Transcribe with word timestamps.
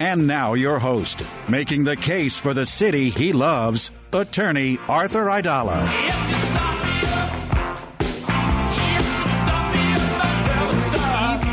And 0.00 0.26
now, 0.26 0.54
your 0.54 0.78
host, 0.78 1.22
making 1.48 1.84
the 1.84 1.96
case 1.96 2.38
for 2.38 2.54
the 2.54 2.64
city 2.64 3.10
he 3.10 3.32
loves, 3.32 3.90
attorney 4.12 4.78
Arthur 4.88 5.26
Aidala. 5.26 5.86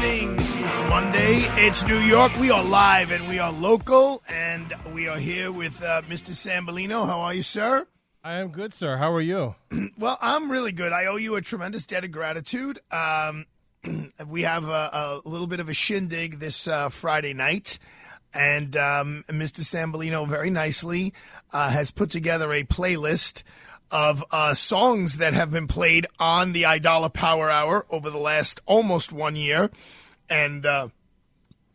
evening. 0.08 0.36
It's 0.40 0.80
Monday. 0.82 1.36
It's 1.66 1.86
New 1.86 2.00
York. 2.00 2.36
We 2.40 2.52
are 2.52 2.64
live 2.64 3.12
and 3.12 3.28
we 3.28 3.40
are 3.40 3.52
local, 3.52 4.24
and 4.30 4.74
we 4.92 5.08
are 5.08 5.18
here 5.18 5.52
with 5.52 5.82
uh, 5.84 6.02
Mr. 6.04 6.32
Sambolino. 6.32 7.06
How 7.06 7.20
are 7.22 7.34
you, 7.34 7.44
sir? 7.44 7.88
I 8.24 8.36
am 8.36 8.50
good, 8.50 8.74
sir. 8.74 8.98
How 8.98 9.12
are 9.12 9.22
you? 9.22 9.56
Well, 9.98 10.18
I'm 10.22 10.52
really 10.52 10.72
good. 10.72 10.92
I 10.92 11.08
owe 11.08 11.16
you 11.16 11.36
a 11.36 11.42
tremendous 11.42 11.86
debt 11.88 12.04
of 12.04 12.12
gratitude. 12.12 12.80
Um, 12.92 13.46
we 14.28 14.44
have 14.44 14.68
a, 14.68 15.22
a 15.26 15.28
little 15.28 15.48
bit 15.48 15.60
of 15.60 15.70
a 15.70 15.74
shindig 15.74 16.40
this 16.40 16.68
uh, 16.68 16.90
Friday 16.90 17.34
night, 17.34 17.80
and 18.34 18.76
um, 18.76 19.24
Mr. 19.30 19.62
Sambolino 19.62 20.28
very 20.28 20.50
nicely 20.50 21.14
uh, 21.54 21.70
has 21.70 21.92
put 21.92 22.10
together 22.12 22.52
a 22.52 22.64
playlist 22.64 23.44
of 23.90 24.24
uh, 24.32 24.54
songs 24.54 25.18
that 25.18 25.34
have 25.34 25.50
been 25.52 25.68
played 25.68 26.06
on 26.20 26.52
the 26.52 26.64
Aidala 26.64 27.12
Power 27.14 27.50
Hour 27.50 27.86
over 27.90 28.10
the 28.10 28.18
last 28.18 28.60
almost 28.66 29.12
one 29.14 29.36
year. 29.36 29.72
And 30.30 30.66
uh, 30.66 30.90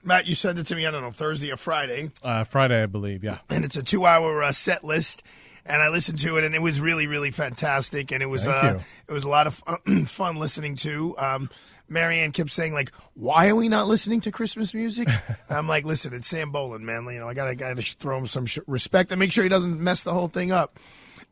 Matt, 0.04 0.26
you 0.26 0.34
sent 0.34 0.58
it 0.58 0.64
to 0.66 0.76
me, 0.76 0.86
I 0.86 0.90
don't 0.90 1.02
know, 1.02 1.10
Thursday 1.10 1.50
or 1.50 1.56
Friday 1.56 2.10
Uh, 2.22 2.44
Friday, 2.44 2.82
I 2.82 2.86
believe. 2.86 3.24
Yeah. 3.24 3.38
and 3.48 3.64
it's 3.64 3.76
a 3.76 3.82
two-hour 3.82 4.42
uh, 4.42 4.52
set 4.52 4.84
list. 4.84 5.22
And 5.64 5.80
I 5.80 5.90
listened 5.90 6.18
to 6.18 6.38
it, 6.38 6.44
and 6.44 6.56
it 6.56 6.60
was 6.60 6.80
really, 6.80 7.06
really 7.06 7.30
fantastic. 7.30 8.10
And 8.10 8.20
it 8.20 8.26
was, 8.26 8.48
uh, 8.48 8.80
it 9.08 9.12
was 9.12 9.22
a 9.22 9.28
lot 9.28 9.46
of 9.46 9.54
fun, 9.54 10.06
fun 10.06 10.36
listening 10.36 10.74
to. 10.78 11.16
Um, 11.16 11.50
Marianne 11.92 12.32
kept 12.32 12.50
saying, 12.50 12.72
like, 12.72 12.90
"Why 13.14 13.48
are 13.48 13.56
we 13.56 13.68
not 13.68 13.88
listening 13.88 14.20
to 14.22 14.32
Christmas 14.32 14.74
music?" 14.74 15.08
And 15.08 15.36
I'm 15.58 15.68
like, 15.68 15.84
"Listen, 15.84 16.12
it's 16.14 16.28
Sam 16.28 16.50
Boland, 16.50 16.84
man. 16.84 17.04
You 17.04 17.20
know, 17.20 17.28
I 17.28 17.34
gotta, 17.34 17.54
gotta 17.54 17.80
throw 17.82 18.18
him 18.18 18.26
some 18.26 18.46
sh- 18.46 18.58
respect 18.66 19.10
and 19.12 19.18
make 19.18 19.32
sure 19.32 19.44
he 19.44 19.50
doesn't 19.50 19.80
mess 19.80 20.02
the 20.02 20.12
whole 20.12 20.28
thing 20.28 20.52
up." 20.52 20.78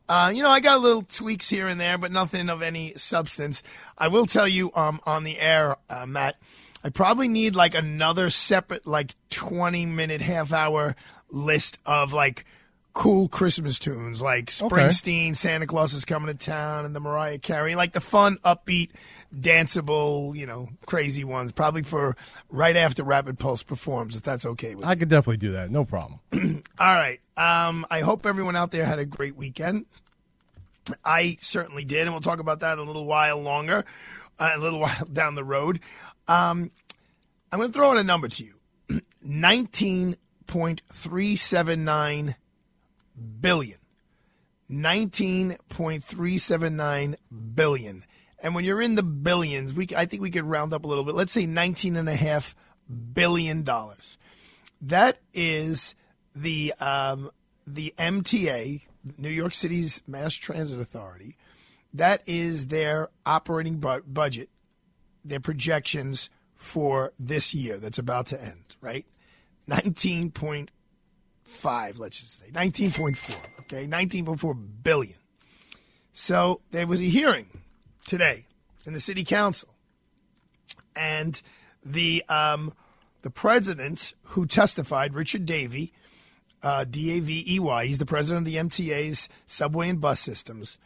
Uh, 0.09 0.31
you 0.33 0.43
know, 0.43 0.49
I 0.49 0.59
got 0.59 0.81
little 0.81 1.03
tweaks 1.03 1.49
here 1.49 1.67
and 1.67 1.79
there, 1.79 1.97
but 1.97 2.11
nothing 2.11 2.49
of 2.49 2.61
any 2.61 2.93
substance. 2.95 3.63
I 3.97 4.09
will 4.09 4.25
tell 4.25 4.47
you, 4.47 4.71
um, 4.75 4.99
on 5.05 5.23
the 5.23 5.39
air, 5.39 5.77
uh, 5.89 6.05
Matt, 6.05 6.35
I 6.83 6.89
probably 6.89 7.27
need 7.27 7.55
like 7.55 7.75
another 7.75 8.29
separate, 8.29 8.85
like 8.85 9.15
20 9.29 9.85
minute, 9.85 10.21
half 10.21 10.51
hour 10.51 10.95
list 11.29 11.77
of 11.85 12.11
like 12.11 12.45
cool 12.93 13.29
Christmas 13.29 13.79
tunes, 13.79 14.21
like 14.21 14.47
Springsteen, 14.47 15.35
Santa 15.35 15.67
Claus 15.67 15.93
is 15.93 16.05
coming 16.05 16.35
to 16.35 16.45
town, 16.45 16.85
and 16.85 16.95
the 16.95 16.99
Mariah 16.99 17.39
Carey, 17.39 17.75
like 17.75 17.93
the 17.93 18.01
fun, 18.01 18.37
upbeat, 18.43 18.89
danceable, 19.37 20.35
you 20.35 20.45
know, 20.45 20.69
crazy 20.85 21.23
ones. 21.23 21.51
Probably 21.51 21.83
for 21.83 22.15
right 22.49 22.75
after 22.75 23.03
Rapid 23.03 23.39
Pulse 23.39 23.63
performs, 23.63 24.15
if 24.15 24.23
that's 24.23 24.45
okay 24.45 24.75
with 24.75 24.85
you. 24.85 24.89
I 24.91 24.95
could 24.95 25.09
definitely 25.09 25.37
do 25.37 25.51
that. 25.53 25.69
No 25.69 25.85
problem. 25.85 26.19
All 26.79 26.95
right. 26.95 27.19
Um, 27.37 27.85
I 27.89 28.01
hope 28.01 28.25
everyone 28.25 28.55
out 28.55 28.71
there 28.71 28.85
had 28.85 28.99
a 28.99 29.05
great 29.05 29.35
weekend. 29.35 29.85
I 31.05 31.37
certainly 31.39 31.85
did, 31.85 32.01
and 32.01 32.11
we'll 32.11 32.21
talk 32.21 32.39
about 32.39 32.61
that 32.61 32.77
a 32.77 32.83
little 32.83 33.05
while 33.05 33.39
longer, 33.39 33.85
uh, 34.39 34.51
a 34.53 34.59
little 34.59 34.79
while 34.81 35.05
down 35.11 35.35
the 35.35 35.43
road. 35.43 35.79
Um, 36.27 36.71
I'm 37.51 37.59
going 37.59 37.71
to 37.71 37.73
throw 37.73 37.91
in 37.91 37.97
a 37.97 38.03
number 38.03 38.27
to 38.27 38.43
you: 38.43 38.53
nineteen 39.23 40.17
point 40.47 40.81
three 40.91 41.35
seven 41.35 41.85
nine 41.85 42.35
billion. 43.39 43.77
Nineteen 44.67 45.57
point 45.69 46.03
three 46.03 46.37
seven 46.37 46.75
nine 46.75 47.17
billion. 47.55 48.03
And 48.41 48.55
when 48.55 48.65
you're 48.65 48.81
in 48.81 48.95
the 48.95 49.03
billions, 49.03 49.73
we 49.73 49.87
I 49.95 50.05
think 50.05 50.21
we 50.21 50.31
could 50.31 50.43
round 50.43 50.73
up 50.73 50.83
a 50.83 50.87
little 50.87 51.03
bit. 51.03 51.13
Let's 51.13 51.31
say 51.31 51.45
nineteen 51.45 51.95
and 51.95 52.09
a 52.09 52.15
half 52.15 52.55
billion 53.13 53.63
dollars. 53.63 54.17
That 54.81 55.19
is 55.33 55.93
the 56.35 56.73
um, 56.79 57.29
the 57.67 57.93
MTA, 57.97 58.81
New 59.17 59.29
York 59.29 59.53
City's 59.53 60.01
Mass 60.07 60.33
Transit 60.33 60.79
Authority. 60.79 61.37
That 61.93 62.23
is 62.25 62.67
their 62.67 63.09
operating 63.25 63.77
bu- 63.77 64.01
budget, 64.01 64.49
their 65.23 65.39
projections 65.39 66.29
for 66.55 67.11
this 67.19 67.53
year 67.53 67.77
that's 67.77 67.99
about 67.99 68.27
to 68.27 68.41
end. 68.41 68.75
Right, 68.81 69.05
nineteen 69.67 70.31
point 70.31 70.71
five. 71.43 71.99
Let's 71.99 72.19
just 72.19 72.41
say 72.41 72.49
nineteen 72.51 72.89
point 72.89 73.17
four. 73.17 73.39
Okay, 73.61 73.85
nineteen 73.85 74.25
point 74.25 74.39
four 74.39 74.55
billion. 74.55 75.17
So 76.11 76.61
there 76.71 76.87
was 76.87 77.01
a 77.01 77.05
hearing 77.05 77.60
today 78.05 78.45
in 78.85 78.93
the 78.93 78.99
city 78.99 79.23
council, 79.23 79.69
and 80.95 81.41
the 81.83 82.23
um, 82.29 82.73
the 83.21 83.29
president 83.29 84.13
who 84.23 84.45
testified, 84.45 85.15
Richard 85.15 85.45
Davey, 85.45 85.93
uh, 86.63 86.85
D 86.85 87.17
A 87.17 87.19
V 87.19 87.43
E 87.47 87.59
Y, 87.59 87.85
he's 87.85 87.97
the 87.97 88.05
president 88.05 88.47
of 88.47 88.51
the 88.51 88.59
MTA's 88.59 89.29
subway 89.47 89.89
and 89.89 90.01
bus 90.01 90.19
systems. 90.19 90.77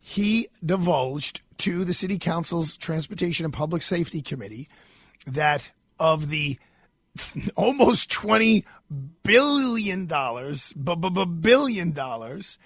He 0.00 0.48
divulged 0.64 1.40
to 1.58 1.84
the 1.84 1.92
city 1.92 2.18
council's 2.18 2.76
transportation 2.76 3.44
and 3.44 3.52
public 3.52 3.82
safety 3.82 4.22
committee 4.22 4.68
that 5.26 5.70
of 5.98 6.28
the 6.28 6.58
almost 7.56 8.10
twenty 8.10 8.64
billion 9.22 10.06
billion 10.06 11.90
dollars 11.92 12.58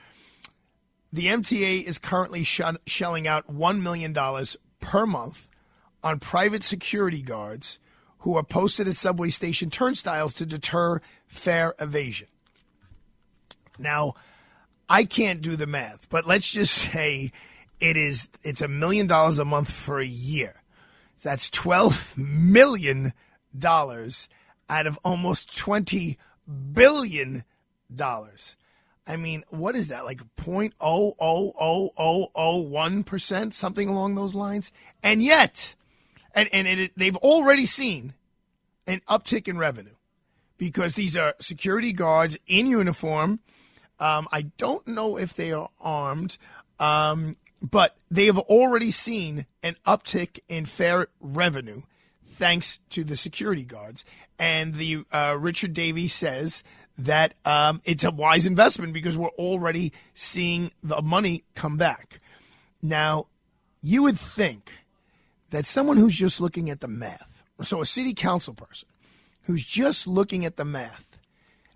the 1.13 1.27
MTA 1.27 1.85
is 1.85 1.99
currently 1.99 2.45
sh- 2.45 2.61
shelling 2.87 3.27
out 3.27 3.53
$1 3.53 3.83
million 3.83 4.15
per 4.81 5.07
month 5.07 5.49
on 6.03 6.19
private 6.19 6.65
security 6.65 7.23
guards 7.23 7.79
who 8.21 8.37
are 8.37 8.45
posted 8.45 8.87
at 8.87 8.97
subway 8.97 9.31
station 9.31 9.71
turnstiles 9.71 10.35
to 10.35 10.47
deter 10.47 11.01
fare 11.27 11.75
evasion. 11.79 12.29
Now, 13.79 14.15
I 14.89 15.05
can't 15.05 15.41
do 15.41 15.57
the 15.57 15.67
math, 15.67 16.09
but 16.11 16.27
let's 16.27 16.51
just 16.51 16.75
say 16.93 17.33
it 17.81 17.97
is 17.97 18.29
it's 18.43 18.63
a 18.63 18.69
million 18.69 19.07
dollars 19.07 19.39
a 19.39 19.45
month 19.45 19.71
for 19.71 20.01
a 20.01 20.07
year. 20.07 20.63
That's 21.23 21.51
12 21.51 22.17
million 22.17 23.13
dollars 23.57 24.29
out 24.69 24.87
of 24.87 24.99
almost 25.05 25.57
20 25.57 26.19
billion 26.73 27.45
dollars. 27.95 28.57
I 29.11 29.17
mean, 29.17 29.43
what 29.49 29.75
is 29.75 29.89
that? 29.89 30.05
Like 30.05 30.21
point 30.37 30.73
oh 30.81 31.15
oh 31.19 31.53
oh 31.59 31.91
oh 31.99 32.29
oh 32.37 32.61
one 32.61 33.03
percent, 33.03 33.55
something 33.55 33.89
along 33.89 34.15
those 34.15 34.37
lines. 34.37 34.71
And 35.03 35.21
yet, 35.21 35.75
and 36.33 36.49
and 36.53 36.69
it, 36.69 36.93
they've 36.97 37.17
already 37.17 37.67
seen 37.67 38.15
an 38.87 39.01
uptick 39.09 39.49
in 39.49 39.59
revenue 39.59 39.97
because 40.59 40.95
these 40.95 41.17
are 41.17 41.35
security 41.41 41.93
guards 41.93 42.39
in 42.47 42.69
uniform. 42.69 43.41
Um, 43.99 44.29
I 44.31 44.43
don't 44.43 44.87
know 44.87 45.19
if 45.19 45.35
they 45.35 45.51
are 45.51 45.71
armed, 45.81 46.39
um, 46.79 47.37
but 47.61 47.97
they 48.13 48.27
have 48.27 48.39
already 48.39 48.93
seen 48.93 49.45
an 49.65 49.75
uptick 49.85 50.39
in 50.49 50.67
fare 50.67 51.09
revenue 51.21 51.83
thanks 52.29 52.79
to 52.91 53.03
the 53.03 53.17
security 53.17 53.65
guards. 53.65 54.05
And 54.39 54.77
the 54.77 55.05
uh, 55.13 55.37
Richard 55.39 55.75
Davies 55.75 56.15
says 56.15 56.63
that 57.05 57.35
um, 57.45 57.81
it's 57.85 58.05
a 58.05 58.11
wise 58.11 58.47
investment 58.47 58.93
because 58.93 59.17
we're 59.17 59.29
already 59.31 59.93
seeing 60.15 60.71
the 60.83 61.01
money 61.03 61.45
come 61.55 61.77
back. 61.77 62.21
Now, 62.83 63.27
you 63.83 64.03
would 64.03 64.19
think 64.19 64.71
that 65.51 65.67
someone 65.67 65.97
who's 65.97 66.17
just 66.17 66.41
looking 66.41 66.71
at 66.71 66.81
the 66.81 66.89
math, 66.89 67.43
so 67.63 67.81
a 67.81 67.87
city 67.87 68.15
council 68.15 68.55
person 68.55 68.89
who's 69.43 69.65
just 69.65 70.07
looking 70.07 70.45
at 70.45 70.57
the 70.57 70.65
math 70.65 71.07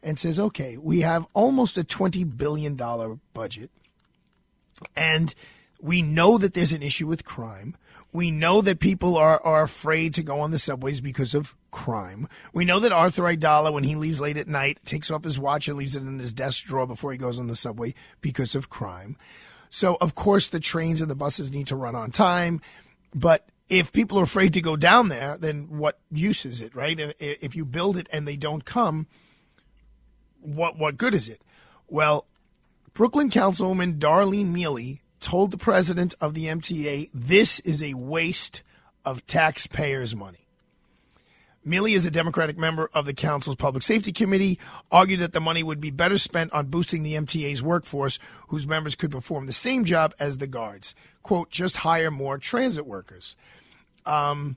and 0.02 0.18
says, 0.18 0.38
okay, 0.38 0.76
we 0.76 1.00
have 1.00 1.26
almost 1.32 1.78
a 1.78 1.84
$20 1.84 2.36
billion 2.36 2.76
budget, 3.32 3.70
and 4.96 5.34
we 5.80 6.02
know 6.02 6.38
that 6.38 6.54
there's 6.54 6.72
an 6.72 6.82
issue 6.82 7.06
with 7.06 7.24
crime. 7.24 7.76
We 8.12 8.30
know 8.30 8.60
that 8.60 8.78
people 8.78 9.16
are, 9.16 9.40
are 9.42 9.62
afraid 9.62 10.14
to 10.14 10.22
go 10.22 10.40
on 10.40 10.50
the 10.50 10.58
subways 10.58 11.00
because 11.00 11.34
of 11.34 11.54
crime. 11.74 12.28
We 12.52 12.64
know 12.64 12.78
that 12.78 12.92
Arthur 12.92 13.24
Aidala, 13.24 13.72
when 13.72 13.82
he 13.82 13.96
leaves 13.96 14.20
late 14.20 14.36
at 14.36 14.46
night, 14.46 14.78
takes 14.84 15.10
off 15.10 15.24
his 15.24 15.40
watch 15.40 15.66
and 15.66 15.76
leaves 15.76 15.96
it 15.96 16.04
in 16.04 16.20
his 16.20 16.32
desk 16.32 16.64
drawer 16.64 16.86
before 16.86 17.10
he 17.10 17.18
goes 17.18 17.40
on 17.40 17.48
the 17.48 17.56
subway 17.56 17.94
because 18.20 18.54
of 18.54 18.70
crime. 18.70 19.16
So, 19.70 19.98
of 20.00 20.14
course, 20.14 20.48
the 20.48 20.60
trains 20.60 21.02
and 21.02 21.10
the 21.10 21.16
buses 21.16 21.52
need 21.52 21.66
to 21.66 21.76
run 21.76 21.96
on 21.96 22.12
time. 22.12 22.60
But 23.12 23.48
if 23.68 23.92
people 23.92 24.20
are 24.20 24.24
afraid 24.24 24.52
to 24.52 24.60
go 24.60 24.76
down 24.76 25.08
there, 25.08 25.36
then 25.36 25.78
what 25.78 25.98
use 26.12 26.46
is 26.46 26.60
it, 26.60 26.76
right? 26.76 26.98
If, 27.18 27.56
you 27.56 27.64
build 27.64 27.96
it 27.96 28.08
and 28.12 28.26
they 28.26 28.36
don't 28.36 28.64
come, 28.64 29.08
what 30.40 30.78
what 30.78 30.96
good 30.96 31.14
is 31.14 31.28
it? 31.28 31.42
Well, 31.88 32.26
Brooklyn 32.92 33.30
Councilwoman 33.30 33.98
Darlene 33.98 34.52
Mealy 34.52 35.02
told 35.18 35.50
the 35.50 35.58
president 35.58 36.14
of 36.20 36.34
the 36.34 36.46
MTA 36.46 37.08
this 37.12 37.58
is 37.60 37.82
a 37.82 37.94
waste 37.94 38.62
of 39.04 39.26
taxpayers' 39.26 40.14
money. 40.14 40.43
Mealy 41.64 41.94
is 41.94 42.04
a 42.04 42.10
Democratic 42.10 42.58
member 42.58 42.90
of 42.92 43.06
the 43.06 43.14
council's 43.14 43.56
public 43.56 43.82
safety 43.82 44.12
committee, 44.12 44.58
argued 44.90 45.20
that 45.20 45.32
the 45.32 45.40
money 45.40 45.62
would 45.62 45.80
be 45.80 45.90
better 45.90 46.18
spent 46.18 46.52
on 46.52 46.66
boosting 46.66 47.02
the 47.02 47.14
MTA's 47.14 47.62
workforce, 47.62 48.18
whose 48.48 48.66
members 48.66 48.94
could 48.94 49.10
perform 49.10 49.46
the 49.46 49.52
same 49.52 49.84
job 49.84 50.14
as 50.18 50.38
the 50.38 50.46
guards. 50.46 50.94
Quote, 51.22 51.50
just 51.50 51.78
hire 51.78 52.10
more 52.10 52.36
transit 52.38 52.86
workers. 52.86 53.34
Um, 54.04 54.56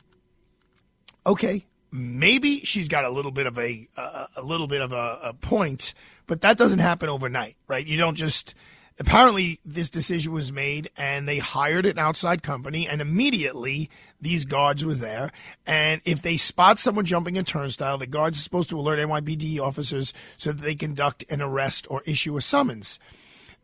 okay, 1.26 1.66
maybe 1.92 2.62
she's 2.62 2.88
got 2.88 3.06
a 3.06 3.10
little 3.10 3.32
bit 3.32 3.46
of 3.46 3.58
a 3.58 3.88
uh, 3.96 4.28
a 4.36 4.42
little 4.42 4.68
bit 4.68 4.82
of 4.82 4.92
a, 4.92 5.20
a 5.24 5.34
point, 5.34 5.94
but 6.26 6.42
that 6.42 6.58
doesn't 6.58 6.80
happen 6.80 7.08
overnight, 7.08 7.56
right? 7.68 7.86
You 7.86 7.98
don't 7.98 8.16
just 8.16 8.54
apparently 9.00 9.60
this 9.64 9.90
decision 9.90 10.32
was 10.32 10.52
made 10.52 10.90
and 10.98 11.28
they 11.28 11.38
hired 11.40 11.86
an 11.86 12.00
outside 12.00 12.42
company 12.42 12.88
and 12.88 13.02
immediately 13.02 13.90
these 14.20 14.46
guards 14.46 14.84
were 14.84 14.96
there. 14.96 15.32
And 15.66 16.02
if 16.06 16.22
they 16.22 16.38
spot 16.38 16.80
someone 16.80 17.06
jumping 17.06 17.38
a 17.38 17.44
turnstile 17.44 17.98
the 17.98 18.08
guards 18.08 18.40
are 18.40 18.44
supposed 18.44 18.70
to 18.70 18.80
alert 18.80 19.00
NYPD 19.00 19.60
officers 19.60 20.14
so 20.38 20.52
that 20.52 20.62
they 20.62 20.76
conduct 20.76 21.24
an 21.30 21.42
arrest 21.42 21.88
or 21.90 22.02
issue 22.06 22.38
a 22.38 22.42
summons. 22.42 23.00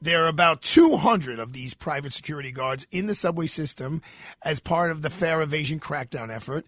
There 0.01 0.25
are 0.25 0.27
about 0.27 0.61
200 0.61 1.39
of 1.39 1.53
these 1.53 1.73
private 1.73 2.13
security 2.13 2.51
guards 2.51 2.85
in 2.91 3.07
the 3.07 3.15
subway 3.15 3.47
system 3.47 4.01
as 4.41 4.59
part 4.59 4.91
of 4.91 5.01
the 5.01 5.09
fare 5.09 5.41
evasion 5.41 5.79
crackdown 5.79 6.29
effort. 6.29 6.65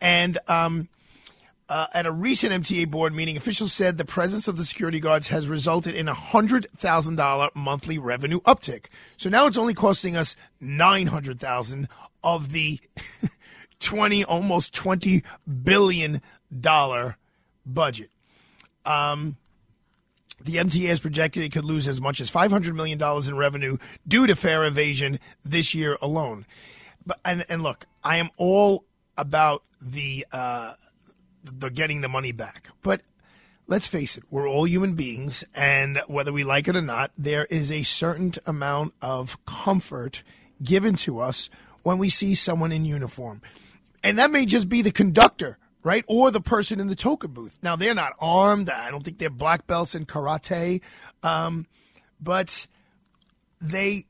And 0.00 0.38
um, 0.46 0.88
uh, 1.68 1.86
at 1.92 2.06
a 2.06 2.12
recent 2.12 2.52
MTA 2.52 2.90
board 2.90 3.12
meeting, 3.12 3.36
officials 3.36 3.72
said 3.72 3.98
the 3.98 4.04
presence 4.04 4.46
of 4.46 4.56
the 4.56 4.64
security 4.64 5.00
guards 5.00 5.28
has 5.28 5.48
resulted 5.48 5.94
in 5.94 6.08
a 6.08 6.14
hundred 6.14 6.68
thousand 6.76 7.16
dollar 7.16 7.50
monthly 7.54 7.98
revenue 7.98 8.40
uptick. 8.42 8.86
So 9.16 9.28
now 9.28 9.46
it's 9.46 9.58
only 9.58 9.74
costing 9.74 10.16
us 10.16 10.36
nine 10.60 11.08
hundred 11.08 11.40
thousand 11.40 11.88
of 12.22 12.52
the 12.52 12.78
twenty, 13.80 14.24
almost 14.24 14.74
twenty 14.74 15.24
billion 15.64 16.22
dollar 16.60 17.16
budget. 17.64 18.10
Um, 18.84 19.36
the 20.40 20.56
MTA 20.56 20.86
has 20.86 21.00
projected 21.00 21.42
it 21.42 21.52
could 21.52 21.64
lose 21.64 21.88
as 21.88 22.00
much 22.00 22.20
as 22.20 22.30
$500 22.30 22.72
million 22.74 23.02
in 23.02 23.36
revenue 23.36 23.78
due 24.06 24.28
to 24.28 24.36
fare 24.36 24.64
evasion 24.64 25.18
this 25.44 25.74
year 25.74 25.98
alone. 26.00 26.46
But 27.04 27.18
and, 27.24 27.44
and 27.48 27.62
look, 27.62 27.86
I 28.04 28.18
am 28.18 28.30
all 28.36 28.84
about 29.16 29.64
the 29.80 30.26
uh, 30.30 30.74
the 31.46 31.70
getting 31.70 32.00
the 32.00 32.08
money 32.08 32.32
back. 32.32 32.68
But 32.82 33.00
let's 33.66 33.86
face 33.86 34.16
it, 34.16 34.24
we're 34.30 34.48
all 34.48 34.66
human 34.66 34.94
beings, 34.94 35.44
and 35.54 36.00
whether 36.06 36.32
we 36.32 36.44
like 36.44 36.68
it 36.68 36.76
or 36.76 36.82
not, 36.82 37.10
there 37.16 37.46
is 37.46 37.72
a 37.72 37.82
certain 37.82 38.32
amount 38.46 38.94
of 39.00 39.44
comfort 39.46 40.22
given 40.62 40.96
to 40.96 41.20
us 41.20 41.50
when 41.82 41.98
we 41.98 42.08
see 42.08 42.34
someone 42.34 42.72
in 42.72 42.84
uniform. 42.84 43.42
And 44.02 44.18
that 44.18 44.30
may 44.30 44.46
just 44.46 44.68
be 44.68 44.82
the 44.82 44.92
conductor, 44.92 45.58
right? 45.82 46.04
Or 46.08 46.30
the 46.30 46.40
person 46.40 46.80
in 46.80 46.88
the 46.88 46.96
token 46.96 47.32
booth. 47.32 47.56
Now, 47.62 47.76
they're 47.76 47.94
not 47.94 48.12
armed. 48.20 48.70
I 48.70 48.90
don't 48.90 49.04
think 49.04 49.18
they're 49.18 49.30
black 49.30 49.66
belts 49.66 49.94
in 49.94 50.06
karate. 50.06 50.80
Um, 51.22 51.66
but 52.20 52.66
they, 53.60 54.06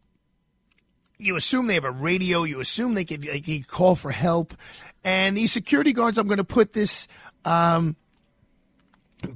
you 1.19 1.37
assume 1.37 1.67
they 1.67 1.75
have 1.75 1.85
a 1.85 1.91
radio. 1.91 2.45
You 2.45 2.61
assume 2.61 2.95
they 2.95 3.05
could, 3.05 3.23
they 3.23 3.41
could 3.41 3.69
call 3.69 3.97
for 3.97 4.11
help. 4.11 4.55
And 5.05 5.37
these 5.37 5.53
security 5.53 5.93
guards, 5.93 6.19
I'm 6.19 6.27
going 6.27 6.39
to 6.39 6.45
put 6.45 6.73
this 6.73 7.09
um, 7.47 7.97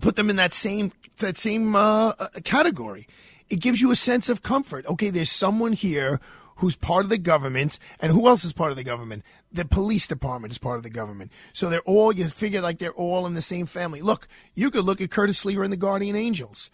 put 0.01 0.17
them 0.17 0.29
in 0.29 0.37
that 0.37 0.53
same 0.53 0.93
that 1.19 1.39
same 1.39 1.75
uh, 1.77 2.13
uh, 2.19 2.29
category. 2.45 3.07
It 3.49 3.61
gives 3.61 3.81
you 3.81 3.91
a 3.91 3.97
sense 3.97 4.29
of 4.29 4.43
comfort. 4.43 4.87
Okay, 4.87 5.11
there's 5.11 5.31
someone 5.31 5.73
here 5.73 6.21
who's 6.57 6.77
part 6.77 7.05
of 7.05 7.11
the 7.11 7.19
government, 7.19 7.79
and 8.01 8.13
who 8.13 8.29
else 8.29 8.45
is 8.45 8.53
part 8.53 8.71
of 8.71 8.77
the 8.77 8.85
government? 8.85 9.25
The 9.51 9.65
police 9.65 10.07
department 10.07 10.53
is 10.53 10.59
part 10.59 10.77
of 10.77 10.83
the 10.83 10.91
government. 10.91 11.33
So 11.53 11.69
they're 11.69 11.81
all 11.83 12.13
you 12.13 12.29
figure 12.29 12.61
like 12.61 12.79
they're 12.79 12.93
all 12.93 13.27
in 13.27 13.35
the 13.35 13.43
same 13.43 13.67
family. 13.67 14.03
Look, 14.03 14.29
you 14.55 14.71
could 14.71 14.85
look 14.85 15.01
at 15.01 15.11
Curtis 15.11 15.43
Sliwa 15.45 15.65
and 15.65 15.73
the 15.73 15.79
Guardian 15.79 16.17
Angels. 16.17 16.71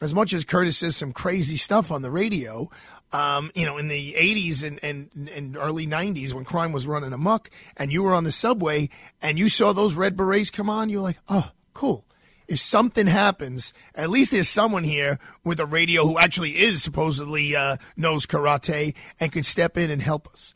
As 0.00 0.14
much 0.14 0.32
as 0.32 0.44
Curtis 0.44 0.78
says 0.78 0.96
some 0.96 1.12
crazy 1.12 1.56
stuff 1.56 1.90
on 1.90 2.02
the 2.02 2.10
radio, 2.10 2.70
um, 3.12 3.50
you 3.54 3.64
know, 3.64 3.78
in 3.78 3.88
the 3.88 4.12
80s 4.12 4.62
and, 4.62 4.78
and, 4.82 5.30
and 5.34 5.56
early 5.56 5.86
90s 5.86 6.34
when 6.34 6.44
crime 6.44 6.72
was 6.72 6.86
running 6.86 7.12
amok 7.12 7.50
and 7.76 7.92
you 7.92 8.02
were 8.02 8.14
on 8.14 8.24
the 8.24 8.32
subway 8.32 8.90
and 9.22 9.38
you 9.38 9.48
saw 9.48 9.72
those 9.72 9.94
red 9.94 10.16
berets 10.16 10.50
come 10.50 10.68
on, 10.68 10.90
you're 10.90 11.02
like, 11.02 11.18
oh, 11.28 11.50
cool. 11.74 12.04
If 12.48 12.60
something 12.60 13.06
happens, 13.06 13.74
at 13.94 14.08
least 14.08 14.30
there's 14.30 14.48
someone 14.48 14.84
here 14.84 15.18
with 15.44 15.60
a 15.60 15.66
radio 15.66 16.06
who 16.06 16.18
actually 16.18 16.52
is 16.52 16.82
supposedly 16.82 17.54
uh, 17.54 17.76
knows 17.96 18.26
karate 18.26 18.94
and 19.20 19.30
can 19.30 19.42
step 19.42 19.76
in 19.76 19.90
and 19.90 20.00
help 20.00 20.28
us. 20.28 20.54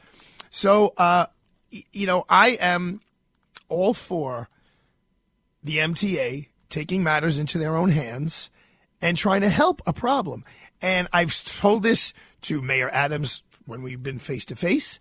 So, 0.51 0.95
uh, 0.97 1.27
you 1.71 2.07
know, 2.07 2.25
I 2.29 2.51
am 2.61 3.01
all 3.69 3.95
for 3.95 4.49
the 5.63 5.79
MTA 5.79 6.49
taking 6.69 7.03
matters 7.03 7.39
into 7.39 7.59
their 7.59 7.77
own 7.77 7.91
hands 7.91 8.51
and 9.01 9.17
trying 9.17 9.43
to 9.43 9.49
help 9.49 9.83
a 9.87 9.93
problem. 9.93 10.45
And 10.81 11.09
I've 11.13 11.45
told 11.45 11.83
this 11.83 12.15
to 12.43 12.63
Mayor 12.63 12.91
Adams 12.93 13.43
when 13.67 13.83
we've 13.83 14.03
been 14.03 14.19
face 14.19 14.45
to 14.47 14.57
face. 14.57 14.99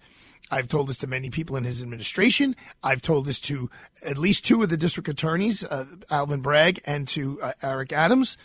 I've 0.52 0.68
told 0.68 0.90
this 0.90 0.98
to 0.98 1.08
many 1.08 1.30
people 1.30 1.56
in 1.56 1.64
his 1.64 1.82
administration. 1.82 2.56
I've 2.84 3.02
told 3.02 3.26
this 3.26 3.40
to 3.42 3.70
at 4.06 4.18
least 4.18 4.46
two 4.46 4.62
of 4.62 4.70
the 4.70 4.78
district 4.78 5.08
attorneys, 5.08 5.64
uh, 5.64 5.86
Alvin 6.10 6.42
Bragg 6.42 6.82
and 6.86 7.08
to 7.10 7.42
uh, 7.42 7.54
Eric 7.64 7.94
Adams. 7.94 8.38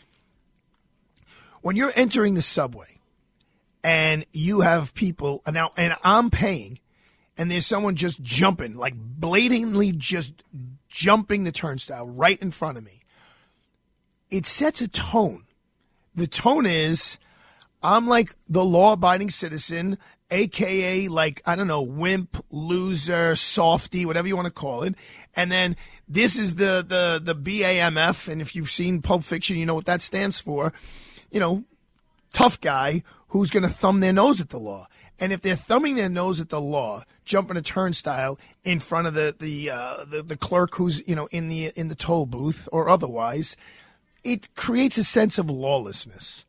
When 1.62 1.74
you're 1.74 1.92
entering 1.96 2.34
the 2.34 2.42
subway 2.42 2.98
and 3.82 4.24
you 4.32 4.60
have 4.60 4.94
people 4.94 5.42
now, 5.50 5.72
and 5.76 5.96
I'm 6.04 6.30
paying, 6.30 6.78
and 7.36 7.50
there's 7.50 7.66
someone 7.66 7.96
just 7.96 8.22
jumping, 8.22 8.76
like 8.76 8.94
blatantly 8.96 9.90
just 9.90 10.44
jumping 10.88 11.42
the 11.42 11.52
turnstile 11.52 12.06
right 12.06 12.40
in 12.40 12.52
front 12.52 12.78
of 12.78 12.84
me, 12.84 13.02
it 14.30 14.46
sets 14.46 14.80
a 14.80 14.88
tone. 14.88 15.42
The 16.14 16.28
tone 16.28 16.66
is 16.66 17.18
I'm 17.82 18.06
like 18.06 18.34
the 18.48 18.64
law 18.64 18.94
abiding 18.94 19.30
citizen, 19.30 19.98
aka 20.30 21.08
like, 21.08 21.42
I 21.46 21.56
don't 21.56 21.66
know, 21.66 21.82
wimp, 21.82 22.44
loser, 22.50 23.36
softy, 23.36 24.06
whatever 24.06 24.28
you 24.28 24.36
want 24.36 24.46
to 24.46 24.52
call 24.52 24.82
it. 24.82 24.94
And 25.34 25.52
then 25.52 25.76
this 26.08 26.38
is 26.38 26.54
the, 26.54 26.84
the, 26.86 27.20
the 27.22 27.34
BAMF. 27.34 28.28
And 28.28 28.40
if 28.40 28.56
you've 28.56 28.70
seen 28.70 29.02
Pulp 29.02 29.22
Fiction, 29.24 29.56
you 29.56 29.66
know 29.66 29.74
what 29.74 29.86
that 29.86 30.02
stands 30.02 30.40
for. 30.40 30.72
You 31.30 31.40
know, 31.40 31.64
tough 32.32 32.60
guy 32.60 33.02
who's 33.28 33.50
going 33.50 33.62
to 33.62 33.68
thumb 33.68 34.00
their 34.00 34.12
nose 34.12 34.40
at 34.40 34.48
the 34.48 34.58
law. 34.58 34.88
And 35.18 35.32
if 35.32 35.40
they're 35.40 35.56
thumbing 35.56 35.96
their 35.96 36.08
nose 36.08 36.40
at 36.40 36.50
the 36.50 36.60
law, 36.60 37.02
jumping 37.24 37.56
a 37.56 37.62
turnstile 37.62 38.38
in 38.64 38.80
front 38.80 39.06
of 39.06 39.14
the 39.14 39.34
the, 39.38 39.70
uh, 39.70 40.04
the 40.04 40.22
the 40.22 40.36
clerk 40.36 40.74
who's 40.74 41.06
you 41.08 41.14
know 41.14 41.26
in 41.30 41.48
the 41.48 41.72
in 41.74 41.88
the 41.88 41.94
toll 41.94 42.26
booth 42.26 42.68
or 42.70 42.88
otherwise, 42.88 43.56
it 44.24 44.54
creates 44.54 44.98
a 44.98 45.04
sense 45.04 45.38
of 45.38 45.48
lawlessness 45.48 46.44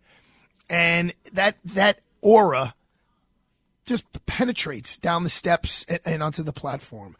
and 0.69 1.13
that 1.33 1.57
that 1.65 1.99
aura 2.21 2.73
just 3.85 4.05
penetrates 4.25 4.97
down 4.97 5.23
the 5.23 5.29
steps 5.29 5.85
and, 5.87 5.99
and 6.05 6.23
onto 6.23 6.43
the 6.43 6.53
platform. 6.53 7.15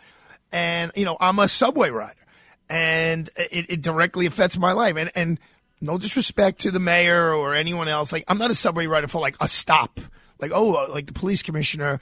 And 0.52 0.92
you 0.96 1.06
know, 1.06 1.18
I'm 1.20 1.40
a 1.40 1.48
subway 1.48 1.90
rider, 1.90 2.26
and 2.70 3.30
it, 3.38 3.70
it 3.70 3.82
directly 3.82 4.26
affects 4.26 4.58
my 4.58 4.74
life. 4.74 4.96
And 4.98 5.12
and 5.16 5.40
no 5.82 5.98
disrespect 5.98 6.62
to 6.62 6.72
the 6.72 6.80
mayor 6.80 7.34
or 7.34 7.54
anyone 7.54 7.88
else, 7.88 8.12
like 8.12 8.24
I'm 8.28 8.38
not 8.38 8.52
a 8.52 8.56
subway 8.56 8.88
rider 8.88 9.08
for 9.08 9.22
like 9.22 9.36
a 9.40 9.48
stop. 9.48 10.00
Like 10.40 10.52
oh, 10.54 10.88
like 10.92 11.08
the 11.08 11.14
police 11.14 11.42
commissioner 11.42 12.00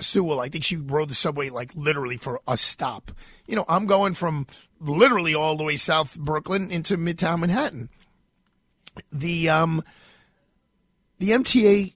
Sewell, 0.00 0.40
I 0.40 0.48
think 0.48 0.64
she 0.64 0.76
rode 0.76 1.08
the 1.08 1.14
subway 1.14 1.50
like 1.50 1.74
literally 1.74 2.16
for 2.16 2.40
a 2.46 2.56
stop. 2.56 3.10
You 3.46 3.56
know, 3.56 3.64
I'm 3.68 3.86
going 3.86 4.14
from 4.14 4.46
literally 4.80 5.34
all 5.34 5.56
the 5.56 5.64
way 5.64 5.76
south 5.76 6.18
Brooklyn 6.18 6.70
into 6.70 6.96
Midtown 6.96 7.40
Manhattan. 7.40 7.88
The 9.12 9.48
um 9.48 9.82
the 11.18 11.30
MTA 11.30 11.92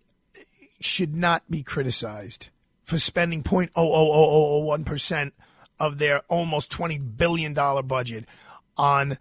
should 0.81 1.15
not 1.15 1.43
be 1.51 1.63
criticized 1.63 2.49
for 2.85 2.99
spending 2.99 3.43
0.00001% 3.43 5.33
of 5.79 5.99
their 5.99 6.21
almost 6.29 6.71
$20 6.73 7.17
billion 7.17 7.55
budget 7.87 8.25
on 8.77 9.19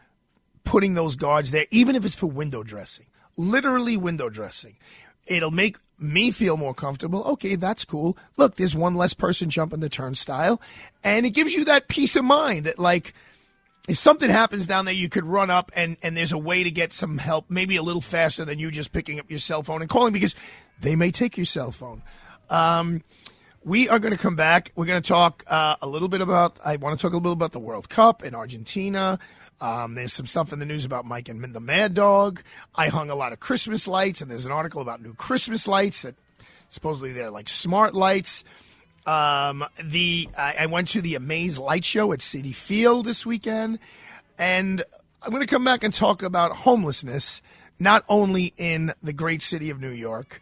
putting 0.63 0.93
those 0.93 1.15
guards 1.15 1.51
there, 1.51 1.65
even 1.71 1.95
if 1.95 2.05
it's 2.05 2.15
for 2.15 2.27
window 2.27 2.63
dressing, 2.63 3.05
literally 3.37 3.97
window 3.97 4.29
dressing. 4.29 4.77
It'll 5.27 5.51
make 5.51 5.77
me 5.99 6.31
feel 6.31 6.57
more 6.57 6.73
comfortable. 6.73 7.23
Okay, 7.23 7.55
that's 7.55 7.85
cool. 7.85 8.17
Look, 8.37 8.55
there's 8.55 8.75
one 8.75 8.95
less 8.95 9.13
person 9.13 9.49
jumping 9.49 9.79
the 9.79 9.89
turnstile, 9.89 10.59
and 11.03 11.25
it 11.25 11.31
gives 11.31 11.53
you 11.53 11.65
that 11.65 11.87
peace 11.87 12.15
of 12.15 12.25
mind 12.25 12.65
that 12.65 12.79
like 12.79 13.13
if 13.87 13.97
something 13.97 14.29
happens 14.29 14.67
down 14.67 14.85
there, 14.85 14.93
you 14.93 15.09
could 15.09 15.25
run 15.25 15.49
up 15.49 15.71
and, 15.75 15.97
and 16.03 16.15
there's 16.15 16.31
a 16.31 16.37
way 16.37 16.63
to 16.63 16.71
get 16.71 16.93
some 16.93 17.17
help, 17.17 17.45
maybe 17.49 17.75
a 17.75 17.83
little 17.83 18.01
faster 18.01 18.45
than 18.45 18.59
you 18.59 18.71
just 18.71 18.91
picking 18.91 19.19
up 19.19 19.29
your 19.29 19.39
cell 19.39 19.63
phone 19.63 19.81
and 19.81 19.89
calling 19.89 20.13
because 20.13 20.35
they 20.79 20.95
may 20.95 21.11
take 21.11 21.37
your 21.37 21.45
cell 21.45 21.71
phone. 21.71 22.01
Um, 22.49 23.03
we 23.63 23.89
are 23.89 23.99
going 23.99 24.13
to 24.13 24.19
come 24.19 24.35
back. 24.35 24.71
We're 24.75 24.85
going 24.85 25.01
to 25.01 25.07
talk 25.07 25.43
uh, 25.47 25.75
a 25.81 25.87
little 25.87 26.07
bit 26.07 26.21
about, 26.21 26.57
I 26.63 26.75
want 26.77 26.97
to 26.97 27.01
talk 27.01 27.13
a 27.13 27.17
little 27.17 27.35
bit 27.35 27.39
about 27.39 27.51
the 27.53 27.59
World 27.59 27.89
Cup 27.89 28.23
in 28.23 28.35
Argentina. 28.35 29.19
Um, 29.59 29.93
there's 29.93 30.13
some 30.13 30.25
stuff 30.25 30.51
in 30.51 30.59
the 30.59 30.65
news 30.65 30.85
about 30.85 31.05
Mike 31.05 31.29
and 31.29 31.43
the 31.43 31.59
Mad 31.59 31.93
Dog. 31.93 32.41
I 32.73 32.87
hung 32.87 33.11
a 33.11 33.15
lot 33.15 33.31
of 33.31 33.39
Christmas 33.39 33.87
lights, 33.87 34.21
and 34.21 34.29
there's 34.29 34.47
an 34.47 34.51
article 34.51 34.81
about 34.81 35.01
new 35.01 35.13
Christmas 35.13 35.67
lights 35.67 36.01
that 36.01 36.15
supposedly 36.67 37.13
they're 37.13 37.29
like 37.29 37.47
smart 37.47 37.93
lights. 37.93 38.43
Um, 39.05 39.65
the 39.83 40.29
I, 40.37 40.55
I 40.61 40.65
went 40.67 40.89
to 40.89 41.01
the 41.01 41.15
Amaze 41.15 41.57
Light 41.57 41.85
Show 41.85 42.13
at 42.13 42.19
Citi 42.19 42.53
Field 42.53 43.05
this 43.05 43.25
weekend, 43.25 43.79
and 44.37 44.83
I'm 45.23 45.31
going 45.31 45.41
to 45.41 45.47
come 45.47 45.63
back 45.63 45.83
and 45.83 45.93
talk 45.93 46.21
about 46.21 46.51
homelessness, 46.51 47.41
not 47.79 48.03
only 48.07 48.53
in 48.57 48.93
the 49.01 49.13
great 49.13 49.41
city 49.41 49.69
of 49.69 49.79
New 49.79 49.89
York, 49.89 50.39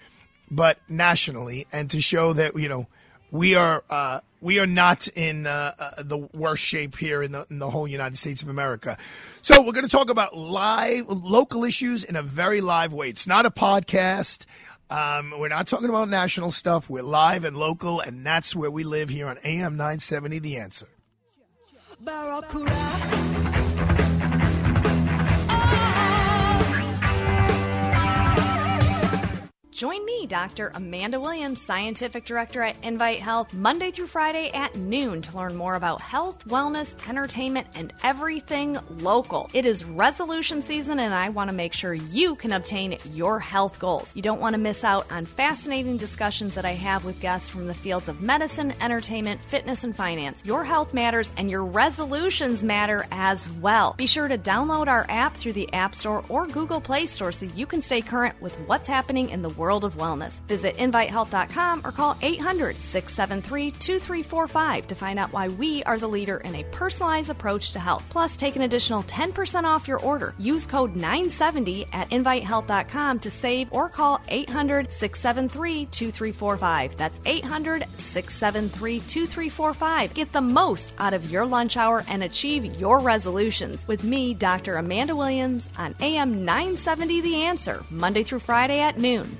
but 0.51 0.78
nationally, 0.89 1.68
and 1.72 1.89
to 1.92 2.01
show 2.01 2.34
that 2.34 2.58
you 2.58 2.68
know 2.68 2.88
we 3.32 3.56
are 3.56 3.84
uh, 3.89 4.20
we 4.42 4.60
are 4.60 4.68
not 4.68 5.08
in 5.10 5.48
uh, 5.48 5.74
uh, 5.78 6.04
the 6.04 6.18
worst 6.18 6.63
shape 6.63 6.98
here 6.98 7.22
in 7.22 7.32
the 7.32 7.46
in 7.50 7.60
the 7.60 7.70
whole 7.70 7.88
United 7.88 8.18
States 8.18 8.42
of 8.42 8.50
America. 8.50 8.98
So 9.42 9.62
we're 9.62 9.74
going 9.74 9.86
to 9.86 9.92
talk 9.92 10.10
about 10.10 10.36
live 10.36 11.08
local 11.08 11.63
issues 11.63 12.04
in 12.04 12.16
a 12.16 12.24
very 12.24 12.62
live 12.62 12.94
way. 12.94 13.10
It's 13.10 13.28
not 13.28 13.46
a 13.46 13.51
podcast. 13.51 14.46
Um, 14.89 15.36
we're 15.38 15.50
not 15.50 15.67
talking 15.67 15.89
about 15.89 16.10
national 16.10 16.51
stuff. 16.51 16.89
We're 16.89 17.03
live 17.03 17.43
and 17.46 17.55
local, 17.55 18.00
and 18.00 18.25
that's 18.25 18.55
where 18.55 18.72
we 18.72 18.84
live 18.84 19.10
here 19.10 19.27
on 19.27 19.38
AM 19.43 19.74
970. 19.74 20.39
The 20.39 20.58
answer. 20.58 20.88
Join 29.80 30.04
me, 30.04 30.26
Dr. 30.28 30.74
Amanda 30.76 31.22
Williams, 31.22 31.62
Scientific 31.62 32.26
Director 32.26 32.62
at 32.62 32.76
Invite 32.84 33.22
Health, 33.22 33.54
Monday 33.54 33.92
through 33.92 34.08
Friday 34.08 34.52
at 34.54 34.76
noon 34.76 35.22
to 35.22 35.38
learn 35.38 35.56
more 35.56 35.76
about 35.76 36.02
health, 36.02 36.44
wellness, 36.50 36.94
entertainment, 37.08 37.66
and 37.76 37.94
everything 38.04 38.78
local. 38.98 39.50
It 39.54 39.66
is 39.66 39.86
resolution 39.86 40.62
season, 40.62 41.00
and 41.00 41.14
I 41.14 41.30
want 41.30 41.50
to 41.50 41.56
make 41.56 41.72
sure 41.72 41.94
you 41.94 42.36
can 42.36 42.52
obtain 42.52 42.98
your 43.14 43.40
health 43.40 43.80
goals. 43.80 44.14
You 44.18 44.22
don't 44.22 44.42
want 44.42 44.54
to 44.54 44.60
miss 44.60 44.84
out 44.84 45.10
on 45.14 45.24
fascinating 45.24 45.96
discussions 45.96 46.56
that 46.56 46.66
I 46.66 46.74
have 46.74 47.06
with 47.06 47.22
guests 47.22 47.48
from 47.48 47.68
the 47.68 47.74
fields 47.74 48.10
of 48.10 48.22
medicine, 48.22 48.74
entertainment, 48.82 49.42
fitness, 49.42 49.86
and 49.86 49.96
finance. 49.96 50.44
Your 50.44 50.66
health 50.66 50.94
matters, 50.94 51.32
and 51.38 51.50
your 51.50 51.64
resolutions 51.64 52.66
matter 52.66 53.06
as 53.14 53.50
well. 53.62 53.94
Be 53.98 54.08
sure 54.08 54.28
to 54.28 54.38
download 54.38 54.88
our 54.88 55.06
app 55.08 55.38
through 55.38 55.54
the 55.54 55.72
App 55.72 55.96
Store 55.96 56.22
or 56.28 56.48
Google 56.48 56.82
Play 56.82 57.06
Store 57.06 57.32
so 57.32 57.46
you 57.56 57.66
can 57.66 57.82
stay 57.82 58.02
current 58.02 58.36
with 58.42 58.54
what's 58.68 58.86
happening 58.86 59.30
in 59.30 59.42
the 59.42 59.48
world 59.48 59.69
of 59.78 59.96
wellness. 59.96 60.42
Visit 60.48 60.76
invitehealth.com 60.78 61.82
or 61.86 61.92
call 61.92 62.18
800 62.22 62.76
673 62.76 63.72
2345 63.72 64.88
to 64.88 64.96
find 64.96 65.20
out 65.20 65.32
why 65.32 65.48
we 65.48 65.84
are 65.84 65.98
the 65.98 66.08
leader 66.08 66.38
in 66.38 66.56
a 66.56 66.64
personalized 66.66 67.30
approach 67.30 67.72
to 67.74 67.80
health. 67.80 68.06
Plus, 68.10 68.36
take 68.36 68.56
an 68.56 68.64
additional 68.64 69.04
10% 69.04 69.64
off 69.64 69.88
your 69.88 70.00
order. 70.00 70.34
Use 70.38 70.66
code 70.66 70.96
970 70.96 71.88
at 71.94 72.10
invitehealth.com 72.10 73.20
to 73.20 73.32
save 73.32 73.72
or 73.72 73.90
call 73.90 74.20
800 74.28 74.90
673 74.92 75.86
2345. 75.86 76.96
That's 76.98 77.20
800 77.26 77.86
673 77.96 79.00
2345. 79.02 80.14
Get 80.14 80.32
the 80.32 80.42
most 80.42 80.94
out 80.98 81.14
of 81.14 81.30
your 81.30 81.46
lunch 81.46 81.78
hour 81.78 82.04
and 82.08 82.24
achieve 82.24 82.66
your 82.80 83.00
resolutions 83.00 83.88
with 83.88 84.04
me, 84.04 84.34
Dr. 84.34 84.78
Amanda 84.78 85.16
Williams, 85.16 85.70
on 85.78 85.96
AM 86.00 86.44
970 86.46 87.22
The 87.22 87.44
Answer, 87.44 87.84
Monday 87.90 88.24
through 88.24 88.40
Friday 88.40 88.80
at 88.80 88.98
noon 88.98 89.38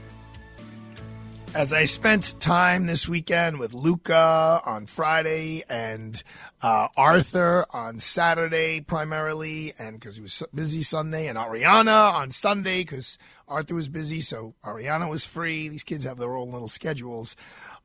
as 1.55 1.73
I 1.73 1.85
spent 1.85 2.35
time 2.39 2.85
this 2.85 3.07
weekend 3.07 3.59
with 3.59 3.73
Luca 3.73 4.61
on 4.65 4.85
Friday 4.85 5.63
and 5.67 6.21
uh, 6.61 6.89
Arthur 6.95 7.65
on 7.71 7.99
Saturday 7.99 8.81
primarily, 8.81 9.73
and 9.79 9.99
because 9.99 10.15
he 10.15 10.21
was 10.21 10.43
busy 10.53 10.83
Sunday, 10.83 11.27
and 11.27 11.37
Ariana 11.37 12.13
on 12.13 12.31
Sunday 12.31 12.81
because 12.81 13.17
Arthur 13.47 13.75
was 13.75 13.89
busy, 13.89 14.21
so 14.21 14.53
Ariana 14.63 15.09
was 15.09 15.25
free. 15.25 15.69
These 15.69 15.83
kids 15.83 16.05
have 16.05 16.17
their 16.17 16.35
own 16.35 16.51
little 16.51 16.67
schedules 16.67 17.35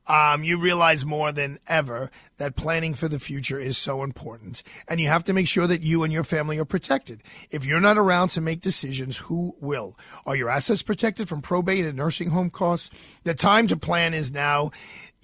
um, 0.07 0.43
you 0.43 0.59
realize 0.59 1.05
more 1.05 1.31
than 1.31 1.59
ever 1.67 2.11
that 2.37 2.55
planning 2.55 2.93
for 2.93 3.07
the 3.07 3.19
future 3.19 3.59
is 3.59 3.77
so 3.77 4.03
important. 4.03 4.61
And 4.87 4.99
you 4.99 5.07
have 5.07 5.23
to 5.25 5.33
make 5.33 5.47
sure 5.47 5.67
that 5.67 5.81
you 5.81 6.03
and 6.03 6.11
your 6.11 6.23
family 6.23 6.57
are 6.59 6.65
protected. 6.65 7.23
If 7.49 7.65
you're 7.65 7.79
not 7.79 7.97
around 7.97 8.29
to 8.29 8.41
make 8.41 8.61
decisions, 8.61 9.17
who 9.17 9.55
will? 9.59 9.97
Are 10.25 10.35
your 10.35 10.49
assets 10.49 10.83
protected 10.83 11.29
from 11.29 11.41
probate 11.41 11.85
and 11.85 11.95
nursing 11.95 12.29
home 12.29 12.49
costs? 12.49 12.89
The 13.23 13.33
time 13.33 13.67
to 13.67 13.77
plan 13.77 14.13
is 14.13 14.31
now. 14.31 14.71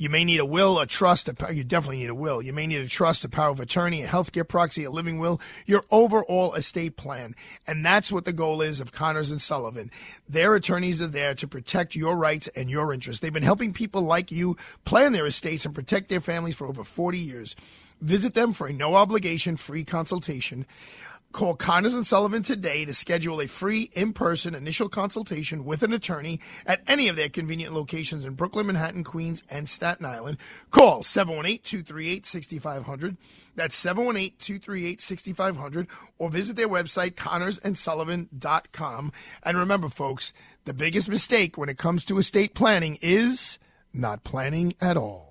You 0.01 0.09
may 0.09 0.25
need 0.25 0.39
a 0.39 0.45
will, 0.45 0.79
a 0.79 0.87
trust. 0.87 1.29
A, 1.29 1.53
you 1.53 1.63
definitely 1.63 1.97
need 1.97 2.09
a 2.09 2.15
will. 2.15 2.41
You 2.41 2.53
may 2.53 2.65
need 2.65 2.81
a 2.81 2.87
trust, 2.87 3.23
a 3.23 3.29
power 3.29 3.51
of 3.51 3.59
attorney, 3.59 4.01
a 4.01 4.07
healthcare 4.07 4.47
proxy, 4.47 4.83
a 4.83 4.89
living 4.89 5.19
will, 5.19 5.39
your 5.67 5.83
overall 5.91 6.55
estate 6.55 6.97
plan. 6.97 7.35
And 7.67 7.85
that's 7.85 8.11
what 8.11 8.25
the 8.25 8.33
goal 8.33 8.63
is 8.63 8.81
of 8.81 8.91
Connors 8.91 9.29
and 9.29 9.39
Sullivan. 9.39 9.91
Their 10.27 10.55
attorneys 10.55 11.03
are 11.03 11.07
there 11.07 11.35
to 11.35 11.47
protect 11.47 11.95
your 11.95 12.15
rights 12.15 12.47
and 12.55 12.67
your 12.67 12.91
interests. 12.91 13.21
They've 13.21 13.31
been 13.31 13.43
helping 13.43 13.73
people 13.73 14.01
like 14.01 14.31
you 14.31 14.57
plan 14.85 15.13
their 15.13 15.27
estates 15.27 15.65
and 15.65 15.75
protect 15.75 16.09
their 16.09 16.19
families 16.19 16.55
for 16.55 16.65
over 16.65 16.83
40 16.83 17.19
years. 17.19 17.55
Visit 18.01 18.33
them 18.33 18.53
for 18.53 18.65
a 18.65 18.73
no 18.73 18.95
obligation 18.95 19.55
free 19.55 19.83
consultation. 19.83 20.65
Call 21.31 21.55
Connors 21.55 21.93
and 21.93 22.05
Sullivan 22.05 22.43
today 22.43 22.83
to 22.85 22.93
schedule 22.93 23.41
a 23.41 23.47
free 23.47 23.89
in-person 23.93 24.53
initial 24.53 24.89
consultation 24.89 25.63
with 25.63 25.83
an 25.83 25.93
attorney 25.93 26.41
at 26.65 26.81
any 26.87 27.07
of 27.07 27.15
their 27.15 27.29
convenient 27.29 27.73
locations 27.73 28.25
in 28.25 28.33
Brooklyn, 28.33 28.67
Manhattan, 28.67 29.03
Queens, 29.03 29.43
and 29.49 29.69
Staten 29.69 30.05
Island. 30.05 30.37
Call 30.69 31.03
718-238-6500. 31.03 33.17
That's 33.55 33.81
718-238-6500 33.83 35.87
or 36.17 36.29
visit 36.29 36.57
their 36.57 36.69
website 36.69 37.15
connorsandsullivan.com. 37.15 39.11
And 39.43 39.57
remember 39.57 39.89
folks, 39.89 40.31
the 40.65 40.73
biggest 40.73 41.09
mistake 41.09 41.57
when 41.57 41.69
it 41.69 41.77
comes 41.77 42.05
to 42.05 42.17
estate 42.17 42.53
planning 42.53 42.97
is 43.01 43.59
not 43.93 44.23
planning 44.23 44.73
at 44.81 44.97
all. 44.97 45.30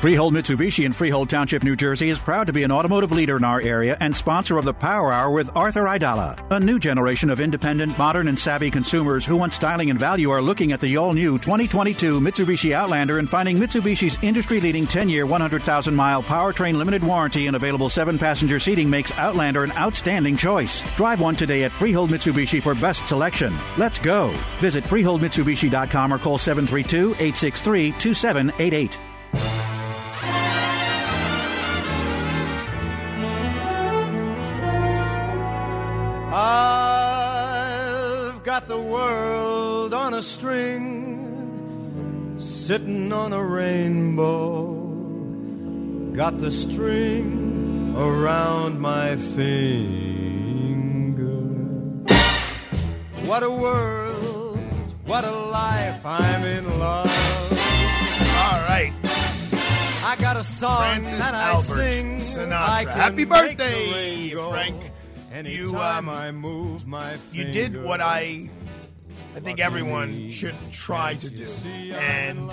Freehold 0.00 0.32
Mitsubishi 0.32 0.86
in 0.86 0.94
Freehold 0.94 1.28
Township, 1.28 1.62
New 1.62 1.76
Jersey 1.76 2.08
is 2.08 2.18
proud 2.18 2.46
to 2.46 2.54
be 2.54 2.62
an 2.62 2.72
automotive 2.72 3.12
leader 3.12 3.36
in 3.36 3.44
our 3.44 3.60
area 3.60 3.98
and 4.00 4.16
sponsor 4.16 4.56
of 4.56 4.64
the 4.64 4.72
Power 4.72 5.12
Hour 5.12 5.30
with 5.30 5.54
Arthur 5.54 5.84
Aidala. 5.84 6.42
A 6.50 6.58
new 6.58 6.78
generation 6.78 7.28
of 7.28 7.38
independent, 7.38 7.98
modern, 7.98 8.26
and 8.26 8.38
savvy 8.38 8.70
consumers 8.70 9.26
who 9.26 9.36
want 9.36 9.52
styling 9.52 9.90
and 9.90 10.00
value 10.00 10.30
are 10.30 10.40
looking 10.40 10.72
at 10.72 10.80
the 10.80 10.96
all 10.96 11.12
new 11.12 11.36
2022 11.36 12.18
Mitsubishi 12.18 12.72
Outlander 12.72 13.18
and 13.18 13.28
finding 13.28 13.58
Mitsubishi's 13.58 14.16
industry 14.22 14.58
leading 14.58 14.86
10 14.86 15.10
year, 15.10 15.26
100,000 15.26 15.94
mile 15.94 16.22
powertrain 16.22 16.78
limited 16.78 17.04
warranty 17.04 17.46
and 17.46 17.54
available 17.54 17.90
7 17.90 18.16
passenger 18.16 18.58
seating 18.58 18.88
makes 18.88 19.12
Outlander 19.18 19.64
an 19.64 19.72
outstanding 19.72 20.34
choice. 20.34 20.82
Drive 20.96 21.20
one 21.20 21.36
today 21.36 21.64
at 21.64 21.72
Freehold 21.72 22.08
Mitsubishi 22.08 22.62
for 22.62 22.74
best 22.74 23.06
selection. 23.06 23.54
Let's 23.76 23.98
go. 23.98 24.28
Visit 24.60 24.82
FreeholdMitsubishi.com 24.84 26.14
or 26.14 26.18
call 26.18 26.38
732 26.38 27.10
863 27.18 27.92
2788. 27.98 29.69
I've 36.32 36.38
got 38.44 38.68
the 38.68 38.78
world 38.78 39.92
on 39.92 40.14
a 40.14 40.22
string, 40.22 42.36
sitting 42.38 43.12
on 43.12 43.32
a 43.32 43.44
rainbow. 43.44 44.76
Got 46.12 46.38
the 46.38 46.52
string 46.52 47.96
around 47.96 48.78
my 48.78 49.16
finger. 49.16 50.06
What 53.26 53.42
a 53.42 53.50
world, 53.50 54.56
what 55.06 55.24
a 55.24 55.32
life, 55.32 56.06
I'm 56.06 56.44
in 56.44 56.78
love. 56.78 57.10
All 58.38 58.60
right. 58.70 58.92
I 60.04 60.14
got 60.20 60.36
a 60.36 60.44
song 60.44 60.78
Francis 60.78 61.18
that 61.18 61.34
I 61.34 61.50
Albert 61.50 61.74
sing. 61.74 62.18
Sinatra. 62.18 62.52
I 62.52 62.84
Happy 62.88 63.24
birthday, 63.24 64.30
Frank. 64.30 64.92
You, 65.32 65.76
um, 65.76 66.08
I 66.08 66.32
move 66.32 66.86
my 66.86 67.16
You 67.32 67.52
did 67.52 67.82
what 67.82 68.00
I 68.00 68.50
I 69.34 69.40
think 69.40 69.60
everyone 69.60 70.30
should 70.30 70.56
try 70.72 71.14
to 71.14 71.30
do. 71.30 71.46
And 71.94 72.50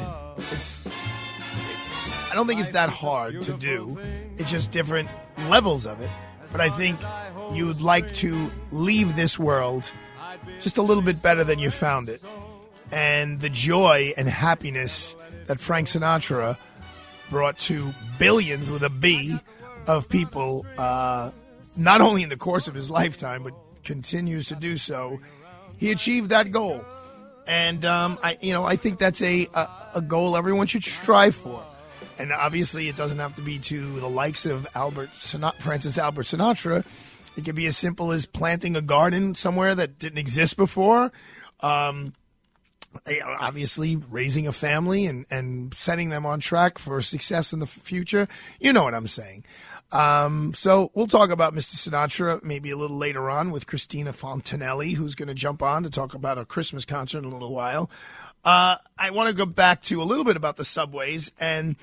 it's 0.51 0.85
I 2.31 2.35
don't 2.35 2.45
think 2.45 2.61
it's 2.61 2.71
that 2.71 2.89
hard 2.89 3.41
to 3.43 3.53
do. 3.53 3.97
It's 4.37 4.51
just 4.51 4.71
different 4.71 5.09
levels 5.49 5.85
of 5.87 6.01
it. 6.01 6.09
But 6.51 6.61
I 6.61 6.69
think 6.69 6.99
you'd 7.53 7.81
like 7.81 8.13
to 8.15 8.51
leave 8.71 9.15
this 9.15 9.39
world 9.39 9.91
just 10.61 10.77
a 10.77 10.81
little 10.81 11.03
bit 11.03 11.21
better 11.21 11.43
than 11.43 11.59
you 11.59 11.71
found 11.71 12.09
it. 12.09 12.21
And 12.91 13.39
the 13.39 13.49
joy 13.49 14.13
and 14.17 14.29
happiness 14.29 15.15
that 15.47 15.59
Frank 15.59 15.87
Sinatra 15.87 16.57
brought 17.29 17.57
to 17.59 17.91
billions 18.19 18.69
with 18.69 18.83
a 18.83 18.89
B 18.89 19.37
of 19.87 20.07
people, 20.09 20.65
uh, 20.77 21.31
not 21.77 22.01
only 22.01 22.23
in 22.23 22.29
the 22.29 22.37
course 22.37 22.67
of 22.67 22.73
his 22.73 22.89
lifetime, 22.89 23.43
but 23.43 23.53
continues 23.83 24.47
to 24.47 24.55
do 24.55 24.77
so. 24.77 25.19
He 25.77 25.91
achieved 25.91 26.29
that 26.31 26.51
goal. 26.51 26.83
And 27.47 27.85
um, 27.85 28.19
I, 28.21 28.37
you 28.41 28.51
know, 28.51 28.65
I 28.65 28.75
think 28.75 28.99
that's 28.99 29.21
a, 29.21 29.47
a, 29.53 29.67
a 29.95 30.01
goal 30.01 30.35
everyone 30.35 30.67
should 30.67 30.83
strive 30.83 31.35
for. 31.35 31.63
And 32.19 32.33
obviously, 32.33 32.89
it 32.89 32.97
doesn't 32.97 33.19
have 33.19 33.35
to 33.35 33.41
be 33.41 33.59
to 33.59 33.99
the 33.99 34.09
likes 34.09 34.45
of 34.45 34.67
Albert 34.75 35.09
Francis 35.09 35.97
Albert 35.97 36.23
Sinatra. 36.23 36.83
It 37.37 37.45
could 37.45 37.55
be 37.55 37.67
as 37.67 37.77
simple 37.77 38.11
as 38.11 38.25
planting 38.25 38.75
a 38.75 38.81
garden 38.81 39.35
somewhere 39.35 39.75
that 39.75 39.99
didn't 39.99 40.17
exist 40.17 40.57
before. 40.57 41.11
Um, 41.61 42.13
obviously, 43.39 43.95
raising 43.95 44.47
a 44.47 44.51
family 44.51 45.05
and, 45.05 45.25
and 45.29 45.73
setting 45.73 46.09
them 46.09 46.25
on 46.25 46.39
track 46.39 46.79
for 46.79 47.01
success 47.01 47.53
in 47.53 47.59
the 47.59 47.67
future. 47.67 48.27
You 48.59 48.73
know 48.73 48.83
what 48.83 48.95
I'm 48.95 49.07
saying. 49.07 49.43
Um, 49.91 50.53
so 50.53 50.91
we'll 50.93 51.07
talk 51.07 51.29
about 51.29 51.53
Mr. 51.53 51.75
Sinatra 51.75 52.43
maybe 52.43 52.71
a 52.71 52.77
little 52.77 52.97
later 52.97 53.29
on 53.29 53.51
with 53.51 53.67
Cristina 53.67 54.11
Fontanelli, 54.11 54.95
who's 54.95 55.15
going 55.15 55.29
to 55.29 55.33
jump 55.33 55.63
on 55.63 55.83
to 55.83 55.89
talk 55.89 56.13
about 56.13 56.37
a 56.37 56.45
Christmas 56.45 56.83
concert 56.83 57.19
in 57.19 57.25
a 57.25 57.29
little 57.29 57.53
while. 57.53 57.89
Uh, 58.43 58.77
I 58.97 59.11
want 59.11 59.29
to 59.29 59.33
go 59.33 59.45
back 59.45 59.81
to 59.83 60.01
a 60.01 60.05
little 60.05 60.23
bit 60.23 60.37
about 60.37 60.57
the 60.57 60.65
subways. 60.65 61.31
And 61.39 61.75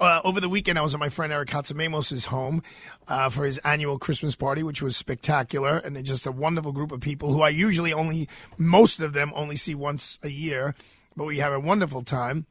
uh, 0.00 0.20
over 0.24 0.40
the 0.40 0.48
weekend, 0.48 0.78
I 0.78 0.82
was 0.82 0.94
at 0.94 1.00
my 1.00 1.08
friend 1.08 1.32
Eric 1.32 1.48
Katzamemos' 1.48 2.26
home 2.26 2.62
uh, 3.06 3.30
for 3.30 3.44
his 3.44 3.58
annual 3.58 3.98
Christmas 3.98 4.34
party, 4.34 4.62
which 4.62 4.82
was 4.82 4.96
spectacular. 4.96 5.76
And 5.76 5.94
they're 5.94 6.02
just 6.02 6.26
a 6.26 6.32
wonderful 6.32 6.72
group 6.72 6.92
of 6.92 7.00
people 7.00 7.32
who 7.32 7.42
I 7.42 7.50
usually 7.50 7.92
only, 7.92 8.28
most 8.58 9.00
of 9.00 9.12
them 9.12 9.32
only 9.34 9.56
see 9.56 9.74
once 9.74 10.18
a 10.22 10.28
year. 10.28 10.74
But 11.16 11.24
we 11.24 11.38
have 11.38 11.52
a 11.52 11.60
wonderful 11.60 12.02
time. 12.02 12.46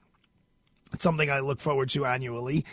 It's 0.94 1.04
something 1.04 1.30
I 1.30 1.40
look 1.40 1.60
forward 1.60 1.90
to 1.92 2.06
annually. 2.06 2.66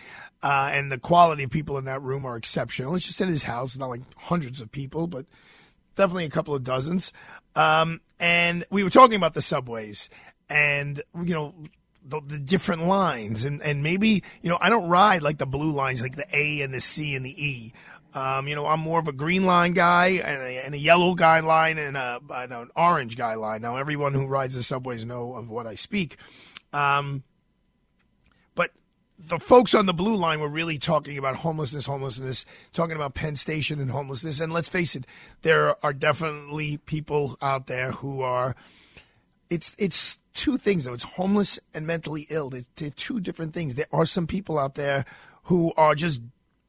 Uh, 0.42 0.70
and 0.72 0.90
the 0.90 0.98
quality 0.98 1.44
of 1.44 1.50
people 1.50 1.76
in 1.76 1.84
that 1.84 2.00
room 2.02 2.24
are 2.24 2.36
exceptional. 2.36 2.94
It's 2.94 3.06
just 3.06 3.20
at 3.20 3.28
his 3.28 3.42
house, 3.42 3.76
not 3.76 3.90
like 3.90 4.00
hundreds 4.16 4.60
of 4.60 4.72
people, 4.72 5.06
but 5.06 5.26
definitely 5.96 6.24
a 6.24 6.30
couple 6.30 6.54
of 6.54 6.64
dozens. 6.64 7.12
Um, 7.54 8.00
and 8.18 8.64
we 8.70 8.82
were 8.82 8.90
talking 8.90 9.16
about 9.16 9.34
the 9.34 9.42
subways 9.42 10.08
and, 10.48 11.02
you 11.14 11.34
know, 11.34 11.54
the, 12.04 12.20
the, 12.26 12.38
different 12.38 12.86
lines 12.86 13.44
and, 13.44 13.60
and 13.60 13.82
maybe, 13.82 14.22
you 14.40 14.48
know, 14.48 14.58
I 14.60 14.70
don't 14.70 14.88
ride 14.88 15.22
like 15.22 15.38
the 15.38 15.46
blue 15.46 15.72
lines, 15.72 16.00
like 16.00 16.16
the 16.16 16.26
A 16.32 16.62
and 16.62 16.72
the 16.72 16.80
C 16.80 17.14
and 17.14 17.24
the 17.24 17.44
E. 17.46 17.72
Um, 18.14 18.48
you 18.48 18.54
know, 18.54 18.66
I'm 18.66 18.80
more 18.80 18.98
of 18.98 19.08
a 19.08 19.12
green 19.12 19.44
line 19.44 19.72
guy 19.72 20.20
and 20.24 20.42
a, 20.42 20.64
and 20.64 20.74
a 20.74 20.78
yellow 20.78 21.14
guy 21.14 21.40
line 21.40 21.78
and, 21.78 21.96
a, 21.96 22.20
and 22.34 22.52
an 22.52 22.70
orange 22.74 23.16
guy 23.16 23.34
line. 23.34 23.62
Now, 23.62 23.76
everyone 23.76 24.14
who 24.14 24.26
rides 24.26 24.54
the 24.54 24.62
subways 24.62 25.04
know 25.04 25.34
of 25.34 25.50
what 25.50 25.66
I 25.66 25.74
speak. 25.76 26.16
Um, 26.72 27.22
the 29.28 29.38
folks 29.38 29.74
on 29.74 29.86
the 29.86 29.92
blue 29.92 30.16
line 30.16 30.40
were 30.40 30.48
really 30.48 30.78
talking 30.78 31.18
about 31.18 31.36
homelessness, 31.36 31.86
homelessness, 31.86 32.44
talking 32.72 32.96
about 32.96 33.14
Penn 33.14 33.36
Station 33.36 33.80
and 33.80 33.90
homelessness. 33.90 34.40
And 34.40 34.52
let's 34.52 34.68
face 34.68 34.96
it, 34.96 35.06
there 35.42 35.76
are 35.84 35.92
definitely 35.92 36.78
people 36.78 37.36
out 37.42 37.66
there 37.66 37.92
who 37.92 38.22
are. 38.22 38.56
It's 39.48 39.74
it's 39.78 40.18
two 40.32 40.56
things 40.56 40.84
though. 40.84 40.94
It's 40.94 41.04
homeless 41.04 41.58
and 41.74 41.86
mentally 41.86 42.26
ill. 42.30 42.50
They're, 42.50 42.64
they're 42.76 42.90
two 42.90 43.20
different 43.20 43.52
things. 43.52 43.74
There 43.74 43.86
are 43.92 44.06
some 44.06 44.26
people 44.26 44.58
out 44.58 44.74
there 44.74 45.04
who 45.44 45.72
are 45.76 45.94
just 45.94 46.22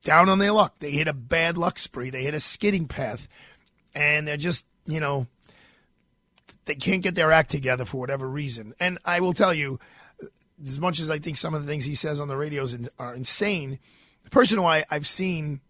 down 0.03 0.29
on 0.29 0.39
their 0.39 0.51
luck. 0.51 0.79
They 0.79 0.91
hit 0.91 1.07
a 1.07 1.13
bad 1.13 1.57
luck 1.57 1.77
spree. 1.77 2.09
They 2.09 2.23
hit 2.23 2.33
a 2.33 2.39
skidding 2.39 2.87
path, 2.87 3.27
and 3.93 4.27
they're 4.27 4.37
just 4.37 4.65
you 4.85 4.99
know 4.99 5.27
they 6.65 6.75
can't 6.75 7.03
get 7.03 7.15
their 7.15 7.31
act 7.31 7.51
together 7.51 7.85
for 7.85 7.97
whatever 7.97 8.27
reason. 8.27 8.73
And 8.79 8.97
I 9.05 9.19
will 9.19 9.33
tell 9.33 9.53
you 9.53 9.79
as 10.65 10.79
much 10.79 10.99
as 10.99 11.09
I 11.09 11.19
think 11.19 11.37
some 11.37 11.53
of 11.53 11.61
the 11.61 11.67
things 11.67 11.85
he 11.85 11.95
says 11.95 12.19
on 12.19 12.27
the 12.27 12.37
radios 12.37 12.75
are 12.99 13.13
insane, 13.13 13.79
the 14.23 14.29
person 14.29 14.57
who 14.57 14.65
I, 14.65 14.83
I've 14.89 15.07
seen 15.07 15.61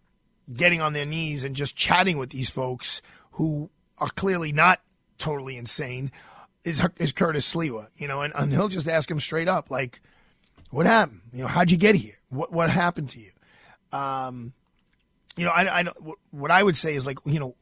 getting 0.52 0.80
on 0.80 0.92
their 0.92 1.06
knees 1.06 1.44
and 1.44 1.54
just 1.54 1.76
chatting 1.76 2.18
with 2.18 2.30
these 2.30 2.50
folks 2.50 3.02
who 3.32 3.70
are 3.98 4.08
clearly 4.08 4.52
not 4.52 4.80
totally 5.18 5.56
insane 5.56 6.10
is 6.64 6.82
is 6.98 7.12
Curtis 7.12 7.52
Sliwa, 7.52 7.88
you 7.96 8.08
know, 8.08 8.22
and, 8.22 8.32
and 8.36 8.52
he'll 8.52 8.68
just 8.68 8.88
ask 8.88 9.10
him 9.10 9.18
straight 9.18 9.48
up, 9.48 9.70
like, 9.70 10.00
"What 10.70 10.86
happened? 10.86 11.22
You 11.32 11.42
know, 11.42 11.48
how'd 11.48 11.70
you 11.70 11.78
get 11.78 11.94
here? 11.94 12.14
What 12.28 12.52
what 12.52 12.70
happened 12.70 13.08
to 13.10 13.20
you?" 13.20 13.30
Um, 13.92 14.52
you 15.36 15.44
know, 15.44 15.50
I, 15.50 15.80
I 15.80 15.84
what 16.30 16.50
I 16.50 16.62
would 16.62 16.76
say 16.76 16.94
is 16.94 17.06
like, 17.06 17.18
you 17.24 17.40
know, 17.40 17.56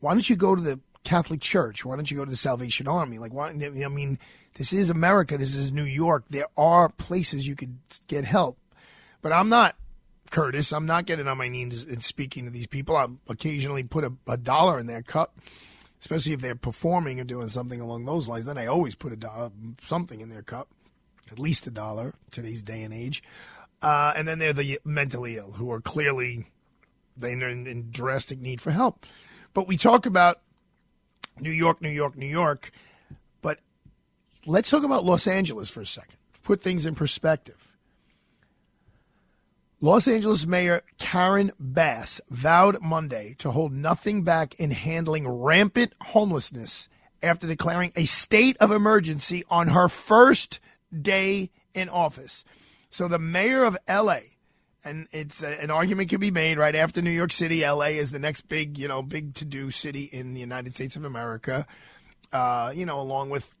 why 0.00 0.12
don't 0.12 0.28
you 0.28 0.36
go 0.36 0.56
to 0.56 0.62
the 0.62 0.80
Catholic 1.04 1.40
Church? 1.40 1.84
Why 1.84 1.96
don't 1.96 2.10
you 2.10 2.16
go 2.16 2.24
to 2.24 2.30
the 2.30 2.36
Salvation 2.36 2.88
Army? 2.88 3.18
Like, 3.18 3.32
why? 3.32 3.48
I 3.48 3.54
mean, 3.54 4.18
this 4.54 4.72
is 4.72 4.90
America. 4.90 5.38
This 5.38 5.56
is 5.56 5.72
New 5.72 5.84
York. 5.84 6.24
There 6.28 6.46
are 6.56 6.88
places 6.88 7.46
you 7.46 7.56
could 7.56 7.78
get 8.06 8.24
help. 8.24 8.58
But 9.22 9.32
I'm 9.32 9.48
not 9.48 9.76
Curtis. 10.30 10.72
I'm 10.72 10.86
not 10.86 11.06
getting 11.06 11.28
on 11.28 11.38
my 11.38 11.48
knees 11.48 11.84
and 11.84 12.02
speaking 12.02 12.44
to 12.44 12.50
these 12.50 12.66
people. 12.66 12.96
I 12.96 13.06
occasionally 13.28 13.84
put 13.84 14.04
a, 14.04 14.12
a 14.26 14.36
dollar 14.36 14.78
in 14.78 14.86
their 14.86 15.02
cup, 15.02 15.38
especially 16.00 16.32
if 16.32 16.40
they're 16.40 16.54
performing 16.54 17.20
or 17.20 17.24
doing 17.24 17.48
something 17.48 17.80
along 17.80 18.04
those 18.04 18.28
lines. 18.28 18.46
Then 18.46 18.58
I 18.58 18.66
always 18.66 18.94
put 18.94 19.12
a 19.12 19.16
dollar, 19.16 19.50
something 19.82 20.20
in 20.20 20.28
their 20.28 20.42
cup, 20.42 20.68
at 21.30 21.38
least 21.38 21.66
a 21.66 21.70
dollar 21.70 22.14
today's 22.30 22.62
day 22.62 22.82
and 22.82 22.92
age. 22.92 23.22
Uh, 23.80 24.12
and 24.16 24.26
then 24.26 24.38
they're 24.38 24.52
the 24.52 24.78
mentally 24.84 25.36
ill 25.36 25.52
who 25.52 25.70
are 25.70 25.80
clearly 25.80 26.46
they're 27.16 27.48
in, 27.48 27.66
in 27.66 27.90
drastic 27.90 28.40
need 28.40 28.60
for 28.60 28.70
help. 28.70 29.04
But 29.54 29.68
we 29.68 29.76
talk 29.76 30.06
about 30.06 30.40
New 31.40 31.50
York, 31.50 31.82
New 31.82 31.90
York, 31.90 32.16
New 32.16 32.26
York 32.26 32.70
let's 34.46 34.70
talk 34.70 34.84
about 34.84 35.04
Los 35.04 35.26
Angeles 35.26 35.70
for 35.70 35.80
a 35.80 35.86
second. 35.86 36.16
Put 36.42 36.62
things 36.62 36.86
in 36.86 36.94
perspective. 36.94 37.72
Los 39.80 40.06
Angeles 40.06 40.46
Mayor 40.46 40.82
Karen 40.98 41.50
Bass 41.58 42.20
vowed 42.30 42.80
Monday 42.80 43.34
to 43.38 43.50
hold 43.50 43.72
nothing 43.72 44.22
back 44.22 44.54
in 44.54 44.70
handling 44.70 45.26
rampant 45.26 45.92
homelessness 46.00 46.88
after 47.20 47.46
declaring 47.46 47.92
a 47.96 48.04
state 48.04 48.56
of 48.58 48.70
emergency 48.70 49.42
on 49.50 49.68
her 49.68 49.88
first 49.88 50.60
day 51.00 51.50
in 51.74 51.88
office. 51.88 52.44
So 52.90 53.08
the 53.08 53.18
mayor 53.18 53.64
of 53.64 53.76
LA, 53.88 54.18
and 54.84 55.08
it's 55.10 55.42
a, 55.42 55.60
an 55.60 55.70
argument 55.70 56.10
can 56.10 56.20
be 56.20 56.30
made 56.30 56.58
right 56.58 56.74
after 56.74 57.02
New 57.02 57.10
York 57.10 57.32
City, 57.32 57.62
LA 57.62 57.86
is 57.86 58.10
the 58.10 58.18
next 58.18 58.42
big, 58.42 58.78
you 58.78 58.86
know, 58.86 59.02
big 59.02 59.34
to 59.34 59.44
do 59.44 59.70
city 59.70 60.04
in 60.04 60.34
the 60.34 60.40
United 60.40 60.74
States 60.74 60.94
of 60.94 61.04
America. 61.04 61.66
Uh, 62.32 62.72
you 62.74 62.86
know, 62.86 63.00
along 63.00 63.30
with 63.30 63.54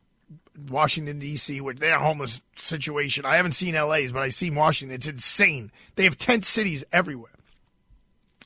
Washington 0.68 1.18
D.C. 1.18 1.60
with 1.60 1.78
their 1.78 1.98
homeless 1.98 2.42
situation. 2.56 3.24
I 3.24 3.36
haven't 3.36 3.52
seen 3.52 3.74
L.A.'s, 3.74 4.12
but 4.12 4.22
I 4.22 4.28
see 4.28 4.50
Washington. 4.50 4.94
It's 4.94 5.08
insane. 5.08 5.72
They 5.94 6.04
have 6.04 6.18
tent 6.18 6.44
cities 6.44 6.84
everywhere. 6.92 7.32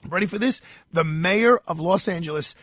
Ready 0.06 0.26
for 0.26 0.38
this? 0.38 0.62
The 0.92 1.04
mayor 1.04 1.58
of 1.66 1.80
Los 1.80 2.06
Angeles, 2.06 2.54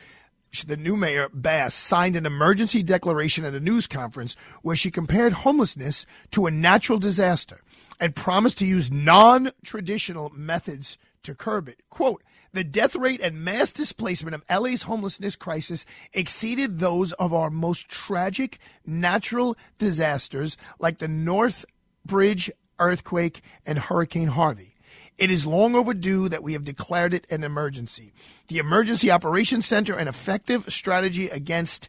the 0.65 0.77
new 0.77 0.95
mayor 0.95 1.29
Bass, 1.33 1.73
signed 1.73 2.15
an 2.15 2.25
emergency 2.25 2.83
declaration 2.83 3.43
at 3.43 3.53
a 3.53 3.59
news 3.59 3.88
conference 3.88 4.36
where 4.62 4.75
she 4.75 4.91
compared 4.91 5.33
homelessness 5.33 6.05
to 6.31 6.45
a 6.45 6.51
natural 6.51 6.99
disaster 6.99 7.62
and 7.99 8.15
promised 8.15 8.57
to 8.59 8.65
use 8.65 8.91
non-traditional 8.91 10.29
methods 10.36 10.97
to 11.23 11.36
curb 11.36 11.67
it. 11.67 11.81
Quote, 11.89 12.23
the 12.53 12.63
death 12.63 12.95
rate 12.95 13.19
and 13.19 13.43
mass 13.43 13.73
displacement 13.73 14.36
of 14.36 14.43
LA's 14.49 14.83
homelessness 14.83 15.36
crisis 15.36 15.86
exceeded 16.13 16.79
those 16.79 17.12
of 17.13 17.33
our 17.33 17.49
most 17.49 17.89
tragic 17.89 18.59
natural 18.86 19.57
disasters 19.79 20.55
like 20.79 20.99
the 20.99 21.07
North 21.07 21.65
Bridge 22.05 22.51
earthquake 22.79 23.41
and 23.65 23.79
Hurricane 23.79 24.27
Harvey. 24.27 24.75
It 25.17 25.29
is 25.29 25.45
long 25.45 25.75
overdue 25.75 26.27
that 26.29 26.43
we 26.43 26.53
have 26.53 26.65
declared 26.65 27.13
it 27.13 27.27
an 27.29 27.43
emergency. 27.43 28.13
The 28.47 28.57
Emergency 28.57 29.12
Operations 29.12 29.65
Center, 29.65 29.93
an 29.93 30.07
effective 30.07 30.73
strategy 30.73 31.29
against 31.29 31.88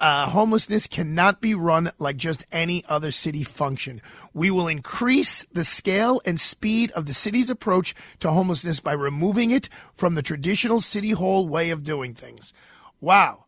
uh, 0.00 0.26
homelessness 0.28 0.86
cannot 0.86 1.40
be 1.40 1.54
run 1.54 1.90
like 1.98 2.16
just 2.16 2.46
any 2.52 2.84
other 2.88 3.10
city 3.10 3.42
function. 3.42 4.00
We 4.32 4.50
will 4.50 4.68
increase 4.68 5.44
the 5.52 5.64
scale 5.64 6.20
and 6.24 6.40
speed 6.40 6.92
of 6.92 7.06
the 7.06 7.12
city's 7.12 7.50
approach 7.50 7.94
to 8.20 8.30
homelessness 8.30 8.80
by 8.80 8.92
removing 8.92 9.50
it 9.50 9.68
from 9.94 10.14
the 10.14 10.22
traditional 10.22 10.80
city 10.80 11.10
hall 11.10 11.48
way 11.48 11.70
of 11.70 11.84
doing 11.84 12.14
things. 12.14 12.52
Wow. 13.00 13.44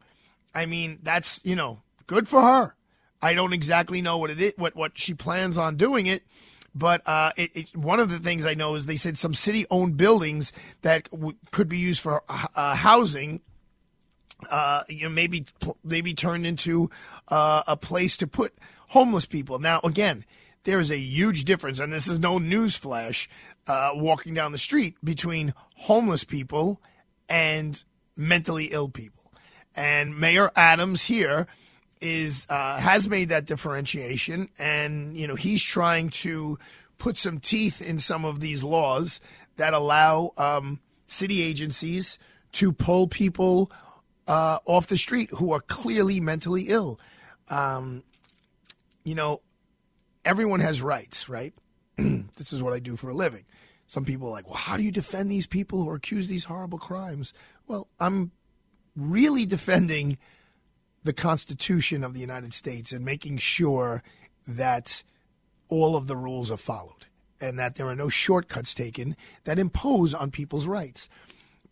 I 0.54 0.66
mean, 0.66 0.98
that's, 1.02 1.40
you 1.44 1.54
know, 1.54 1.82
good 2.06 2.26
for 2.26 2.42
her. 2.42 2.74
I 3.22 3.34
don't 3.34 3.52
exactly 3.52 4.00
know 4.00 4.18
what 4.18 4.30
it 4.30 4.40
is, 4.40 4.54
what, 4.56 4.74
what 4.74 4.98
she 4.98 5.14
plans 5.14 5.58
on 5.58 5.76
doing 5.76 6.06
it. 6.06 6.22
But 6.74 7.06
uh, 7.06 7.32
it, 7.36 7.50
it, 7.54 7.76
one 7.76 7.98
of 7.98 8.10
the 8.10 8.20
things 8.20 8.46
I 8.46 8.54
know 8.54 8.76
is 8.76 8.86
they 8.86 8.96
said 8.96 9.18
some 9.18 9.34
city-owned 9.34 9.96
buildings 9.96 10.52
that 10.82 11.10
w- 11.10 11.36
could 11.50 11.68
be 11.68 11.78
used 11.78 12.00
for 12.00 12.22
uh, 12.28 12.76
housing 12.76 13.40
uh, 14.50 14.83
you 14.88 15.05
know, 15.05 15.11
maybe 15.11 15.46
maybe 15.85 16.14
turned 16.14 16.46
into 16.46 16.90
uh, 17.29 17.62
a 17.66 17.76
place 17.76 18.16
to 18.18 18.26
put 18.26 18.55
homeless 18.90 19.26
people. 19.26 19.59
Now, 19.59 19.81
again, 19.85 20.24
there 20.64 20.81
is 20.81 20.90
a 20.90 20.98
huge 20.98 21.44
difference, 21.44 21.81
and 21.81 21.92
this 21.92 22.09
is 22.09 22.18
no 22.18 22.38
news 22.38 22.76
flash, 22.76 23.29
uh, 23.66 23.92
walking 23.94 24.35
down 24.35 24.53
the 24.53 24.59
street 24.59 24.96
between 25.03 25.55
homeless 25.76 26.24
people 26.24 26.81
and 27.29 27.83
mentally 28.16 28.66
ill 28.66 28.88
people. 28.88 29.33
And 29.74 30.18
Mayor 30.18 30.50
Adams 30.57 31.05
here 31.05 31.46
is 32.00 32.46
uh, 32.48 32.79
has 32.79 33.09
made 33.09 33.29
that 33.29 33.46
differentiation, 33.46 34.48
and 34.59 35.16
you 35.16 35.26
know 35.26 35.35
he's 35.35 35.62
trying 35.62 36.11
to 36.11 36.59
put 36.98 37.16
some 37.16 37.38
teeth 37.38 37.81
in 37.81 37.98
some 37.98 38.24
of 38.24 38.40
these 38.40 38.62
laws 38.62 39.20
that 39.57 39.72
allow 39.72 40.33
um, 40.37 40.81
city 41.07 41.42
agencies 41.42 42.18
to 42.53 42.72
pull 42.72 43.07
people 43.07 43.70
uh, 44.30 44.60
off 44.64 44.86
the 44.86 44.96
street 44.96 45.28
who 45.32 45.52
are 45.52 45.60
clearly 45.60 46.20
mentally 46.20 46.66
ill. 46.68 47.00
Um, 47.48 48.04
you 49.02 49.16
know, 49.16 49.40
everyone 50.24 50.60
has 50.60 50.80
rights, 50.80 51.28
right? 51.28 51.52
this 51.96 52.52
is 52.52 52.62
what 52.62 52.72
I 52.72 52.78
do 52.78 52.94
for 52.94 53.10
a 53.10 53.14
living. 53.14 53.44
Some 53.88 54.04
people 54.04 54.28
are 54.28 54.30
like, 54.30 54.46
well, 54.46 54.54
how 54.54 54.76
do 54.76 54.84
you 54.84 54.92
defend 54.92 55.32
these 55.32 55.48
people 55.48 55.82
who 55.82 55.90
are 55.90 55.96
accused 55.96 56.26
of 56.26 56.30
these 56.30 56.44
horrible 56.44 56.78
crimes? 56.78 57.32
Well, 57.66 57.88
I'm 57.98 58.30
really 58.94 59.46
defending 59.46 60.16
the 61.02 61.12
Constitution 61.12 62.04
of 62.04 62.14
the 62.14 62.20
United 62.20 62.54
States 62.54 62.92
and 62.92 63.04
making 63.04 63.38
sure 63.38 64.00
that 64.46 65.02
all 65.68 65.96
of 65.96 66.06
the 66.06 66.16
rules 66.16 66.52
are 66.52 66.56
followed 66.56 67.06
and 67.40 67.58
that 67.58 67.74
there 67.74 67.88
are 67.88 67.96
no 67.96 68.08
shortcuts 68.08 68.76
taken 68.76 69.16
that 69.42 69.58
impose 69.58 70.14
on 70.14 70.30
people's 70.30 70.68
rights. 70.68 71.08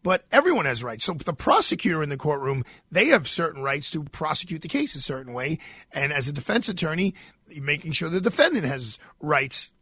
But 0.02 0.24
everyone 0.30 0.64
has 0.64 0.84
rights. 0.84 1.04
So 1.04 1.14
the 1.14 1.32
prosecutor 1.32 2.02
in 2.02 2.08
the 2.08 2.16
courtroom, 2.16 2.64
they 2.90 3.06
have 3.06 3.26
certain 3.28 3.62
rights 3.62 3.90
to 3.90 4.04
prosecute 4.04 4.62
the 4.62 4.68
case 4.68 4.94
a 4.94 5.00
certain 5.00 5.32
way. 5.32 5.58
And 5.92 6.12
as 6.12 6.28
a 6.28 6.32
defense 6.32 6.68
attorney, 6.68 7.14
making 7.60 7.92
sure 7.92 8.08
the 8.08 8.20
defendant 8.20 8.64
has 8.64 8.98
rights 9.20 9.72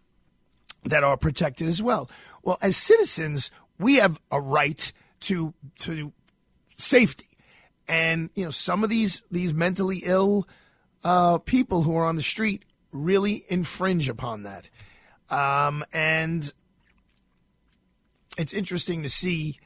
that 0.85 1.05
are 1.05 1.17
protected 1.17 1.69
as 1.69 1.83
well. 1.83 2.11
Well, 2.43 2.59
as 2.63 2.77
citizens, 2.77 3.51
we 3.79 3.97
have 3.97 4.21
a 4.31 4.41
right 4.41 4.93
to 5.21 5.55
to 5.81 6.13
safety, 6.77 7.29
and 7.89 8.31
you 8.35 8.45
know 8.45 8.51
some 8.51 8.85
of 8.85 8.91
these 8.91 9.23
these 9.31 9.53
mentally 9.53 10.03
ill 10.05 10.49
uh, 11.05 11.39
people 11.39 11.83
who 11.83 11.97
are 11.97 12.05
on 12.05 12.17
the 12.17 12.23
street 12.23 12.65
really 12.93 13.45
infringe 13.49 14.09
upon 14.09 14.45
that, 14.45 14.71
um, 15.29 15.85
and 15.93 16.53
it's 18.39 18.55
interesting 18.55 19.03
to 19.03 19.09
see 19.09 19.59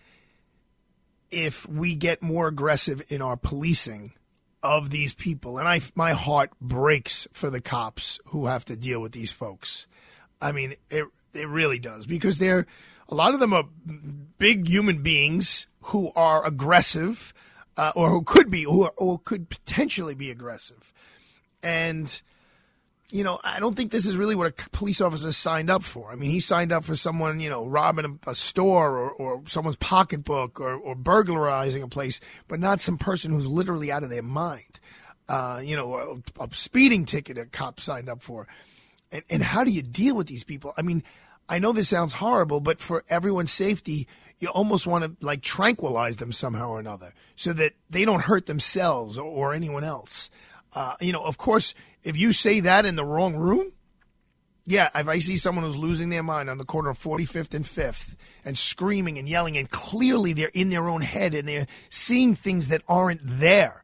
if 1.30 1.68
we 1.68 1.94
get 1.94 2.22
more 2.22 2.48
aggressive 2.48 3.02
in 3.08 3.22
our 3.22 3.36
policing 3.36 4.12
of 4.62 4.90
these 4.90 5.14
people. 5.14 5.58
And 5.58 5.68
I, 5.68 5.80
my 5.94 6.12
heart 6.12 6.50
breaks 6.60 7.26
for 7.32 7.50
the 7.50 7.60
cops 7.60 8.20
who 8.26 8.46
have 8.46 8.64
to 8.66 8.76
deal 8.76 9.00
with 9.00 9.12
these 9.12 9.32
folks. 9.32 9.86
I 10.40 10.52
mean, 10.52 10.74
it 10.90 11.06
it 11.32 11.48
really 11.48 11.78
does 11.78 12.06
because 12.06 12.38
they're 12.38 12.66
a 13.08 13.14
lot 13.14 13.34
of 13.34 13.40
them 13.40 13.52
are 13.52 13.64
big 14.38 14.68
human 14.68 15.02
beings 15.02 15.66
who 15.82 16.12
are 16.14 16.46
aggressive, 16.46 17.32
uh, 17.76 17.92
or 17.96 18.10
who 18.10 18.22
could 18.22 18.50
be, 18.50 18.64
or, 18.64 18.92
or 18.96 19.18
could 19.18 19.48
potentially 19.48 20.14
be 20.14 20.30
aggressive, 20.30 20.92
and 21.62 22.22
you 23.12 23.24
know, 23.24 23.38
I 23.42 23.60
don't 23.60 23.76
think 23.76 23.90
this 23.90 24.06
is 24.06 24.16
really 24.16 24.34
what 24.34 24.46
a 24.46 24.70
police 24.70 25.00
officer 25.00 25.32
signed 25.32 25.70
up 25.70 25.82
for. 25.82 26.12
I 26.12 26.16
mean, 26.16 26.30
he 26.30 26.40
signed 26.40 26.72
up 26.72 26.84
for 26.84 26.96
someone, 26.96 27.40
you 27.40 27.50
know, 27.50 27.66
robbing 27.66 28.20
a, 28.26 28.30
a 28.30 28.34
store 28.34 28.96
or, 28.98 29.10
or 29.10 29.42
someone's 29.46 29.76
pocketbook 29.76 30.60
or, 30.60 30.74
or 30.74 30.94
burglarizing 30.94 31.82
a 31.82 31.88
place, 31.88 32.20
but 32.48 32.60
not 32.60 32.80
some 32.80 32.98
person 32.98 33.32
who's 33.32 33.48
literally 33.48 33.90
out 33.90 34.02
of 34.02 34.10
their 34.10 34.22
mind. 34.22 34.80
Uh, 35.28 35.60
you 35.62 35.76
know, 35.76 36.22
a, 36.38 36.44
a, 36.44 36.48
speeding 36.52 37.04
ticket 37.04 37.38
a 37.38 37.46
cop 37.46 37.80
signed 37.80 38.08
up 38.08 38.22
for. 38.22 38.48
And, 39.12 39.22
and 39.30 39.42
how 39.42 39.64
do 39.64 39.70
you 39.70 39.82
deal 39.82 40.16
with 40.16 40.26
these 40.26 40.44
people? 40.44 40.72
I 40.76 40.82
mean, 40.82 41.02
I 41.48 41.58
know 41.58 41.72
this 41.72 41.88
sounds 41.88 42.12
horrible, 42.14 42.60
but 42.60 42.80
for 42.80 43.04
everyone's 43.08 43.52
safety, 43.52 44.08
you 44.38 44.48
almost 44.48 44.86
want 44.86 45.04
to 45.04 45.26
like 45.26 45.42
tranquilize 45.42 46.16
them 46.16 46.32
somehow 46.32 46.70
or 46.70 46.80
another 46.80 47.12
so 47.36 47.52
that 47.52 47.74
they 47.88 48.04
don't 48.04 48.22
hurt 48.22 48.46
themselves 48.46 49.18
or, 49.18 49.24
or 49.24 49.52
anyone 49.52 49.84
else. 49.84 50.30
Uh, 50.72 50.94
you 51.00 51.12
know, 51.12 51.24
of 51.24 51.38
course, 51.38 51.74
if 52.02 52.16
you 52.16 52.32
say 52.32 52.60
that 52.60 52.86
in 52.86 52.96
the 52.96 53.04
wrong 53.04 53.36
room, 53.36 53.72
yeah, 54.66 54.88
if 54.94 55.08
I 55.08 55.18
see 55.18 55.36
someone 55.36 55.64
who's 55.64 55.76
losing 55.76 56.10
their 56.10 56.22
mind 56.22 56.48
on 56.48 56.58
the 56.58 56.64
corner 56.64 56.90
of 56.90 56.98
45th 56.98 57.54
and 57.54 57.64
5th 57.64 58.14
and 58.44 58.56
screaming 58.56 59.18
and 59.18 59.28
yelling, 59.28 59.56
and 59.56 59.68
clearly 59.68 60.32
they're 60.32 60.50
in 60.54 60.70
their 60.70 60.88
own 60.88 61.00
head 61.00 61.34
and 61.34 61.48
they're 61.48 61.66
seeing 61.88 62.34
things 62.34 62.68
that 62.68 62.82
aren't 62.88 63.20
there 63.22 63.82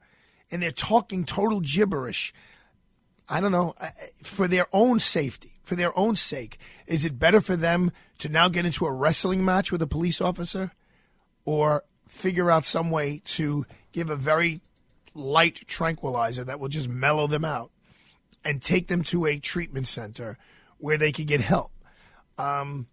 and 0.51 0.63
they're 0.63 0.71
talking 0.71 1.25
total 1.25 1.61
gibberish. 1.61 2.33
I 3.29 3.41
don't 3.41 3.53
know, 3.53 3.75
for 4.23 4.47
their 4.47 4.67
own 4.73 5.01
safety, 5.01 5.61
for 5.65 5.75
their 5.75 5.97
own 5.99 6.15
sake, 6.15 6.59
is 6.87 7.05
it 7.05 7.19
better 7.19 7.41
for 7.41 7.57
them 7.57 7.91
to 8.19 8.29
now 8.29 8.49
get 8.49 8.65
into 8.65 8.87
a 8.87 8.93
wrestling 8.93 9.45
match 9.45 9.73
with 9.73 9.83
a 9.83 9.87
police 9.87 10.21
officer 10.21 10.71
or 11.45 11.83
figure 12.07 12.51
out 12.51 12.65
some 12.65 12.91
way 12.91 13.21
to 13.25 13.67
give 13.93 14.11
a 14.11 14.17
very 14.17 14.61
light 15.17 15.67
tranquilizer 15.67 16.45
that 16.45 16.61
will 16.61 16.69
just 16.69 16.89
mellow 16.89 17.27
them 17.27 17.45
out 17.45 17.71
and 18.45 18.63
take 18.63 18.87
them 18.87 19.03
to 19.03 19.27
a 19.27 19.39
treatment 19.39 19.89
center 19.89 20.39
where 20.79 20.99
they 20.99 21.13
can 21.13 21.27
get 21.27 21.41
help. 21.41 21.73
Um, 22.39 22.87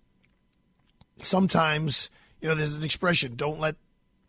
sometimes, 1.17 2.09
you 2.41 2.47
know, 2.47 2.55
there's 2.55 2.75
an 2.75 2.83
expression 2.83 3.35
don't 3.35 3.59
let 3.59 3.75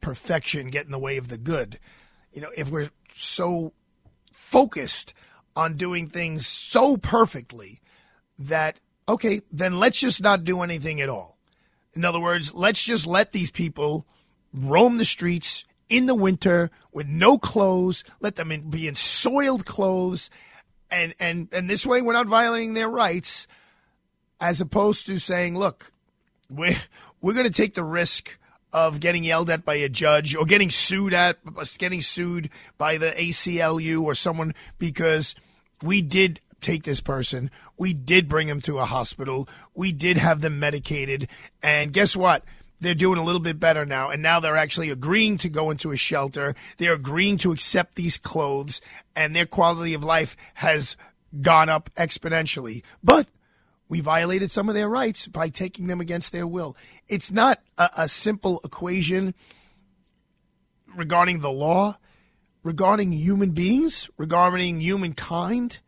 perfection 0.00 0.68
get 0.68 0.84
in 0.84 0.92
the 0.92 0.98
way 0.98 1.16
of 1.16 1.28
the 1.28 1.38
good. 1.38 1.78
You 2.32 2.42
know, 2.42 2.50
if 2.56 2.70
we're 2.70 2.90
so 3.14 3.72
focused 4.32 5.14
on 5.56 5.76
doing 5.76 6.08
things 6.08 6.46
so 6.46 6.96
perfectly 6.96 7.80
that, 8.38 8.80
okay, 9.08 9.40
then 9.50 9.78
let's 9.78 10.00
just 10.00 10.22
not 10.22 10.44
do 10.44 10.60
anything 10.60 11.00
at 11.00 11.08
all. 11.08 11.38
In 11.94 12.04
other 12.04 12.20
words, 12.20 12.52
let's 12.52 12.82
just 12.82 13.06
let 13.06 13.32
these 13.32 13.50
people 13.50 14.04
roam 14.52 14.98
the 14.98 15.04
streets 15.04 15.64
in 15.88 16.06
the 16.06 16.14
winter 16.14 16.70
with 16.92 17.06
no 17.06 17.38
clothes, 17.38 18.04
let 18.20 18.36
them 18.36 18.50
in, 18.50 18.70
be 18.70 18.88
in 18.88 18.94
soiled 18.94 19.66
clothes, 19.66 20.30
and 20.90 21.14
and 21.18 21.48
and 21.52 21.68
this 21.68 21.84
way 21.84 22.02
we're 22.02 22.12
not 22.12 22.26
violating 22.26 22.74
their 22.74 22.88
rights, 22.88 23.46
as 24.40 24.60
opposed 24.60 25.06
to 25.06 25.18
saying, 25.18 25.56
look, 25.56 25.92
we're 26.48 26.76
we're 27.20 27.34
going 27.34 27.46
to 27.46 27.52
take 27.52 27.74
the 27.74 27.84
risk 27.84 28.38
of 28.72 28.98
getting 28.98 29.22
yelled 29.22 29.48
at 29.50 29.64
by 29.64 29.74
a 29.74 29.88
judge 29.88 30.34
or 30.34 30.44
getting 30.44 30.68
sued 30.68 31.14
at 31.14 31.38
getting 31.78 32.00
sued 32.00 32.50
by 32.76 32.98
the 32.98 33.10
ACLU 33.12 34.02
or 34.02 34.14
someone 34.14 34.52
because 34.78 35.34
we 35.80 36.02
did 36.02 36.40
take 36.60 36.82
this 36.82 37.00
person, 37.00 37.50
we 37.76 37.92
did 37.92 38.28
bring 38.28 38.48
him 38.48 38.60
to 38.62 38.78
a 38.78 38.84
hospital, 38.84 39.48
we 39.74 39.92
did 39.92 40.16
have 40.16 40.40
them 40.40 40.58
medicated, 40.58 41.28
and 41.62 41.92
guess 41.92 42.16
what? 42.16 42.42
They're 42.80 42.94
doing 42.94 43.18
a 43.18 43.24
little 43.24 43.40
bit 43.40 43.58
better 43.60 43.84
now. 43.86 44.10
And 44.10 44.22
now 44.22 44.40
they're 44.40 44.56
actually 44.56 44.90
agreeing 44.90 45.38
to 45.38 45.48
go 45.48 45.70
into 45.70 45.90
a 45.90 45.96
shelter. 45.96 46.54
They're 46.78 46.94
agreeing 46.94 47.38
to 47.38 47.52
accept 47.52 47.94
these 47.94 48.18
clothes, 48.18 48.80
and 49.16 49.34
their 49.34 49.46
quality 49.46 49.94
of 49.94 50.04
life 50.04 50.36
has 50.54 50.96
gone 51.40 51.68
up 51.68 51.90
exponentially. 51.96 52.82
But 53.02 53.28
we 53.88 54.00
violated 54.00 54.50
some 54.50 54.68
of 54.68 54.74
their 54.74 54.88
rights 54.88 55.26
by 55.26 55.48
taking 55.48 55.86
them 55.86 56.00
against 56.00 56.32
their 56.32 56.46
will. 56.46 56.76
It's 57.08 57.30
not 57.30 57.60
a, 57.78 57.90
a 57.98 58.08
simple 58.08 58.60
equation 58.64 59.34
regarding 60.94 61.40
the 61.40 61.52
law, 61.52 61.98
regarding 62.62 63.12
human 63.12 63.50
beings, 63.50 64.08
regarding 64.16 64.80
humankind. 64.80 65.80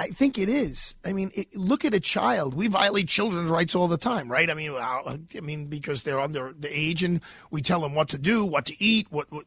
I 0.00 0.06
think 0.06 0.38
it 0.38 0.48
is. 0.48 0.94
I 1.04 1.12
mean, 1.12 1.30
it, 1.34 1.54
look 1.54 1.84
at 1.84 1.92
a 1.92 2.00
child. 2.00 2.54
We 2.54 2.68
violate 2.68 3.06
children's 3.06 3.50
rights 3.50 3.74
all 3.74 3.86
the 3.86 3.98
time, 3.98 4.32
right? 4.32 4.48
I 4.48 4.54
mean, 4.54 4.72
I 4.74 5.18
mean 5.42 5.66
because 5.66 6.04
they're 6.04 6.18
under 6.18 6.54
the 6.58 6.70
age, 6.74 7.04
and 7.04 7.20
we 7.50 7.60
tell 7.60 7.82
them 7.82 7.94
what 7.94 8.08
to 8.08 8.18
do, 8.18 8.46
what 8.46 8.64
to 8.64 8.82
eat, 8.82 9.08
what 9.10 9.30
what, 9.30 9.44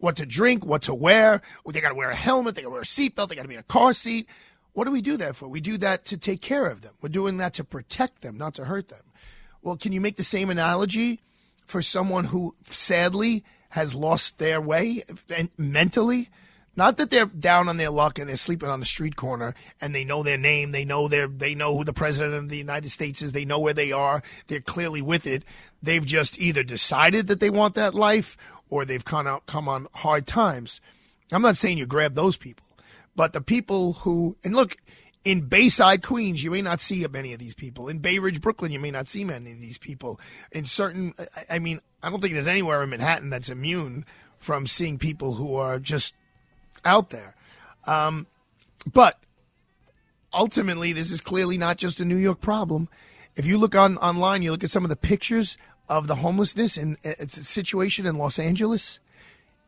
what 0.00 0.16
to 0.16 0.26
drink, 0.26 0.66
what 0.66 0.82
to 0.82 0.94
wear. 0.94 1.40
They 1.66 1.80
got 1.80 1.88
to 1.88 1.94
wear 1.94 2.10
a 2.10 2.14
helmet. 2.14 2.54
They 2.54 2.60
got 2.60 2.68
to 2.68 2.72
wear 2.72 2.82
a 2.82 2.84
seatbelt. 2.84 3.30
They 3.30 3.34
got 3.34 3.42
to 3.42 3.48
be 3.48 3.54
in 3.54 3.60
a 3.60 3.62
car 3.62 3.94
seat. 3.94 4.28
What 4.74 4.84
do 4.84 4.90
we 4.90 5.00
do 5.00 5.16
that 5.16 5.36
for? 5.36 5.48
We 5.48 5.62
do 5.62 5.78
that 5.78 6.04
to 6.06 6.18
take 6.18 6.42
care 6.42 6.66
of 6.66 6.82
them. 6.82 6.92
We're 7.00 7.08
doing 7.08 7.38
that 7.38 7.54
to 7.54 7.64
protect 7.64 8.20
them, 8.20 8.36
not 8.36 8.54
to 8.56 8.66
hurt 8.66 8.88
them. 8.88 9.04
Well, 9.62 9.78
can 9.78 9.92
you 9.92 10.02
make 10.02 10.16
the 10.16 10.22
same 10.22 10.50
analogy 10.50 11.22
for 11.64 11.80
someone 11.80 12.24
who 12.24 12.54
sadly 12.64 13.42
has 13.70 13.94
lost 13.94 14.36
their 14.36 14.60
way 14.60 15.02
mentally? 15.56 16.28
Not 16.76 16.96
that 16.96 17.10
they're 17.10 17.26
down 17.26 17.68
on 17.68 17.76
their 17.76 17.90
luck 17.90 18.18
and 18.18 18.28
they're 18.28 18.36
sleeping 18.36 18.68
on 18.68 18.80
the 18.80 18.86
street 18.86 19.16
corner 19.16 19.54
and 19.80 19.94
they 19.94 20.04
know 20.04 20.22
their 20.22 20.36
name, 20.36 20.72
they 20.72 20.84
know 20.84 21.08
their 21.08 21.28
they 21.28 21.54
know 21.54 21.76
who 21.76 21.84
the 21.84 21.92
president 21.92 22.34
of 22.34 22.48
the 22.48 22.56
United 22.56 22.90
States 22.90 23.22
is, 23.22 23.32
they 23.32 23.44
know 23.44 23.60
where 23.60 23.74
they 23.74 23.92
are, 23.92 24.22
they're 24.48 24.60
clearly 24.60 25.02
with 25.02 25.26
it. 25.26 25.44
They've 25.82 26.04
just 26.04 26.38
either 26.38 26.62
decided 26.62 27.28
that 27.28 27.40
they 27.40 27.50
want 27.50 27.74
that 27.74 27.94
life 27.94 28.36
or 28.68 28.84
they've 28.84 29.04
come 29.04 29.26
out 29.26 29.46
come 29.46 29.68
on 29.68 29.86
hard 29.94 30.26
times. 30.26 30.80
I'm 31.30 31.42
not 31.42 31.56
saying 31.56 31.78
you 31.78 31.86
grab 31.86 32.14
those 32.14 32.36
people, 32.36 32.66
but 33.14 33.32
the 33.32 33.40
people 33.40 33.94
who 33.94 34.36
and 34.42 34.54
look, 34.54 34.76
in 35.24 35.42
Bayside, 35.42 36.02
Queens, 36.02 36.42
you 36.42 36.50
may 36.50 36.60
not 36.60 36.80
see 36.80 37.06
many 37.06 37.32
of 37.32 37.38
these 37.38 37.54
people. 37.54 37.88
In 37.88 37.98
Bay 37.98 38.18
Ridge, 38.18 38.40
Brooklyn, 38.40 38.72
you 38.72 38.80
may 38.80 38.90
not 38.90 39.08
see 39.08 39.24
many 39.24 39.52
of 39.52 39.60
these 39.60 39.78
people. 39.78 40.20
In 40.52 40.66
certain, 40.66 41.14
I 41.48 41.58
mean, 41.58 41.80
I 42.02 42.10
don't 42.10 42.20
think 42.20 42.34
there's 42.34 42.46
anywhere 42.46 42.82
in 42.82 42.90
Manhattan 42.90 43.30
that's 43.30 43.48
immune 43.48 44.04
from 44.38 44.66
seeing 44.66 44.98
people 44.98 45.34
who 45.34 45.56
are 45.56 45.78
just 45.78 46.14
out 46.84 47.10
there. 47.10 47.34
Um, 47.86 48.26
but 48.92 49.18
ultimately, 50.32 50.92
this 50.92 51.10
is 51.10 51.20
clearly 51.20 51.58
not 51.58 51.76
just 51.76 52.00
a 52.00 52.04
New 52.04 52.16
York 52.16 52.40
problem. 52.40 52.88
If 53.36 53.46
you 53.46 53.58
look 53.58 53.74
on 53.74 53.96
online, 53.98 54.42
you 54.42 54.52
look 54.52 54.64
at 54.64 54.70
some 54.70 54.84
of 54.84 54.90
the 54.90 54.96
pictures 54.96 55.56
of 55.88 56.06
the 56.06 56.16
homelessness 56.16 56.76
and 56.76 56.96
uh, 57.04 57.26
situation 57.28 58.06
in 58.06 58.16
Los 58.16 58.38
Angeles, 58.38 59.00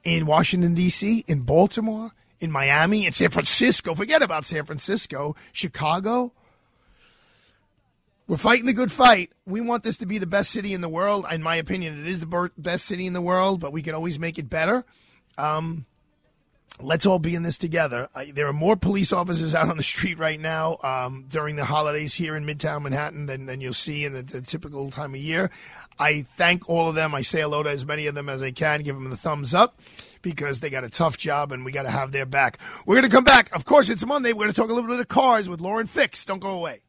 in 0.05 0.27
Washington 0.27 0.75
D.C., 0.75 1.25
in 1.27 1.41
Baltimore, 1.41 2.13
in 2.41 2.51
Miami, 2.51 3.07
in 3.07 3.13
San 3.13 3.31
Francisco. 3.31 3.95
Forget 3.95 4.23
about 4.23 4.45
San 4.45 4.65
Francisco, 4.65 5.35
Chicago. 5.53 6.33
We're 8.29 8.37
fighting 8.37 8.67
the 8.67 8.73
good 8.73 8.91
fight. 8.91 9.31
We 9.47 9.61
want 9.61 9.85
this 9.85 9.99
to 9.99 10.07
be 10.07 10.19
the 10.19 10.27
best 10.27 10.51
city 10.51 10.73
in 10.73 10.81
the 10.81 10.89
world. 10.89 11.27
In 11.31 11.43
my 11.43 11.57
opinion, 11.57 12.01
it 12.01 12.07
is 12.07 12.21
the 12.21 12.51
best 12.59 12.87
city 12.87 13.07
in 13.07 13.13
the 13.13 13.21
world, 13.21 13.61
but 13.61 13.73
we 13.73 13.83
can 13.83 13.95
always 13.95 14.19
make 14.19 14.39
it 14.39 14.51
better. 14.51 14.85
Um, 15.39 15.87
let's 16.81 17.07
all 17.07 17.19
be 17.19 17.35
in 17.35 17.43
this 17.43 17.59
together. 17.59 18.09
There 18.33 18.47
are 18.47 18.53
more 18.53 18.77
police 18.77 19.13
officers 19.13 19.55
out 19.55 19.69
on 19.69 19.77
the 19.77 19.83
street 19.83 20.19
right 20.19 20.41
now 20.41 20.79
um, 20.83 21.27
during 21.29 21.57
the 21.57 21.65
holidays 21.65 22.15
here 22.15 22.37
in 22.37 22.45
Midtown 22.45 22.83
Manhattan 22.83 23.27
than, 23.27 23.47
than 23.47 23.61
you'll 23.61 23.73
see 23.73 24.05
in 24.05 24.13
the, 24.13 24.23
the 24.23 24.41
typical 24.41 24.91
time 24.91 25.15
of 25.15 25.21
year. 25.21 25.51
I 25.99 26.23
thank 26.37 26.69
all 26.69 26.89
of 26.89 26.95
them. 26.95 27.15
I 27.15 27.23
say 27.23 27.41
hello 27.41 27.63
to 27.63 27.71
as 27.71 27.87
many 27.87 28.07
of 28.07 28.15
them 28.15 28.29
as 28.29 28.43
I 28.43 28.51
can, 28.51 28.83
give 28.83 28.97
them 28.97 29.09
the 29.09 29.17
thumbs 29.17 29.55
up 29.55 29.81
because 30.21 30.61
they 30.61 30.71
got 30.71 30.85
a 30.85 30.91
tough 30.91 31.17
job 31.17 31.53
and 31.53 31.65
we 31.65 31.73
got 31.73 31.85
to 31.85 31.91
have 31.91 32.13
their 32.13 32.27
back. 32.27 32.59
We're 32.85 32.97
going 32.97 33.09
to 33.09 33.15
come 33.15 33.25
back. 33.25 33.55
Of 33.55 33.65
course, 33.65 33.89
it's 33.89 34.05
Monday. 34.05 34.33
We're 34.33 34.45
going 34.45 34.53
to 34.53 34.61
talk 34.61 34.71
a 34.71 34.75
little 34.75 34.91
bit 34.91 35.01
of 35.01 35.09
cars 35.09 35.49
with 35.49 35.61
Lauren 35.61 35.87
Fix. 35.87 36.25
Don't 36.25 36.41
go 36.41 36.51
away. 36.51 36.81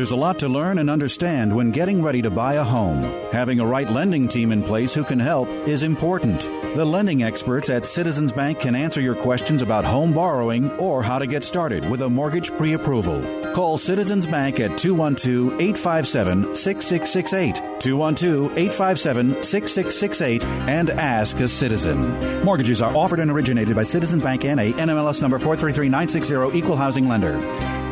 There's 0.00 0.12
a 0.12 0.16
lot 0.16 0.38
to 0.38 0.48
learn 0.48 0.78
and 0.78 0.88
understand 0.88 1.54
when 1.54 1.72
getting 1.72 2.00
ready 2.00 2.22
to 2.22 2.30
buy 2.30 2.54
a 2.54 2.64
home. 2.64 3.02
Having 3.32 3.60
a 3.60 3.66
right 3.66 3.86
lending 3.86 4.28
team 4.28 4.50
in 4.50 4.62
place 4.62 4.94
who 4.94 5.04
can 5.04 5.18
help 5.18 5.46
is 5.68 5.82
important. 5.82 6.40
The 6.74 6.86
lending 6.86 7.22
experts 7.22 7.68
at 7.68 7.84
Citizens 7.84 8.32
Bank 8.32 8.60
can 8.60 8.74
answer 8.74 9.02
your 9.02 9.14
questions 9.14 9.60
about 9.60 9.84
home 9.84 10.14
borrowing 10.14 10.70
or 10.78 11.02
how 11.02 11.18
to 11.18 11.26
get 11.26 11.44
started 11.44 11.84
with 11.90 12.00
a 12.00 12.08
mortgage 12.08 12.50
pre 12.52 12.72
approval. 12.72 13.20
Call 13.52 13.76
Citizens 13.76 14.26
Bank 14.26 14.58
at 14.58 14.78
212 14.78 15.60
857 15.60 16.56
6668. 16.56 17.56
212 17.80 18.56
857 18.56 19.42
6668 19.42 20.44
and 20.66 20.88
ask 20.88 21.38
a 21.40 21.46
citizen. 21.46 22.42
Mortgages 22.42 22.80
are 22.80 22.96
offered 22.96 23.20
and 23.20 23.30
originated 23.30 23.76
by 23.76 23.82
Citizens 23.82 24.22
Bank 24.22 24.44
NA, 24.44 24.72
NMLS 24.80 25.20
number 25.20 25.38
433960, 25.38 26.56
Equal 26.56 26.76
Housing 26.76 27.06
Lender. 27.06 27.89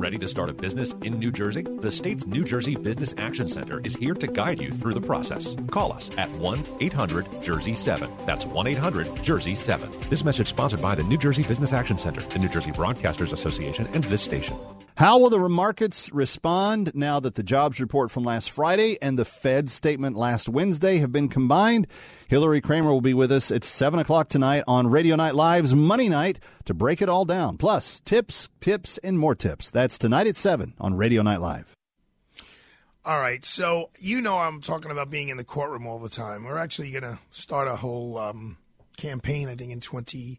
Ready 0.00 0.16
to 0.16 0.28
start 0.28 0.48
a 0.48 0.54
business 0.54 0.94
in 1.02 1.18
New 1.18 1.30
Jersey? 1.30 1.60
The 1.60 1.92
state's 1.92 2.26
New 2.26 2.42
Jersey 2.42 2.74
Business 2.74 3.14
Action 3.18 3.46
Center 3.46 3.82
is 3.84 3.94
here 3.94 4.14
to 4.14 4.26
guide 4.26 4.58
you 4.58 4.72
through 4.72 4.94
the 4.94 5.00
process. 5.02 5.54
Call 5.70 5.92
us 5.92 6.10
at 6.16 6.30
1 6.30 6.64
800 6.80 7.42
Jersey 7.42 7.74
7. 7.74 8.10
That's 8.24 8.46
1 8.46 8.66
800 8.66 9.22
Jersey 9.22 9.54
7. 9.54 9.90
This 10.08 10.24
message 10.24 10.46
sponsored 10.46 10.80
by 10.80 10.94
the 10.94 11.02
New 11.02 11.18
Jersey 11.18 11.42
Business 11.42 11.74
Action 11.74 11.98
Center, 11.98 12.22
the 12.22 12.38
New 12.38 12.48
Jersey 12.48 12.70
Broadcasters 12.70 13.34
Association, 13.34 13.86
and 13.92 14.02
this 14.04 14.22
station. 14.22 14.56
How 15.00 15.16
will 15.16 15.30
the 15.30 15.48
markets 15.48 16.12
respond 16.12 16.94
now 16.94 17.20
that 17.20 17.34
the 17.34 17.42
jobs 17.42 17.80
report 17.80 18.10
from 18.10 18.22
last 18.22 18.50
Friday 18.50 18.98
and 19.00 19.18
the 19.18 19.24
Fed 19.24 19.70
statement 19.70 20.14
last 20.14 20.46
Wednesday 20.46 20.98
have 20.98 21.10
been 21.10 21.30
combined? 21.30 21.86
Hilary 22.28 22.60
Kramer 22.60 22.92
will 22.92 23.00
be 23.00 23.14
with 23.14 23.32
us 23.32 23.50
at 23.50 23.64
7 23.64 23.98
o'clock 23.98 24.28
tonight 24.28 24.62
on 24.68 24.88
Radio 24.88 25.16
Night 25.16 25.34
Live's 25.34 25.74
Money 25.74 26.10
Night 26.10 26.38
to 26.66 26.74
break 26.74 27.00
it 27.00 27.08
all 27.08 27.24
down. 27.24 27.56
Plus, 27.56 28.00
tips, 28.00 28.50
tips, 28.60 28.98
and 28.98 29.18
more 29.18 29.34
tips. 29.34 29.70
That's 29.70 29.96
tonight 29.96 30.26
at 30.26 30.36
7 30.36 30.74
on 30.78 30.92
Radio 30.92 31.22
Night 31.22 31.40
Live. 31.40 31.74
All 33.02 33.20
right, 33.20 33.42
so 33.42 33.88
you 33.98 34.20
know 34.20 34.36
I'm 34.36 34.60
talking 34.60 34.90
about 34.90 35.08
being 35.08 35.30
in 35.30 35.38
the 35.38 35.44
courtroom 35.44 35.86
all 35.86 35.98
the 35.98 36.10
time. 36.10 36.44
We're 36.44 36.58
actually 36.58 36.90
going 36.90 37.04
to 37.04 37.18
start 37.30 37.68
a 37.68 37.76
whole 37.76 38.18
um, 38.18 38.58
campaign, 38.98 39.48
I 39.48 39.54
think, 39.54 39.72
in 39.72 39.80
20- 39.80 40.36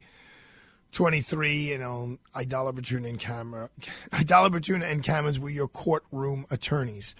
23, 0.91 1.69
you 1.69 1.77
know, 1.77 2.17
Aidala 2.36 2.73
Bertuna 2.73 3.10
and 3.10 3.19
Kamins, 3.19 3.69
Aidala 4.12 4.49
Bertuna 4.49 4.89
and 4.89 5.04
Kamins 5.04 5.39
were 5.39 5.49
your 5.49 5.67
courtroom 5.67 6.45
attorneys. 6.51 7.15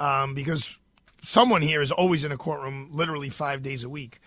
Um, 0.00 0.34
because 0.34 0.78
someone 1.22 1.62
here 1.62 1.82
is 1.82 1.90
always 1.90 2.22
in 2.24 2.30
a 2.30 2.36
courtroom 2.36 2.90
literally 2.92 3.30
five 3.30 3.62
days 3.62 3.82
a 3.82 3.88
week, 3.88 4.20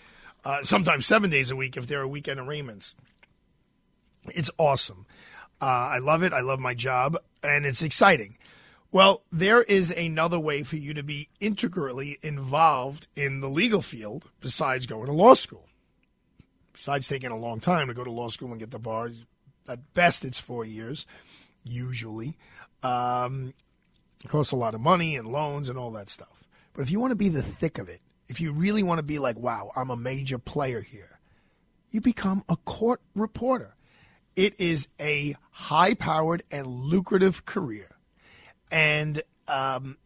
uh, 0.44 0.64
sometimes 0.64 1.06
seven 1.06 1.30
days 1.30 1.52
a 1.52 1.56
week 1.56 1.78
if 1.78 1.88
there 1.88 2.02
are 2.02 2.08
weekend 2.08 2.40
arraignments. 2.40 2.96
It's 4.26 4.52
awesome. 4.58 5.06
Uh, 5.62 5.66
I 5.66 6.00
love 6.00 6.24
it. 6.24 6.34
I 6.34 6.42
love 6.42 6.60
my 6.60 6.74
job, 6.74 7.18
and 7.44 7.66
it's 7.66 7.84
exciting. 7.84 8.38
Well, 8.92 9.24
there 9.32 9.62
is 9.64 9.90
another 9.90 10.40
way 10.40 10.64
for 10.64 10.76
you 10.76 10.94
to 10.94 11.04
be 11.04 11.30
integrally 11.40 12.18
involved 12.22 13.08
in 13.16 13.40
the 13.40 13.48
legal 13.48 13.82
field 13.82 14.30
besides 14.42 14.86
going 14.86 15.06
to 15.06 15.14
law 15.14 15.34
school 15.34 15.70
besides 16.74 17.08
taking 17.08 17.32
a 17.32 17.38
long 17.38 17.60
time 17.60 17.88
to 17.88 17.94
go 17.94 18.04
to 18.04 18.12
law 18.12 18.30
school 18.30 18.52
and 18.52 18.60
get 18.60 18.72
the 18.72 18.80
bar, 18.80 19.10
at 19.68 19.94
best 19.94 20.26
it's 20.26 20.40
four 20.40 20.66
years, 20.66 21.06
usually. 21.64 22.38
Um, 22.84 23.54
it 24.24 24.30
costs 24.30 24.52
a 24.52 24.58
lot 24.58 24.76
of 24.76 24.82
money 24.82 25.16
and 25.16 25.28
loans 25.28 25.70
and 25.70 25.78
all 25.78 25.92
that 25.92 26.10
stuff. 26.10 26.44
But 26.74 26.84
if 26.84 26.92
you 26.92 27.00
want 27.00 27.12
to 27.12 27.18
be 27.18 27.30
the 27.30 27.44
thick 27.44 27.78
of 27.78 27.90
it, 27.90 28.02
if 28.28 28.40
you 28.40 28.54
really 28.54 28.84
want 28.84 29.00
to 29.00 29.04
be 29.04 29.20
like, 29.20 29.38
wow, 29.38 29.72
I'm 29.76 29.90
a 29.90 29.96
major 29.96 30.38
player 30.38 30.82
here, 30.82 31.20
you 31.90 32.02
become 32.02 32.44
a 32.48 32.56
court 32.56 33.02
reporter. 33.16 33.76
It 34.36 34.60
is 34.60 34.88
a 35.00 35.36
high 35.52 35.94
powered 35.94 36.44
and 36.50 36.66
lucrative 36.66 37.46
career. 37.46 37.90
And 38.72 39.22
um, 39.50 39.98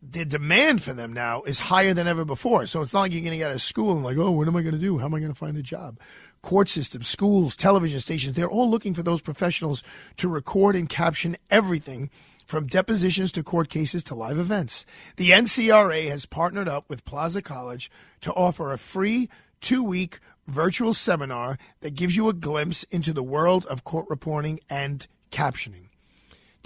the 0.00 0.24
demand 0.24 0.82
for 0.82 0.92
them 0.92 1.12
now 1.12 1.42
is 1.42 1.58
higher 1.58 1.92
than 1.92 2.06
ever 2.06 2.24
before. 2.24 2.66
So 2.66 2.80
it's 2.82 2.92
not 2.92 3.00
like 3.00 3.12
you're 3.12 3.20
going 3.20 3.32
to 3.32 3.38
get 3.38 3.50
out 3.50 3.54
of 3.54 3.62
school 3.62 3.92
and 3.92 4.04
like, 4.04 4.16
oh, 4.16 4.30
what 4.30 4.46
am 4.46 4.56
I 4.56 4.62
going 4.62 4.74
to 4.74 4.80
do? 4.80 4.98
How 4.98 5.06
am 5.06 5.14
I 5.14 5.18
going 5.18 5.32
to 5.32 5.38
find 5.38 5.56
a 5.56 5.62
job? 5.62 5.98
Court 6.40 6.68
systems, 6.68 7.08
schools, 7.08 7.56
television 7.56 7.98
stations, 7.98 8.34
they're 8.34 8.48
all 8.48 8.70
looking 8.70 8.94
for 8.94 9.02
those 9.02 9.20
professionals 9.20 9.82
to 10.16 10.28
record 10.28 10.76
and 10.76 10.88
caption 10.88 11.36
everything 11.50 12.10
from 12.46 12.66
depositions 12.66 13.32
to 13.32 13.42
court 13.42 13.68
cases 13.68 14.04
to 14.04 14.14
live 14.14 14.38
events. 14.38 14.86
The 15.16 15.30
NCRA 15.30 16.08
has 16.08 16.26
partnered 16.26 16.68
up 16.68 16.88
with 16.88 17.04
Plaza 17.04 17.42
College 17.42 17.90
to 18.20 18.32
offer 18.32 18.72
a 18.72 18.78
free 18.78 19.28
two 19.60 19.82
week 19.82 20.20
virtual 20.46 20.94
seminar 20.94 21.58
that 21.80 21.94
gives 21.94 22.16
you 22.16 22.28
a 22.28 22.32
glimpse 22.32 22.84
into 22.84 23.12
the 23.12 23.22
world 23.22 23.66
of 23.66 23.84
court 23.84 24.06
reporting 24.08 24.60
and 24.70 25.06
captioning. 25.30 25.87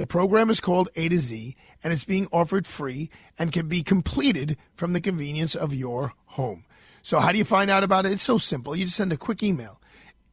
The 0.02 0.06
program 0.08 0.50
is 0.50 0.58
called 0.58 0.88
A 0.96 1.08
to 1.08 1.16
Z, 1.16 1.54
and 1.84 1.92
it's 1.92 2.02
being 2.02 2.26
offered 2.32 2.66
free 2.66 3.08
and 3.38 3.52
can 3.52 3.68
be 3.68 3.84
completed 3.84 4.56
from 4.74 4.94
the 4.94 5.00
convenience 5.00 5.54
of 5.54 5.72
your 5.72 6.14
home. 6.26 6.64
So, 7.04 7.20
how 7.20 7.30
do 7.30 7.38
you 7.38 7.44
find 7.44 7.70
out 7.70 7.84
about 7.84 8.04
it? 8.04 8.10
It's 8.10 8.24
so 8.24 8.36
simple. 8.36 8.74
You 8.74 8.86
just 8.86 8.96
send 8.96 9.12
a 9.12 9.16
quick 9.16 9.44
email 9.44 9.80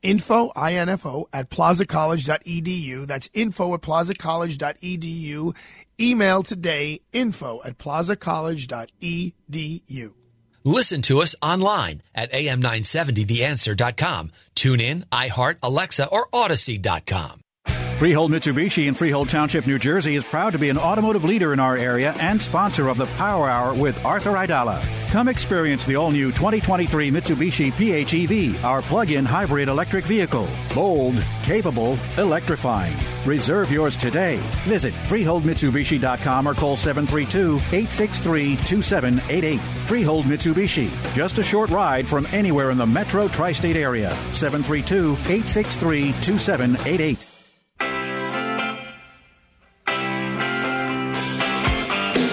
info, 0.02 0.52
I-N-F-O, 0.56 1.30
at 1.32 1.52
plazacollege.edu. 1.52 3.06
That's 3.06 3.30
info 3.36 3.76
at 3.76 3.82
plazacollege.edu. 3.82 5.56
Email 6.02 6.42
today, 6.42 7.02
info 7.14 7.62
at 7.64 7.78
plazacollege.edu. 7.78 10.14
Listen 10.64 11.02
to 11.04 11.22
us 11.22 11.36
online 11.44 12.02
at 12.16 12.32
am970theanswer.com. 12.32 14.32
Tune 14.56 14.82
in, 14.82 15.06
iHeart, 15.12 15.58
Alexa, 15.62 16.08
or 16.08 16.28
Audacy.com. 16.30 17.42
Freehold 18.00 18.32
Mitsubishi 18.32 18.88
in 18.88 18.94
Freehold 18.96 19.28
Township, 19.28 19.68
New 19.68 19.78
Jersey 19.78 20.16
is 20.16 20.24
proud 20.24 20.54
to 20.54 20.58
be 20.58 20.70
an 20.70 20.78
automotive 20.78 21.26
leader 21.26 21.52
in 21.52 21.60
our 21.60 21.76
area 21.76 22.16
and 22.22 22.42
sponsor 22.42 22.88
of 22.88 22.98
the 22.98 23.08
Power 23.18 23.50
Hour 23.50 23.74
with 23.74 24.06
Arthur 24.06 24.36
Aidala. 24.36 24.82
Come 25.10 25.28
experience 25.28 25.86
the 25.86 25.98
all 25.98 26.10
new 26.10 26.32
2023 26.32 27.12
Mitsubishi 27.12 27.74
PHEV, 27.74 28.64
our 28.64 28.82
plug 28.82 29.12
in 29.12 29.26
hybrid 29.26 29.68
electric 29.68 30.06
vehicle. 30.06 30.48
Bold, 30.74 31.22
capable, 31.44 31.98
electrifying. 32.18 32.96
Reserve 33.26 33.70
yours 33.70 33.98
today. 33.98 34.38
Visit 34.64 34.94
FreeholdMitsubishi.com 34.94 36.48
or 36.48 36.54
call 36.54 36.78
732 36.78 37.58
863 37.58 38.56
2788. 38.64 39.60
Freehold 39.88 40.24
Mitsubishi, 40.24 40.90
just 41.14 41.38
a 41.38 41.44
short 41.44 41.70
ride 41.70 42.08
from 42.08 42.26
anywhere 42.32 42.72
in 42.72 42.78
the 42.78 42.88
metro 42.88 43.28
tri 43.28 43.52
state 43.52 43.76
area. 43.76 44.12
732 44.32 45.12
863 45.30 46.14
2788. 46.22 47.29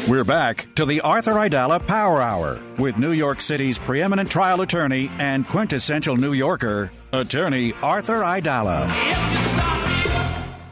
We're 0.08 0.22
back 0.22 0.68
to 0.76 0.86
the 0.86 1.00
Arthur 1.00 1.32
Aidala 1.32 1.84
Power 1.84 2.22
Hour 2.22 2.60
with 2.78 2.96
New 2.96 3.10
York 3.10 3.40
City's 3.40 3.76
preeminent 3.76 4.30
trial 4.30 4.60
attorney 4.60 5.10
and 5.18 5.44
quintessential 5.48 6.16
New 6.16 6.32
Yorker, 6.32 6.92
attorney 7.12 7.72
Arthur 7.82 8.20
Aidala. 8.20 8.86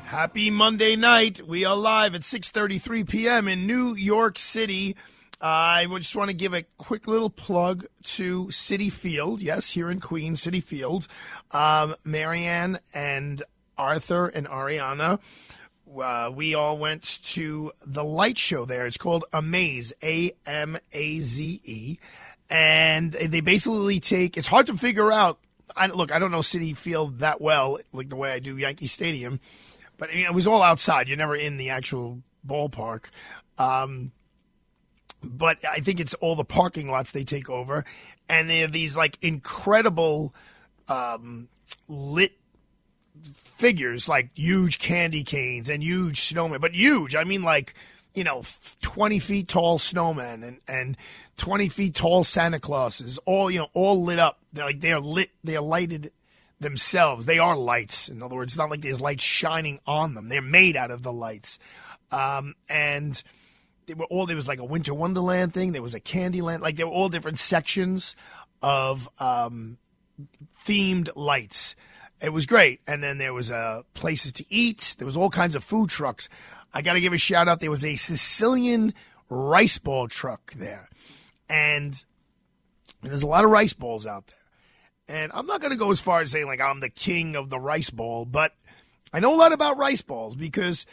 Happy 0.04 0.50
Monday 0.50 0.94
night. 0.94 1.44
We 1.44 1.64
are 1.64 1.74
live 1.74 2.14
at 2.14 2.20
6:33 2.20 3.08
p.m. 3.08 3.48
in 3.48 3.66
New 3.66 3.96
York 3.96 4.38
City. 4.38 4.94
I 5.40 5.86
just 5.96 6.14
want 6.14 6.30
to 6.30 6.36
give 6.36 6.54
a 6.54 6.62
quick 6.78 7.08
little 7.08 7.28
plug 7.28 7.86
to 8.04 8.46
Citi 8.46 8.92
Field. 8.92 9.42
Yes, 9.42 9.68
here 9.68 9.90
in 9.90 9.98
Queens, 9.98 10.44
Citi 10.44 10.62
Field. 10.62 11.08
Um, 11.50 11.96
Marianne 12.04 12.78
and 12.94 13.42
Arthur 13.76 14.28
and 14.28 14.46
Ariana 14.46 15.18
uh, 16.00 16.30
we 16.34 16.54
all 16.54 16.78
went 16.78 17.20
to 17.24 17.72
the 17.86 18.04
light 18.04 18.38
show 18.38 18.64
there. 18.64 18.86
It's 18.86 18.96
called 18.96 19.24
Amaze, 19.32 19.92
A 20.02 20.32
M 20.46 20.78
A 20.92 21.20
Z 21.20 21.60
E. 21.64 21.98
and 22.50 23.12
they 23.12 23.40
basically 23.40 24.00
take. 24.00 24.36
It's 24.36 24.46
hard 24.46 24.66
to 24.66 24.76
figure 24.76 25.10
out. 25.10 25.38
I, 25.76 25.86
look, 25.86 26.12
I 26.12 26.18
don't 26.18 26.30
know 26.30 26.40
Citi 26.40 26.76
Field 26.76 27.20
that 27.20 27.40
well, 27.40 27.78
like 27.92 28.10
the 28.10 28.16
way 28.16 28.32
I 28.32 28.38
do 28.38 28.56
Yankee 28.56 28.86
Stadium, 28.86 29.40
but 29.98 30.12
it 30.12 30.32
was 30.32 30.46
all 30.46 30.62
outside. 30.62 31.08
You're 31.08 31.16
never 31.16 31.34
in 31.34 31.56
the 31.56 31.70
actual 31.70 32.22
ballpark. 32.46 33.06
Um, 33.58 34.12
but 35.22 35.64
I 35.64 35.78
think 35.80 36.00
it's 36.00 36.14
all 36.14 36.36
the 36.36 36.44
parking 36.44 36.90
lots 36.90 37.12
they 37.12 37.24
take 37.24 37.48
over, 37.48 37.84
and 38.28 38.48
they 38.48 38.60
have 38.60 38.72
these 38.72 38.94
like 38.94 39.18
incredible 39.22 40.34
um, 40.88 41.48
lit 41.88 42.32
figures, 43.64 44.10
like 44.10 44.28
huge 44.34 44.78
candy 44.78 45.24
canes 45.24 45.70
and 45.70 45.82
huge 45.82 46.20
snowmen, 46.20 46.60
but 46.60 46.74
huge. 46.74 47.14
I 47.14 47.24
mean, 47.24 47.42
like 47.42 47.74
you 48.14 48.22
know, 48.22 48.42
twenty 48.82 49.18
feet 49.18 49.48
tall 49.48 49.78
snowmen 49.78 50.46
and 50.46 50.60
and 50.68 50.96
twenty 51.38 51.70
feet 51.70 51.94
tall 51.94 52.24
Santa 52.24 52.60
Clauses, 52.60 53.18
all 53.24 53.50
you 53.50 53.60
know, 53.60 53.68
all 53.72 54.02
lit 54.02 54.18
up. 54.18 54.38
They're 54.52 54.66
like 54.66 54.80
they're 54.80 55.00
lit, 55.00 55.30
they're 55.42 55.62
lighted 55.62 56.12
themselves. 56.60 57.24
They 57.24 57.38
are 57.38 57.56
lights. 57.56 58.10
In 58.10 58.22
other 58.22 58.34
words, 58.34 58.52
it's 58.52 58.58
not 58.58 58.68
like 58.68 58.82
there's 58.82 59.00
lights 59.00 59.24
shining 59.24 59.80
on 59.86 60.12
them. 60.12 60.28
They're 60.28 60.42
made 60.42 60.76
out 60.76 60.90
of 60.90 61.02
the 61.02 61.12
lights, 61.12 61.58
um, 62.12 62.52
and 62.68 63.22
they 63.86 63.94
were 63.94 64.04
all 64.10 64.26
there 64.26 64.36
was 64.36 64.46
like 64.46 64.60
a 64.60 64.64
winter 64.64 64.92
wonderland 64.92 65.54
thing 65.54 65.72
there 65.72 65.82
was 65.82 65.94
a 65.94 66.00
candyland 66.00 66.60
like 66.60 66.76
there 66.76 66.86
were 66.86 66.92
all 66.92 67.08
different 67.08 67.38
sections 67.38 68.14
of 68.62 69.08
um, 69.20 69.78
themed 70.66 71.08
lights 71.16 71.76
it 72.24 72.32
was 72.32 72.46
great. 72.46 72.80
And 72.86 73.02
then 73.02 73.18
there 73.18 73.34
was 73.34 73.50
uh, 73.50 73.82
places 73.94 74.32
to 74.34 74.44
eat. 74.48 74.96
There 74.98 75.06
was 75.06 75.16
all 75.16 75.30
kinds 75.30 75.54
of 75.54 75.62
food 75.62 75.90
trucks. 75.90 76.28
I 76.72 76.82
gotta 76.82 77.00
give 77.00 77.12
a 77.12 77.18
shout 77.18 77.48
out. 77.48 77.60
There 77.60 77.70
was 77.70 77.84
a 77.84 77.96
sicilian 77.96 78.94
rice 79.28 79.78
ball 79.78 80.08
truck 80.08 80.52
there. 80.54 80.88
And 81.48 82.02
there's 83.02 83.22
a 83.22 83.28
lot 83.28 83.44
of 83.44 83.50
rice 83.50 83.74
balls 83.74 84.06
out 84.06 84.26
there. 84.26 85.16
And 85.16 85.32
i'm 85.34 85.46
not 85.46 85.60
gonna 85.60 85.76
go 85.76 85.90
as 85.90 86.00
far 86.00 86.22
as 86.22 86.30
saying 86.30 86.46
like 86.46 86.62
i'm 86.62 86.80
the 86.80 86.88
king 86.88 87.36
of 87.36 87.50
the 87.50 87.60
rice 87.60 87.90
ball 87.90 88.24
but 88.24 88.54
i 89.12 89.20
know 89.20 89.34
a 89.34 89.36
lot 89.36 89.52
about 89.52 89.76
rice 89.76 90.00
balls 90.00 90.34
because 90.34 90.86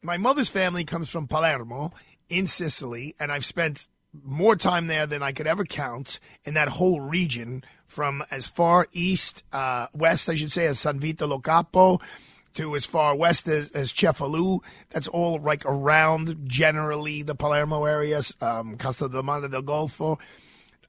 my 0.00 0.16
mother's 0.16 0.48
family 0.48 0.84
comes 0.84 1.10
from 1.10 1.26
palermo 1.26 1.92
in 2.28 2.46
Sicily, 2.46 3.14
and 3.18 3.32
I've 3.32 3.44
spent 3.44 3.88
more 4.24 4.56
time 4.56 4.86
there 4.86 5.06
than 5.06 5.22
I 5.22 5.32
could 5.32 5.46
ever 5.46 5.64
count 5.64 6.20
in 6.44 6.54
that 6.54 6.68
whole 6.68 7.00
region 7.00 7.64
from 7.86 8.22
as 8.30 8.46
far 8.46 8.86
east, 8.92 9.42
uh, 9.52 9.86
west, 9.94 10.28
I 10.28 10.34
should 10.34 10.52
say, 10.52 10.66
as 10.66 10.78
San 10.78 11.00
Vito 11.00 11.26
Lo 11.26 11.38
Capo 11.38 12.00
to 12.54 12.76
as 12.76 12.86
far 12.86 13.14
west 13.14 13.48
as, 13.48 13.70
as 13.72 13.92
Cefalù. 13.92 14.60
That's 14.90 15.08
all 15.08 15.38
like 15.38 15.64
around 15.64 16.36
generally 16.46 17.22
the 17.22 17.34
Palermo 17.34 17.84
areas, 17.84 18.34
um, 18.40 18.76
Castellammare 18.76 19.50
del 19.50 19.62
Golfo. 19.62 20.18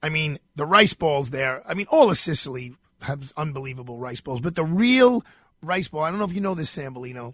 I 0.01 0.09
mean, 0.09 0.39
the 0.55 0.65
rice 0.65 0.93
balls 0.93 1.29
there, 1.29 1.61
I 1.67 1.73
mean, 1.73 1.87
all 1.89 2.09
of 2.09 2.17
Sicily 2.17 2.75
has 3.01 3.33
unbelievable 3.37 3.97
rice 3.97 4.21
balls, 4.21 4.41
but 4.41 4.55
the 4.55 4.63
real 4.65 5.23
rice 5.61 5.87
ball, 5.87 6.03
I 6.03 6.09
don't 6.09 6.19
know 6.19 6.25
if 6.25 6.33
you 6.33 6.41
know 6.41 6.55
this, 6.55 6.75
Sambolino. 6.75 7.33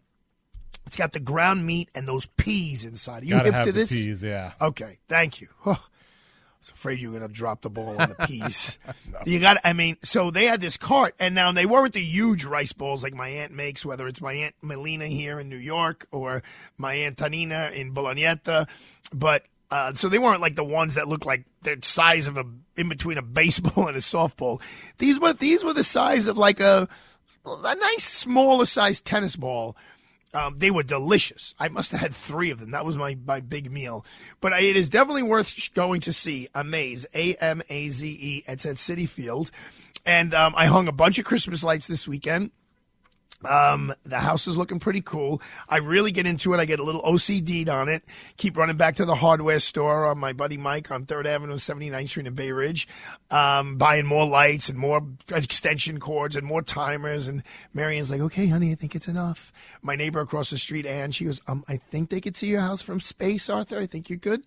It's 0.85 0.97
got 0.97 1.13
the 1.13 1.19
ground 1.19 1.65
meat 1.65 1.89
and 1.95 2.07
those 2.07 2.25
peas 2.37 2.85
inside. 2.85 3.23
Are 3.23 3.25
you 3.25 3.31
Gotta 3.33 3.45
hip 3.45 3.53
have 3.55 3.65
to 3.65 3.71
the 3.71 3.79
this? 3.79 3.89
peas, 3.91 4.23
yeah. 4.23 4.53
Okay, 4.61 4.99
thank 5.07 5.41
you. 5.41 5.47
Oh, 5.65 5.71
I 5.71 5.77
was 6.59 6.69
afraid 6.69 6.99
you 6.99 7.11
were 7.11 7.17
going 7.19 7.27
to 7.29 7.33
drop 7.33 7.61
the 7.61 7.69
ball 7.69 7.99
on 7.99 8.09
the 8.09 8.27
peas. 8.27 8.77
You 9.25 9.39
got. 9.39 9.57
I 9.63 9.73
mean, 9.73 9.97
so 10.03 10.29
they 10.29 10.45
had 10.45 10.61
this 10.61 10.77
cart, 10.77 11.15
and 11.19 11.33
now 11.33 11.51
they 11.51 11.65
weren't 11.65 11.93
the 11.93 12.01
huge 12.01 12.43
rice 12.45 12.73
balls 12.73 13.01
like 13.01 13.13
my 13.15 13.27
aunt 13.29 13.51
makes. 13.53 13.83
Whether 13.85 14.07
it's 14.07 14.21
my 14.21 14.33
aunt 14.33 14.53
Melina 14.61 15.07
here 15.07 15.39
in 15.39 15.49
New 15.49 15.57
York 15.57 16.07
or 16.11 16.43
my 16.77 16.93
aunt 16.93 17.17
Tanina 17.17 17.71
in 17.73 17.93
Bolognetta, 17.93 18.67
but 19.13 19.45
uh, 19.71 19.93
so 19.93 20.09
they 20.09 20.19
weren't 20.19 20.41
like 20.41 20.55
the 20.55 20.63
ones 20.63 20.93
that 20.93 21.07
look 21.07 21.25
like 21.25 21.45
the 21.63 21.77
size 21.81 22.27
of 22.27 22.37
a 22.37 22.45
in 22.77 22.87
between 22.89 23.17
a 23.17 23.23
baseball 23.23 23.87
and 23.87 23.97
a 23.97 24.01
softball. 24.01 24.61
These 24.99 25.19
were 25.19 25.33
these 25.33 25.63
were 25.63 25.73
the 25.73 25.83
size 25.83 26.27
of 26.27 26.37
like 26.37 26.59
a 26.59 26.87
a 27.45 27.75
nice 27.75 28.03
smaller 28.03 28.65
size 28.65 29.01
tennis 29.01 29.35
ball. 29.35 29.75
Um, 30.35 30.57
they 30.57 30.69
were 30.69 30.83
delicious. 30.83 31.55
I 31.57 31.69
must 31.69 31.91
have 31.91 32.01
had 32.01 32.13
three 32.13 32.51
of 32.51 32.59
them. 32.59 32.71
That 32.71 32.85
was 32.85 32.97
my, 32.97 33.17
my 33.25 33.39
big 33.39 33.71
meal. 33.71 34.05
But 34.41 34.51
it 34.53 34.75
is 34.75 34.89
definitely 34.89 35.23
worth 35.23 35.73
going 35.73 36.01
to 36.01 36.13
see 36.13 36.49
Amaze, 36.53 37.05
A 37.15 37.35
M 37.35 37.61
A 37.69 37.89
Z 37.89 38.07
E. 38.07 38.43
It's 38.47 38.65
at 38.65 38.75
Citi 38.75 39.07
Field. 39.07 39.49
And 40.05 40.33
um, 40.33 40.53
I 40.57 40.65
hung 40.67 40.87
a 40.87 40.91
bunch 40.91 41.17
of 41.19 41.25
Christmas 41.25 41.63
lights 41.63 41.87
this 41.87 42.07
weekend. 42.07 42.51
Um, 43.43 43.93
the 44.03 44.19
house 44.19 44.47
is 44.47 44.57
looking 44.57 44.79
pretty 44.79 45.01
cool. 45.01 45.41
I 45.69 45.77
really 45.77 46.11
get 46.11 46.25
into 46.25 46.53
it. 46.53 46.59
I 46.59 46.65
get 46.65 46.79
a 46.79 46.83
little 46.83 47.01
OCD'd 47.01 47.69
on 47.69 47.89
it. 47.89 48.03
Keep 48.37 48.57
running 48.57 48.77
back 48.77 48.95
to 48.95 49.05
the 49.05 49.15
hardware 49.15 49.59
store 49.59 50.05
on 50.05 50.17
my 50.17 50.33
buddy 50.33 50.57
Mike 50.57 50.89
on 50.89 51.05
3rd 51.05 51.25
Avenue, 51.25 51.55
79th 51.55 52.09
Street 52.09 52.27
in 52.27 52.33
Bay 52.33 52.51
Ridge, 52.51 52.87
um, 53.29 53.77
buying 53.77 54.05
more 54.05 54.25
lights 54.25 54.69
and 54.69 54.77
more 54.77 55.01
extension 55.31 55.99
cords 55.99 56.35
and 56.35 56.45
more 56.45 56.61
timers. 56.61 57.27
And 57.27 57.43
Marion's 57.73 58.09
like, 58.09 58.21
okay, 58.21 58.47
honey, 58.47 58.71
I 58.71 58.75
think 58.75 58.95
it's 58.95 59.07
enough. 59.07 59.51
My 59.81 59.95
neighbor 59.95 60.21
across 60.21 60.49
the 60.49 60.57
street, 60.57 60.85
Ann, 60.85 61.11
she 61.11 61.25
goes, 61.25 61.41
um, 61.47 61.63
I 61.67 61.77
think 61.77 62.09
they 62.09 62.21
could 62.21 62.37
see 62.37 62.47
your 62.47 62.61
house 62.61 62.81
from 62.81 62.99
space, 62.99 63.49
Arthur. 63.49 63.77
I 63.77 63.85
think 63.85 64.09
you're 64.09 64.17
good. 64.17 64.43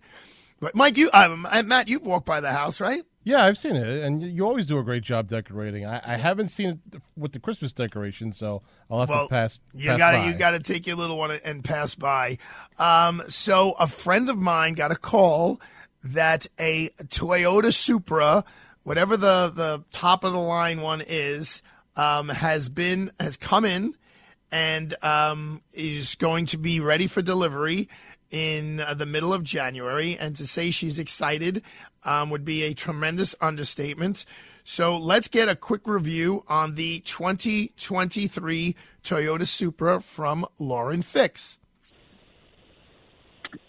But 0.59 0.75
Mike, 0.75 0.97
you, 0.97 1.09
um, 1.13 1.47
Matt, 1.65 1.87
you've 1.87 2.05
walked 2.05 2.25
by 2.25 2.41
the 2.41 2.51
house, 2.51 2.81
right? 2.81 3.03
Yeah, 3.23 3.45
I've 3.45 3.57
seen 3.57 3.75
it, 3.75 3.85
and 3.85 4.23
you 4.23 4.45
always 4.45 4.65
do 4.65 4.79
a 4.79 4.83
great 4.83 5.03
job 5.03 5.27
decorating. 5.27 5.85
I, 5.85 6.01
I 6.03 6.15
haven't 6.15 6.49
seen 6.49 6.81
it 6.93 7.01
with 7.17 7.33
the 7.33 7.39
Christmas 7.39 7.73
decoration, 7.73 8.31
so 8.31 8.61
I'll 8.89 9.01
have 9.01 9.09
well, 9.09 9.27
to 9.27 9.29
pass. 9.29 9.59
You 9.73 9.97
got 9.97 10.11
to 10.11 10.29
you 10.29 10.33
got 10.37 10.51
to 10.51 10.59
take 10.59 10.87
your 10.87 10.95
little 10.95 11.17
one 11.17 11.37
and 11.43 11.63
pass 11.63 11.95
by. 11.95 12.37
Um, 12.77 13.21
so 13.27 13.73
a 13.77 13.87
friend 13.87 14.29
of 14.29 14.37
mine 14.37 14.73
got 14.73 14.91
a 14.91 14.95
call 14.95 15.59
that 16.03 16.47
a 16.59 16.89
Toyota 17.07 17.73
Supra, 17.73 18.45
whatever 18.83 19.17
the 19.17 19.51
the 19.53 19.83
top 19.91 20.23
of 20.23 20.31
the 20.31 20.39
line 20.39 20.81
one 20.81 21.03
is, 21.05 21.61
um, 21.97 22.29
has 22.29 22.69
been 22.69 23.11
has 23.19 23.35
come 23.35 23.65
in 23.65 23.95
and 24.51 24.95
um, 25.03 25.61
is 25.73 26.15
going 26.15 26.45
to 26.47 26.57
be 26.57 26.79
ready 26.79 27.07
for 27.07 27.21
delivery 27.21 27.89
in 28.31 28.79
uh, 28.79 28.93
the 28.93 29.05
middle 29.05 29.33
of 29.33 29.43
January. 29.43 30.17
And 30.17 30.35
to 30.37 30.47
say 30.47 30.71
she's 30.71 30.99
excited 30.99 31.63
um, 32.03 32.29
would 32.29 32.45
be 32.45 32.63
a 32.63 32.73
tremendous 32.73 33.35
understatement. 33.41 34.25
So 34.63 34.97
let's 34.97 35.27
get 35.27 35.49
a 35.49 35.55
quick 35.55 35.87
review 35.87 36.43
on 36.47 36.75
the 36.75 36.99
2023 36.99 38.75
Toyota 39.03 39.47
Supra 39.47 39.99
from 39.99 40.45
Lauren 40.59 41.01
Fix. 41.01 41.59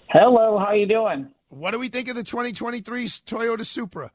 Hello, 0.09 0.59
how 0.59 0.73
you 0.73 0.87
doing? 0.87 1.29
What 1.49 1.71
do 1.71 1.79
we 1.79 1.89
think 1.89 2.09
of 2.09 2.17
the 2.17 2.23
2023 2.23 3.07
Toyota 3.07 3.65
Supra? 3.65 4.13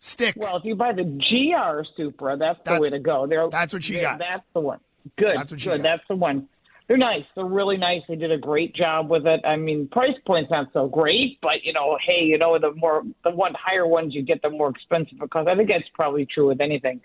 Stick. 0.00 0.34
Well, 0.36 0.56
if 0.56 0.64
you 0.64 0.74
buy 0.74 0.92
the 0.92 1.04
GR 1.04 1.84
Supra, 1.96 2.36
that's, 2.36 2.60
the 2.64 2.80
way 2.80 2.90
to 2.90 2.98
go. 2.98 3.26
They're, 3.26 3.48
that's 3.48 3.72
what 3.72 3.88
you 3.88 4.00
got. 4.00 4.18
That's 4.18 4.44
the 4.52 4.60
one. 4.60 4.80
Good. 5.16 5.34
That's 5.34 5.50
what 5.50 5.60
she 5.60 5.70
good. 5.70 5.78
got. 5.78 5.82
That's 5.82 6.08
the 6.08 6.16
one. 6.16 6.48
They're 6.88 6.96
nice. 6.96 7.24
They're 7.36 7.44
really 7.44 7.76
nice. 7.76 8.00
They 8.08 8.16
did 8.16 8.32
a 8.32 8.38
great 8.38 8.74
job 8.74 9.10
with 9.10 9.26
it. 9.26 9.42
I 9.44 9.56
mean, 9.56 9.88
price 9.88 10.16
point's 10.26 10.50
not 10.50 10.68
so 10.72 10.88
great, 10.88 11.38
but 11.42 11.62
you 11.62 11.74
know, 11.74 11.98
hey, 12.04 12.24
you 12.24 12.38
know, 12.38 12.58
the 12.58 12.72
more 12.74 13.02
the 13.24 13.30
one 13.30 13.52
higher 13.54 13.86
ones 13.86 14.14
you 14.14 14.22
get, 14.22 14.40
the 14.40 14.48
more 14.48 14.70
expensive 14.70 15.18
because 15.20 15.46
I 15.46 15.54
think 15.54 15.68
that's 15.68 15.84
probably 15.92 16.26
true 16.26 16.48
with 16.48 16.62
anything. 16.62 17.02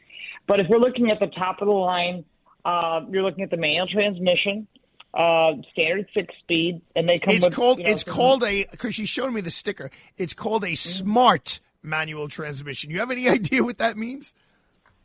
But 0.48 0.62
if 0.62 0.68
you're 0.70 0.80
looking 0.80 1.12
at 1.12 1.20
the 1.20 1.28
top 1.28 1.62
of 1.62 1.68
the 1.68 1.74
line, 1.74 2.24
uh, 2.64 3.02
you're 3.10 3.24
looking 3.24 3.44
at 3.44 3.50
the 3.50 3.58
manual 3.58 3.88
transmission, 3.88 4.68
uh, 5.14 5.52
standard 5.74 6.08
six 6.14 6.34
speed, 6.40 6.82
and 6.96 7.08
they 7.10 7.20
come 7.20 7.36
It's 7.36 7.46
with 7.46 7.54
called 7.54 7.80
you 7.80 7.84
know, 7.84 7.92
it's 7.92 8.06
some- 8.06 8.14
called 8.14 8.44
a 8.44 8.66
because 8.72 8.96
she 8.96 9.06
showed 9.06 9.34
me 9.34 9.42
the 9.42 9.52
sticker. 9.52 9.92
It's 10.18 10.34
called 10.34 10.64
a 10.64 10.76
smart 10.76 11.60
manual 11.82 12.30
transmission. 12.30 12.90
You 12.90 13.00
have 13.00 13.12
any 13.12 13.28
idea 13.38 13.62
what 13.66 13.80
that 13.80 13.98
means? 13.98 14.34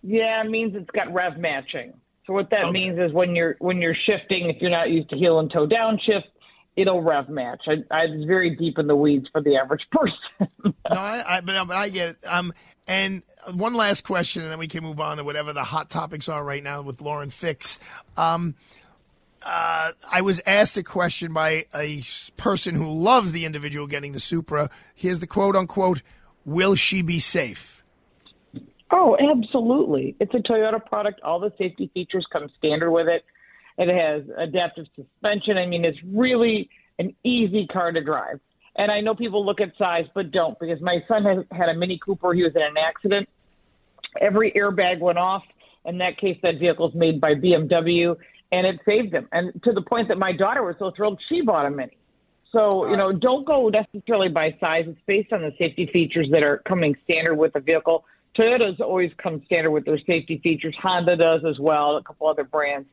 Yeah, 0.04 0.40
it 0.44 0.48
means 0.48 0.76
it's 0.76 0.90
got 0.92 1.12
rev 1.12 1.36
matching. 1.36 1.94
So 2.28 2.34
what 2.34 2.50
that 2.50 2.64
Okay. 2.64 2.72
means 2.72 2.98
is 2.98 3.10
when 3.12 3.34
you're 3.34 3.56
when 3.58 3.78
you're 3.78 3.96
shifting, 4.06 4.50
if 4.50 4.60
you're 4.60 4.70
not 4.70 4.90
used 4.90 5.08
to 5.10 5.16
heel 5.16 5.38
and 5.40 5.50
toe 5.50 5.66
down 5.66 5.98
shift, 6.04 6.26
it'll 6.76 7.00
rev 7.00 7.30
match. 7.30 7.62
I, 7.66 7.76
I 7.90 8.04
was 8.04 8.24
very 8.26 8.54
deep 8.54 8.78
in 8.78 8.86
the 8.86 8.94
weeds 8.94 9.26
for 9.32 9.40
the 9.40 9.56
average 9.56 9.80
person. 9.90 10.52
no, 10.62 10.72
I, 10.90 11.36
I 11.38 11.40
but, 11.40 11.66
but 11.66 11.76
I 11.76 11.88
get 11.88 12.10
it. 12.10 12.16
Um, 12.26 12.52
and 12.86 13.22
one 13.54 13.72
last 13.72 14.02
question, 14.04 14.42
and 14.42 14.50
then 14.50 14.58
we 14.58 14.68
can 14.68 14.84
move 14.84 15.00
on 15.00 15.16
to 15.16 15.24
whatever 15.24 15.54
the 15.54 15.64
hot 15.64 15.88
topics 15.88 16.28
are 16.28 16.44
right 16.44 16.62
now 16.62 16.82
with 16.82 17.00
Lauren 17.00 17.30
Fix. 17.30 17.78
Um, 18.18 18.56
uh, 19.42 19.92
I 20.10 20.20
was 20.20 20.42
asked 20.46 20.76
a 20.76 20.82
question 20.82 21.32
by 21.32 21.64
a 21.74 22.02
person 22.36 22.74
who 22.74 22.90
loves 22.90 23.32
the 23.32 23.46
individual 23.46 23.86
getting 23.86 24.12
the 24.12 24.20
Supra. 24.20 24.68
Here's 24.94 25.20
the 25.20 25.26
quote 25.26 25.56
unquote: 25.56 26.02
"Will 26.44 26.74
she 26.74 27.00
be 27.00 27.20
safe?" 27.20 27.77
Oh, 28.90 29.16
absolutely. 29.20 30.16
It's 30.18 30.32
a 30.34 30.38
Toyota 30.38 30.84
product. 30.84 31.20
All 31.22 31.40
the 31.40 31.52
safety 31.58 31.90
features 31.92 32.26
come 32.32 32.48
standard 32.58 32.90
with 32.90 33.08
it. 33.08 33.24
It 33.76 33.88
has 33.88 34.22
adaptive 34.36 34.86
suspension. 34.96 35.58
I 35.58 35.66
mean, 35.66 35.84
it's 35.84 35.98
really 36.04 36.70
an 36.98 37.14
easy 37.22 37.66
car 37.66 37.92
to 37.92 38.02
drive. 38.02 38.40
And 38.76 38.90
I 38.90 39.00
know 39.00 39.14
people 39.14 39.44
look 39.44 39.60
at 39.60 39.72
size, 39.76 40.06
but 40.14 40.30
don't 40.30 40.58
because 40.58 40.80
my 40.80 41.02
son 41.06 41.24
has 41.24 41.44
had 41.52 41.68
a 41.68 41.74
Mini 41.74 41.98
Cooper. 42.04 42.32
He 42.32 42.42
was 42.42 42.52
in 42.54 42.62
an 42.62 42.76
accident. 42.76 43.28
Every 44.20 44.52
airbag 44.52 45.00
went 45.00 45.18
off. 45.18 45.42
In 45.84 45.98
that 45.98 46.18
case, 46.18 46.38
that 46.42 46.58
vehicle 46.58 46.88
is 46.88 46.94
made 46.94 47.20
by 47.20 47.34
BMW, 47.34 48.16
and 48.52 48.66
it 48.66 48.80
saved 48.84 49.14
him. 49.14 49.28
And 49.32 49.62
to 49.64 49.72
the 49.72 49.82
point 49.82 50.08
that 50.08 50.18
my 50.18 50.32
daughter 50.32 50.62
was 50.62 50.76
so 50.78 50.92
thrilled, 50.96 51.20
she 51.28 51.40
bought 51.40 51.66
a 51.66 51.70
Mini. 51.70 51.96
So, 52.52 52.88
you 52.88 52.96
know, 52.96 53.12
don't 53.12 53.46
go 53.46 53.68
necessarily 53.68 54.28
by 54.28 54.56
size. 54.58 54.86
It's 54.88 54.98
based 55.06 55.32
on 55.32 55.42
the 55.42 55.52
safety 55.58 55.86
features 55.92 56.28
that 56.32 56.42
are 56.42 56.58
coming 56.66 56.96
standard 57.04 57.34
with 57.34 57.52
the 57.52 57.60
vehicle. 57.60 58.04
Toyota's 58.36 58.80
always 58.80 59.10
come 59.22 59.42
standard 59.46 59.70
with 59.70 59.84
their 59.84 59.98
safety 59.98 60.40
features. 60.42 60.76
Honda 60.80 61.16
does 61.16 61.42
as 61.48 61.58
well, 61.58 61.96
a 61.96 62.02
couple 62.02 62.28
other 62.28 62.44
brands. 62.44 62.88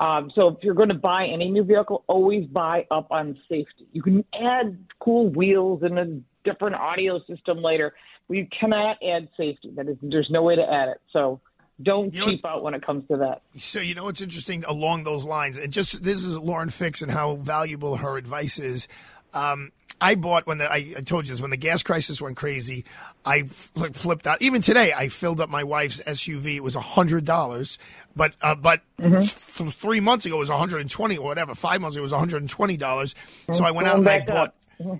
Um, 0.00 0.30
so 0.34 0.48
if 0.48 0.58
you're 0.62 0.74
going 0.74 0.88
to 0.88 0.94
buy 0.94 1.26
any 1.26 1.50
new 1.50 1.62
vehicle, 1.62 2.04
always 2.06 2.46
buy 2.46 2.86
up 2.90 3.08
on 3.10 3.38
safety. 3.48 3.86
You 3.92 4.02
can 4.02 4.24
add 4.34 4.76
cool 4.98 5.28
wheels 5.28 5.82
and 5.82 5.98
a 5.98 6.20
different 6.44 6.76
audio 6.76 7.20
system 7.26 7.62
later, 7.62 7.94
but 8.28 8.36
you 8.36 8.46
cannot 8.58 8.96
add 9.02 9.28
safety. 9.36 9.72
That 9.76 9.88
is, 9.88 9.96
there's 10.02 10.30
no 10.30 10.42
way 10.42 10.56
to 10.56 10.62
add 10.62 10.88
it. 10.88 11.00
So 11.12 11.40
don't 11.82 12.12
You 12.14 12.20
know 12.20 12.26
cheap 12.26 12.44
out 12.44 12.62
when 12.62 12.74
it 12.74 12.84
comes 12.84 13.06
to 13.08 13.16
that. 13.18 13.42
So 13.56 13.80
you 13.80 13.94
know 13.94 14.04
what's 14.04 14.20
interesting 14.20 14.64
along 14.66 15.04
those 15.04 15.24
lines, 15.24 15.58
and 15.58 15.72
just 15.72 16.02
this 16.02 16.24
is 16.24 16.36
Lauren 16.38 16.70
Fix 16.70 17.02
and 17.02 17.10
how 17.10 17.36
valuable 17.36 17.96
her 17.96 18.16
advice 18.16 18.58
is. 18.58 18.86
Um, 19.32 19.72
I 20.00 20.14
bought 20.16 20.46
when 20.46 20.58
the 20.58 20.70
I, 20.70 20.94
I 20.96 21.00
told 21.00 21.26
you 21.26 21.32
this 21.32 21.40
when 21.40 21.50
the 21.50 21.56
gas 21.56 21.82
crisis 21.82 22.20
went 22.20 22.36
crazy. 22.36 22.84
I 23.24 23.44
like 23.74 23.94
flipped 23.94 24.26
out. 24.26 24.42
Even 24.42 24.60
today, 24.62 24.92
I 24.92 25.08
filled 25.08 25.40
up 25.40 25.48
my 25.48 25.64
wife's 25.64 26.00
SUV. 26.00 26.56
It 26.56 26.62
was 26.62 26.76
a 26.76 26.80
hundred 26.80 27.24
dollars, 27.24 27.78
but 28.14 28.34
uh, 28.42 28.54
but 28.54 28.82
th- 29.00 29.30
three 29.30 30.00
months 30.00 30.26
ago 30.26 30.36
it 30.36 30.40
was 30.40 30.50
one 30.50 30.58
hundred 30.58 30.80
and 30.82 30.90
twenty 30.90 31.16
or 31.16 31.24
whatever. 31.24 31.54
Five 31.54 31.80
months 31.80 31.96
ago 31.96 32.02
it 32.02 32.02
was 32.02 32.12
one 32.12 32.18
hundred 32.20 32.42
and 32.42 32.50
twenty 32.50 32.76
dollars. 32.76 33.14
So 33.52 33.64
I 33.64 33.70
went 33.70 33.88
out 33.88 33.98
and 33.98 34.08
I 34.08 34.20
bought. 34.26 34.48
up. 34.48 34.54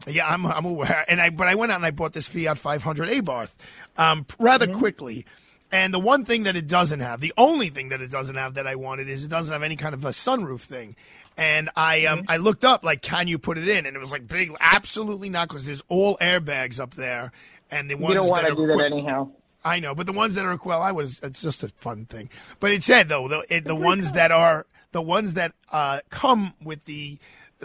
Yeah, 0.07 0.29
I'm 0.29 0.47
I'm 0.47 0.65
aware, 0.65 1.05
and 1.09 1.21
I 1.21 1.31
but 1.31 1.49
I 1.49 1.57
went 1.57 1.73
out 1.73 1.77
and 1.77 1.85
I 1.87 1.91
bought 1.91 2.13
this 2.13 2.29
Fiat 2.29 2.57
500 2.59 3.09
Abarth 3.09 3.53
um, 3.97 4.25
rather 4.39 4.67
Mm-hmm. 4.69 4.79
quickly. 4.79 5.27
And 5.73 5.93
the 5.93 5.99
one 5.99 6.25
thing 6.25 6.45
that 6.45 6.55
it 6.55 6.69
doesn't 6.69 7.01
have, 7.01 7.21
the 7.21 7.33
only 7.37 7.69
thing 7.69 7.89
that 7.89 8.01
it 8.01 8.13
doesn't 8.13 8.37
have 8.37 8.55
that 8.55 8.69
I 8.69 8.77
wanted 8.77 9.09
is 9.09 9.25
it 9.25 9.29
doesn't 9.29 9.53
have 9.53 9.65
any 9.65 9.75
kind 9.75 9.93
of 9.93 10.05
a 10.05 10.11
sunroof 10.11 10.61
thing. 10.61 10.95
And 11.37 11.71
I 11.77 12.07
um, 12.07 12.21
Mm-hmm. 12.21 12.31
I 12.31 12.37
looked 12.37 12.65
up 12.65 12.85
like, 12.85 13.03
can 13.03 13.27
you 13.29 13.39
put 13.39 13.59
it 13.59 13.69
in? 13.69 13.87
And 13.87 13.97
it 13.97 13.99
was 13.99 14.11
like 14.11 14.29
big, 14.29 14.53
absolutely 14.61 15.29
not, 15.29 15.49
because 15.49 15.67
there's 15.67 15.83
all 15.89 16.17
airbags 16.19 16.81
up 16.81 16.95
there, 16.95 17.33
and 17.71 17.91
the 17.91 17.97
ones 17.97 18.15
You 18.15 18.21
don't 18.21 18.31
want 18.31 18.47
to 18.47 18.55
do 18.55 18.67
that 18.69 18.85
anyhow. 18.85 19.31
I 19.65 19.81
know, 19.81 19.95
but 19.95 20.07
the 20.07 20.13
ones 20.13 20.35
that 20.35 20.45
are 20.45 20.59
well, 20.65 20.83
I 20.83 20.93
was. 20.93 21.21
It's 21.23 21.41
just 21.43 21.63
a 21.63 21.69
fun 21.69 22.05
thing. 22.05 22.29
But 22.61 22.71
it 22.71 22.85
said 22.85 23.09
though 23.09 23.29
the 23.29 23.45
it, 23.49 23.65
the 23.65 23.75
ones 23.75 24.13
that 24.13 24.31
are 24.31 24.67
the 24.93 25.03
ones 25.03 25.35
that 25.35 25.53
uh, 25.73 26.01
come 26.11 26.55
with 26.63 26.85
the 26.85 27.19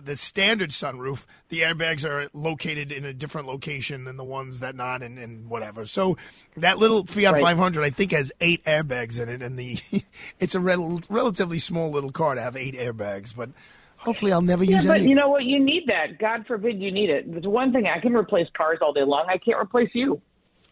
the 0.05 0.15
standard 0.15 0.71
sunroof, 0.71 1.25
the 1.49 1.61
airbags 1.61 2.03
are 2.03 2.29
located 2.33 2.91
in 2.91 3.05
a 3.05 3.13
different 3.13 3.47
location 3.47 4.03
than 4.05 4.17
the 4.17 4.23
ones 4.23 4.59
that 4.59 4.75
not, 4.75 5.01
and, 5.01 5.17
and 5.17 5.49
whatever. 5.49 5.85
So 5.85 6.17
that 6.57 6.77
little 6.79 7.05
Fiat 7.05 7.33
Right. 7.33 7.41
500, 7.43 7.83
I 7.83 7.89
think, 7.89 8.11
has 8.11 8.31
eight 8.41 8.63
airbags 8.65 9.19
in 9.21 9.29
it, 9.29 9.41
and 9.41 9.57
the 9.57 9.77
it's 10.39 10.55
a 10.55 10.59
rel- 10.59 11.01
relatively 11.09 11.59
small 11.59 11.91
little 11.91 12.11
car 12.11 12.35
to 12.35 12.41
have 12.41 12.55
eight 12.55 12.75
airbags. 12.75 13.35
But 13.35 13.49
hopefully, 13.97 14.31
I'll 14.31 14.41
never 14.41 14.63
use 14.63 14.71
Yeah, 14.71 14.75
use 14.77 14.85
but 14.87 14.97
any. 14.97 15.09
you 15.09 15.15
know 15.15 15.29
what? 15.29 15.43
You 15.45 15.59
need 15.63 15.83
that. 15.87 16.17
God 16.19 16.45
forbid 16.47 16.79
you 16.81 16.91
need 16.91 17.09
it. 17.09 17.31
There's 17.31 17.47
one 17.47 17.71
thing 17.73 17.87
I 17.87 17.99
can 17.99 18.15
replace 18.15 18.47
cars 18.55 18.79
all 18.81 18.93
day 18.93 19.03
long. 19.03 19.25
I 19.29 19.37
can't 19.37 19.59
replace 19.59 19.89
you. 19.93 20.21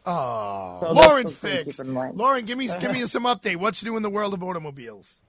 Oh, 0.05 0.77
So 0.81 0.91
Lauren 0.93 1.27
Fix. 1.27 1.77
keep 1.77 1.85
in 1.85 1.91
mind. 1.93 2.15
Lauren, 2.17 2.45
give 2.45 2.57
me 2.57 2.69
give 2.79 2.91
me 2.91 3.05
some 3.07 3.23
update. 3.25 3.57
What's 3.57 3.83
new 3.83 3.97
in 3.97 4.03
the 4.03 4.09
world 4.09 4.33
of 4.33 4.41
automobiles? 4.43 5.21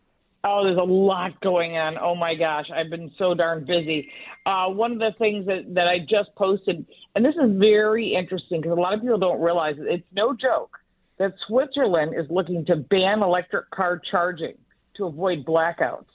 Oh, 0.44 0.62
there's 0.64 0.78
a 0.78 0.82
lot 0.82 1.40
going 1.40 1.76
on. 1.76 1.98
Oh 1.98 2.14
my 2.14 2.34
gosh, 2.34 2.66
I've 2.74 2.90
been 2.90 3.10
so 3.18 3.34
darn 3.34 3.64
busy. 3.64 4.10
Uh, 4.46 4.66
one 4.68 4.92
of 4.92 4.98
the 4.98 5.10
things 5.18 5.46
that, 5.46 5.74
that 5.74 5.88
I 5.88 5.98
just 5.98 6.34
posted, 6.36 6.86
and 7.16 7.24
this 7.24 7.34
is 7.34 7.58
very 7.58 8.14
interesting 8.14 8.60
because 8.60 8.76
a 8.76 8.80
lot 8.80 8.94
of 8.94 9.00
people 9.00 9.18
don't 9.18 9.40
realize 9.40 9.76
it, 9.78 9.86
it's 9.88 10.06
no 10.12 10.34
joke 10.34 10.78
that 11.18 11.34
Switzerland 11.46 12.14
is 12.16 12.26
looking 12.30 12.64
to 12.66 12.76
ban 12.76 13.22
electric 13.22 13.68
car 13.70 14.00
charging 14.10 14.54
to 14.96 15.06
avoid 15.06 15.44
blackouts. 15.44 16.06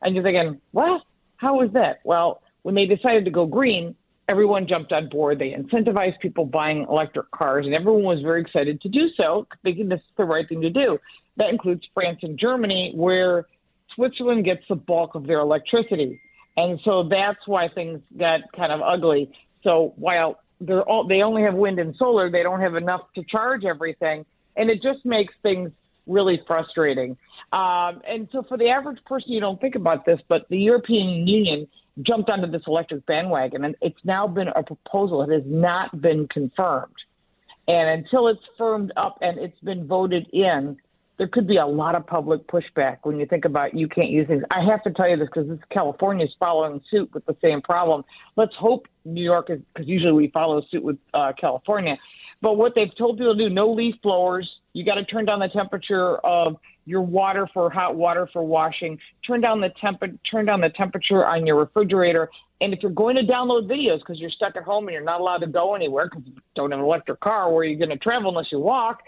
And 0.00 0.14
you're 0.14 0.24
thinking, 0.24 0.60
what? 0.70 1.02
How 1.36 1.60
is 1.62 1.72
that? 1.72 1.98
Well, 2.04 2.42
when 2.62 2.76
they 2.76 2.86
decided 2.86 3.24
to 3.24 3.32
go 3.32 3.46
green, 3.46 3.96
everyone 4.28 4.68
jumped 4.68 4.92
on 4.92 5.08
board. 5.08 5.40
They 5.40 5.50
incentivized 5.50 6.20
people 6.20 6.46
buying 6.46 6.86
electric 6.88 7.30
cars, 7.32 7.66
and 7.66 7.74
everyone 7.74 8.04
was 8.04 8.22
very 8.22 8.40
excited 8.40 8.80
to 8.82 8.88
do 8.88 9.08
so, 9.16 9.46
thinking 9.64 9.88
this 9.88 9.98
is 9.98 10.16
the 10.16 10.24
right 10.24 10.48
thing 10.48 10.60
to 10.62 10.70
do. 10.70 10.98
That 11.36 11.50
includes 11.50 11.82
France 11.92 12.20
and 12.22 12.38
Germany, 12.38 12.92
where 12.94 13.46
Switzerland 13.94 14.44
gets 14.44 14.62
the 14.68 14.76
bulk 14.76 15.14
of 15.14 15.26
their 15.26 15.40
electricity. 15.40 16.20
And 16.56 16.78
so 16.84 17.08
that's 17.08 17.46
why 17.46 17.68
things 17.68 18.00
got 18.16 18.40
kind 18.54 18.72
of 18.72 18.80
ugly. 18.82 19.32
So 19.62 19.94
while 19.96 20.38
they're 20.60 20.82
all, 20.82 21.06
they 21.06 21.22
only 21.22 21.42
have 21.42 21.54
wind 21.54 21.78
and 21.78 21.94
solar, 21.96 22.30
they 22.30 22.42
don't 22.42 22.60
have 22.60 22.74
enough 22.74 23.02
to 23.14 23.24
charge 23.24 23.64
everything. 23.64 24.26
And 24.56 24.70
it 24.70 24.82
just 24.82 25.04
makes 25.04 25.32
things 25.42 25.70
really 26.06 26.40
frustrating. 26.46 27.16
Um, 27.52 28.02
and 28.06 28.28
so 28.32 28.42
for 28.48 28.56
the 28.56 28.68
average 28.68 29.02
person, 29.04 29.32
you 29.32 29.40
don't 29.40 29.60
think 29.60 29.74
about 29.74 30.04
this, 30.04 30.20
but 30.28 30.48
the 30.48 30.58
European 30.58 31.26
Union 31.26 31.68
jumped 32.00 32.30
onto 32.30 32.50
this 32.50 32.62
electric 32.66 33.04
bandwagon, 33.06 33.64
and 33.64 33.76
it's 33.82 33.98
now 34.04 34.26
been 34.26 34.48
a 34.48 34.62
proposal. 34.62 35.22
It 35.22 35.30
has 35.30 35.42
not 35.46 36.00
been 36.00 36.26
confirmed. 36.28 36.94
And 37.68 37.88
until 38.04 38.28
it's 38.28 38.40
firmed 38.58 38.92
up 38.96 39.18
and 39.20 39.38
it's 39.38 39.58
been 39.60 39.86
voted 39.86 40.26
in, 40.32 40.78
there 41.18 41.28
could 41.28 41.46
be 41.46 41.58
a 41.58 41.66
lot 41.66 41.94
of 41.94 42.06
public 42.06 42.46
pushback 42.46 42.98
when 43.02 43.18
you 43.18 43.26
think 43.26 43.44
about 43.44 43.74
you 43.74 43.88
can't 43.88 44.10
use 44.10 44.26
things. 44.26 44.42
I 44.50 44.64
have 44.64 44.82
to 44.84 44.90
tell 44.90 45.08
you 45.08 45.16
this 45.16 45.28
because 45.32 45.48
this 45.48 45.58
California 45.70 46.24
is 46.24 46.32
following 46.38 46.80
suit 46.90 47.12
with 47.12 47.24
the 47.26 47.36
same 47.42 47.60
problem. 47.60 48.04
Let's 48.36 48.54
hope 48.58 48.86
New 49.04 49.22
York 49.22 49.50
is 49.50 49.60
because 49.72 49.88
usually 49.88 50.12
we 50.12 50.28
follow 50.28 50.62
suit 50.70 50.82
with 50.82 50.98
uh, 51.14 51.32
California. 51.38 51.96
But 52.40 52.56
what 52.56 52.74
they've 52.74 52.94
told 52.96 53.18
people 53.18 53.36
to 53.36 53.48
do: 53.48 53.54
no 53.54 53.70
leaf 53.70 53.94
blowers. 54.02 54.48
You 54.72 54.84
got 54.84 54.94
to 54.94 55.04
turn 55.04 55.26
down 55.26 55.40
the 55.40 55.48
temperature 55.48 56.16
of 56.18 56.56
your 56.86 57.02
water 57.02 57.46
for 57.52 57.70
hot 57.70 57.94
water 57.94 58.28
for 58.32 58.42
washing. 58.42 58.98
Turn 59.26 59.40
down 59.40 59.60
the 59.60 59.70
temp. 59.80 60.02
Turn 60.28 60.46
down 60.46 60.60
the 60.60 60.70
temperature 60.70 61.24
on 61.24 61.46
your 61.46 61.56
refrigerator. 61.56 62.30
And 62.60 62.72
if 62.72 62.80
you're 62.82 62.92
going 62.92 63.16
to 63.16 63.22
download 63.22 63.68
videos 63.68 63.98
because 63.98 64.18
you're 64.18 64.30
stuck 64.30 64.56
at 64.56 64.62
home 64.62 64.86
and 64.86 64.94
you're 64.94 65.04
not 65.04 65.20
allowed 65.20 65.38
to 65.38 65.48
go 65.48 65.74
anywhere 65.74 66.08
because 66.08 66.24
you 66.26 66.34
don't 66.54 66.70
have 66.70 66.78
an 66.78 66.86
electric 66.86 67.20
car, 67.20 67.50
where 67.52 67.62
are 67.62 67.64
you're 67.64 67.78
going 67.78 67.96
to 67.96 68.02
travel 68.02 68.30
unless 68.30 68.46
you 68.52 68.60
walk, 68.60 69.02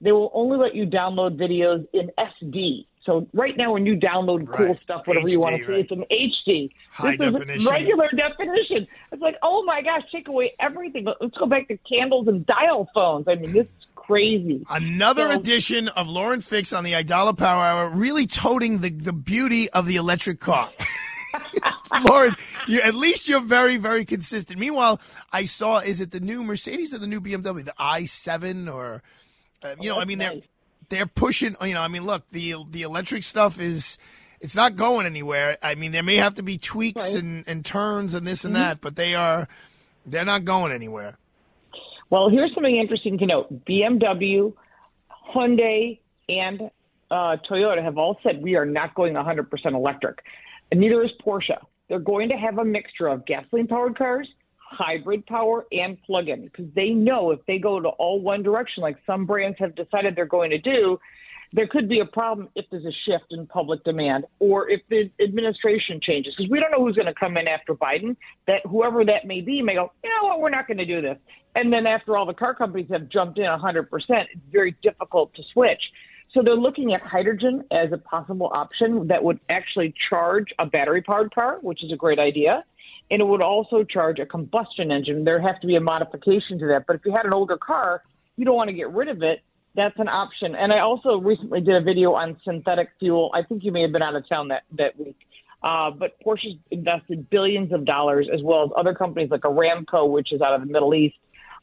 they 0.00 0.12
will 0.12 0.30
only 0.34 0.56
let 0.56 0.74
you 0.74 0.86
download 0.86 1.36
videos 1.36 1.86
in 1.92 2.10
SD. 2.18 2.86
So 3.04 3.26
right 3.32 3.56
now, 3.56 3.72
when 3.72 3.86
you 3.86 3.96
download 3.96 4.52
cool 4.52 4.76
stuff, 4.82 5.06
whatever 5.06 5.28
you 5.28 5.40
want 5.40 5.56
to 5.56 5.62
HD, 5.62 5.66
see, 5.66 5.72
right. 5.72 5.80
it's 5.80 5.92
in 5.92 6.04
HD. 6.52 6.70
High 6.92 7.16
this 7.16 7.32
definition. 7.32 7.60
is 7.60 7.66
regular 7.66 8.08
definition. 8.14 8.86
It's 9.12 9.22
like, 9.22 9.36
oh 9.42 9.64
my 9.64 9.80
gosh, 9.80 10.02
take 10.12 10.28
away 10.28 10.52
everything. 10.60 11.06
Let's 11.18 11.36
go 11.38 11.46
back 11.46 11.68
to 11.68 11.78
candles 11.88 12.28
and 12.28 12.44
dial 12.44 12.88
phones. 12.92 13.26
I 13.26 13.36
mean, 13.36 13.52
this 13.52 13.66
is 13.66 13.86
crazy. 13.94 14.66
Another 14.68 15.32
So- 15.32 15.38
edition 15.38 15.88
of 15.88 16.06
Lauren 16.06 16.42
Fix 16.42 16.72
on 16.74 16.84
the 16.84 16.92
Aidala 16.92 17.36
Power 17.36 17.64
Hour, 17.64 17.96
really 17.96 18.26
toting 18.26 18.80
the, 18.80 18.90
the 18.90 19.14
beauty 19.14 19.70
of 19.70 19.86
the 19.86 19.96
electric 19.96 20.38
car. 20.40 20.70
Lauren, 22.10 22.36
you, 22.66 22.80
at 22.82 22.94
least 22.94 23.28
you're 23.28 23.40
very, 23.40 23.76
very 23.78 24.04
consistent. 24.04 24.58
Meanwhile, 24.58 25.00
I 25.32 25.46
saw, 25.46 25.78
is 25.78 26.00
it 26.00 26.10
the 26.10 26.20
new 26.20 26.44
Mercedes 26.44 26.94
or 26.94 26.98
the 26.98 27.06
new 27.06 27.20
BMW, 27.20 27.64
the 27.64 27.74
i7 27.78 28.72
or, 28.72 29.02
uh, 29.62 29.74
you 29.80 29.88
know, 29.88 29.98
I 29.98 30.04
mean, 30.04 30.18
they're, 30.18 30.40
they're 30.88 31.06
pushing, 31.06 31.56
you 31.62 31.74
know, 31.74 31.82
I 31.82 31.88
mean, 31.88 32.04
look, 32.04 32.24
the, 32.30 32.54
the 32.70 32.82
electric 32.82 33.24
stuff 33.24 33.60
is, 33.60 33.98
it's 34.40 34.54
not 34.54 34.76
going 34.76 35.06
anywhere. 35.06 35.56
I 35.62 35.74
mean, 35.74 35.92
there 35.92 36.02
may 36.02 36.16
have 36.16 36.34
to 36.34 36.42
be 36.42 36.58
tweaks 36.58 37.14
and, 37.14 37.46
and 37.48 37.64
turns 37.64 38.14
and 38.14 38.26
this 38.26 38.44
and 38.44 38.54
that, 38.54 38.80
but 38.80 38.94
they 38.96 39.14
are, 39.14 39.48
they're 40.06 40.24
not 40.24 40.44
going 40.44 40.72
anywhere. 40.72 41.18
Well, 42.10 42.30
here's 42.30 42.54
something 42.54 42.76
interesting 42.76 43.18
to 43.18 43.26
note: 43.26 43.64
BMW, 43.66 44.54
Hyundai, 45.34 45.98
and 46.28 46.70
uh, 47.10 47.36
Toyota 47.48 47.82
have 47.82 47.98
all 47.98 48.18
said 48.22 48.42
we 48.42 48.56
are 48.56 48.64
not 48.64 48.94
going 48.94 49.14
100% 49.14 49.48
electric. 49.66 50.22
And 50.70 50.80
neither 50.80 51.02
is 51.02 51.10
Porsche. 51.24 51.58
They're 51.88 51.98
going 51.98 52.28
to 52.30 52.36
have 52.36 52.58
a 52.58 52.64
mixture 52.64 53.08
of 53.08 53.26
gasoline-powered 53.26 53.96
cars, 53.96 54.28
hybrid 54.70 55.26
power, 55.26 55.66
and 55.72 56.00
plug-in 56.02 56.44
because 56.44 56.66
they 56.74 56.90
know 56.90 57.30
if 57.30 57.40
they 57.46 57.58
go 57.58 57.80
to 57.80 57.88
all 57.88 58.20
one 58.20 58.42
direction, 58.42 58.82
like 58.82 58.96
some 59.06 59.26
brands 59.26 59.58
have 59.58 59.74
decided 59.74 60.14
they're 60.14 60.26
going 60.26 60.50
to 60.50 60.58
do, 60.58 60.98
there 61.52 61.66
could 61.66 61.88
be 61.88 62.00
a 62.00 62.04
problem 62.04 62.48
if 62.54 62.66
there's 62.70 62.84
a 62.84 62.92
shift 63.06 63.26
in 63.30 63.46
public 63.46 63.82
demand 63.84 64.26
or 64.38 64.68
if 64.68 64.82
the 64.90 65.10
administration 65.22 65.98
changes 66.02 66.34
because 66.36 66.50
we 66.50 66.60
don't 66.60 66.70
know 66.70 66.84
who's 66.84 66.94
going 66.94 67.06
to 67.06 67.14
come 67.14 67.36
in 67.36 67.48
after 67.48 67.74
Biden. 67.74 68.16
That 68.46 68.60
whoever 68.66 69.04
that 69.04 69.26
may 69.26 69.40
be 69.40 69.62
may 69.62 69.74
go, 69.74 69.90
you 70.04 70.10
know 70.10 70.28
what, 70.28 70.40
we're 70.40 70.50
not 70.50 70.66
going 70.66 70.78
to 70.78 70.86
do 70.86 71.00
this. 71.00 71.16
And 71.54 71.72
then 71.72 71.86
after 71.86 72.16
all 72.16 72.26
the 72.26 72.34
car 72.34 72.54
companies 72.54 72.88
have 72.90 73.08
jumped 73.08 73.38
in 73.38 73.46
100%, 73.46 73.86
it's 73.90 74.28
very 74.52 74.76
difficult 74.82 75.34
to 75.34 75.42
switch. 75.52 75.80
So 76.34 76.42
they're 76.42 76.54
looking 76.54 76.92
at 76.92 77.00
hydrogen 77.00 77.64
as 77.70 77.90
a 77.92 77.98
possible 77.98 78.50
option 78.52 79.08
that 79.08 79.24
would 79.24 79.40
actually 79.48 79.94
charge 80.10 80.48
a 80.58 80.66
battery 80.66 81.00
powered 81.00 81.34
car, 81.34 81.58
which 81.62 81.82
is 81.82 81.90
a 81.90 81.96
great 81.96 82.18
idea. 82.18 82.64
And 83.10 83.22
it 83.22 83.24
would 83.24 83.42
also 83.42 83.84
charge 83.84 84.18
a 84.18 84.26
combustion 84.26 84.90
engine. 84.90 85.24
There 85.24 85.40
have 85.40 85.60
to 85.60 85.66
be 85.66 85.76
a 85.76 85.80
modification 85.80 86.58
to 86.58 86.66
that. 86.68 86.84
But 86.86 86.96
if 86.96 87.02
you 87.04 87.12
had 87.12 87.24
an 87.24 87.32
older 87.32 87.56
car, 87.56 88.02
you 88.36 88.44
don't 88.44 88.56
want 88.56 88.68
to 88.68 88.74
get 88.74 88.90
rid 88.92 89.08
of 89.08 89.22
it 89.22 89.42
that's 89.78 89.98
an 89.98 90.08
option. 90.08 90.54
And 90.54 90.72
I 90.72 90.80
also 90.80 91.18
recently 91.18 91.60
did 91.60 91.76
a 91.76 91.80
video 91.80 92.12
on 92.12 92.36
synthetic 92.44 92.90
fuel. 92.98 93.30
I 93.32 93.42
think 93.42 93.64
you 93.64 93.72
may 93.72 93.82
have 93.82 93.92
been 93.92 94.02
out 94.02 94.16
of 94.16 94.28
town 94.28 94.48
that 94.48 94.64
that 94.76 94.98
week. 94.98 95.16
Uh, 95.62 95.90
but 95.90 96.20
Porsche's 96.24 96.56
invested 96.70 97.30
billions 97.30 97.72
of 97.72 97.84
dollars, 97.84 98.28
as 98.32 98.40
well 98.42 98.64
as 98.64 98.70
other 98.76 98.94
companies 98.94 99.30
like 99.30 99.40
Aramco, 99.40 100.08
which 100.08 100.32
is 100.32 100.40
out 100.40 100.54
of 100.54 100.60
the 100.60 100.72
Middle 100.72 100.94
East, 100.94 101.16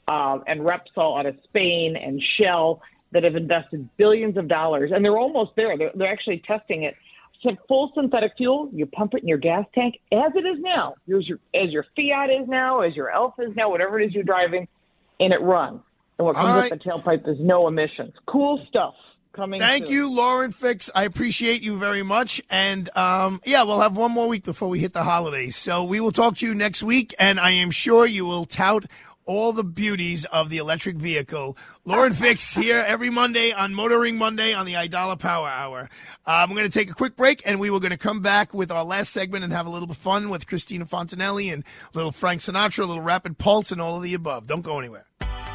um, 0.08 0.44
and 0.48 0.62
Repsol 0.62 1.18
out 1.18 1.26
of 1.26 1.38
Spain, 1.46 1.96
and 1.96 2.22
Shell 2.38 2.82
that 3.12 3.24
have 3.24 3.36
invested 3.36 3.88
billions 3.96 4.36
of 4.36 4.50
dollars, 4.50 4.92
and 4.94 5.04
they're 5.04 5.18
almost 5.18 5.52
there. 5.56 5.78
They're, 5.78 5.92
they're 5.96 6.12
actually 6.12 6.44
testing 6.46 6.84
it 6.84 6.96
full 7.68 7.92
synthetic 7.96 8.34
fuel. 8.38 8.70
You 8.74 8.86
pump 8.86 9.14
it 9.14 9.22
in 9.22 9.28
your 9.28 9.38
gas 9.38 9.66
tank, 9.74 10.00
as 10.12 10.32
it 10.36 10.46
is 10.46 10.60
now, 10.60 10.96
as 11.16 11.28
your, 11.28 11.40
as 11.54 11.72
your 11.72 11.86
Fiat 11.96 12.30
is 12.30 12.48
now, 12.48 12.82
as 12.82 12.96
your 12.96 13.10
Elf 13.10 13.36
is 13.40 13.56
now, 13.56 13.70
whatever 13.70 14.00
it 14.00 14.08
is 14.08 14.14
you're 14.14 14.24
driving, 14.24 14.68
and 15.20 15.34
it 15.34 15.42
runs. 15.42 15.82
And 16.18 16.26
what 16.26 16.36
comes 16.36 16.50
right. 16.50 16.72
with 16.72 16.82
the 16.82 16.90
tailpipe 16.90 17.28
is 17.28 17.38
no 17.40 17.68
emissions. 17.68 18.14
Cool 18.26 18.66
stuff 18.70 18.94
coming. 19.34 19.60
Thank 19.60 19.86
soon. 19.86 19.94
you, 19.94 20.10
Lauren 20.10 20.52
Fix. 20.52 20.90
I 20.96 21.04
appreciate 21.04 21.62
you 21.62 21.78
very 21.78 22.04
much. 22.04 22.42
And 22.50 22.90
um, 22.98 23.42
yeah, 23.46 23.64
we'll 23.64 23.82
have 23.82 23.98
one 23.98 24.12
more 24.12 24.28
week 24.28 24.44
before 24.44 24.70
we 24.70 24.80
hit 24.80 24.94
the 24.94 25.04
holidays. 25.04 25.56
So 25.56 25.84
we 25.84 26.00
will 26.00 26.12
talk 26.12 26.38
to 26.38 26.48
you 26.48 26.56
next 26.56 26.82
week, 26.84 27.14
and 27.20 27.40
I 27.40 27.52
am 27.52 27.72
sure 27.72 28.06
you 28.06 28.26
will 28.26 28.46
tout 28.46 28.86
all 29.26 29.54
the 29.54 29.64
beauties 29.64 30.26
of 30.26 30.50
the 30.50 30.58
electric 30.58 30.96
vehicle. 30.98 31.58
Lauren 31.88 32.14
Fix 32.14 32.56
here 32.56 32.84
every 32.88 33.12
Monday 33.12 33.52
on 33.52 33.76
Motoring 33.76 34.18
Monday 34.18 34.56
on 34.56 34.66
the 34.66 34.74
Aidala 34.74 35.20
Power 35.20 35.48
Hour. 35.48 35.88
Um, 36.26 36.50
we're 36.50 36.56
going 36.56 36.68
to 36.72 36.80
take 36.80 36.90
a 36.90 36.96
quick 36.96 37.16
break, 37.16 37.44
and 37.46 37.60
we 37.60 37.70
were 37.70 37.80
going 37.80 37.92
to 37.92 37.98
come 37.98 38.22
back 38.22 38.56
with 38.56 38.72
our 38.72 38.84
last 38.84 39.14
segment 39.14 39.44
and 39.44 39.54
have 39.54 39.68
a 39.68 39.70
little 39.70 39.86
bit 39.86 39.96
of 39.96 40.02
fun 40.02 40.30
with 40.30 40.48
Cristina 40.48 40.88
Fontanelli 40.88 41.54
and 41.54 41.64
little 41.94 42.12
Frank 42.12 42.42
Sinatra, 42.42 42.80
a 42.80 42.86
little 42.86 43.04
Rapid 43.04 43.38
Pulse, 43.38 43.72
and 43.72 43.80
all 43.80 43.98
of 43.98 44.02
the 44.02 44.16
above. 44.16 44.48
Don't 44.48 44.64
go 44.64 44.80
anywhere. 44.80 45.06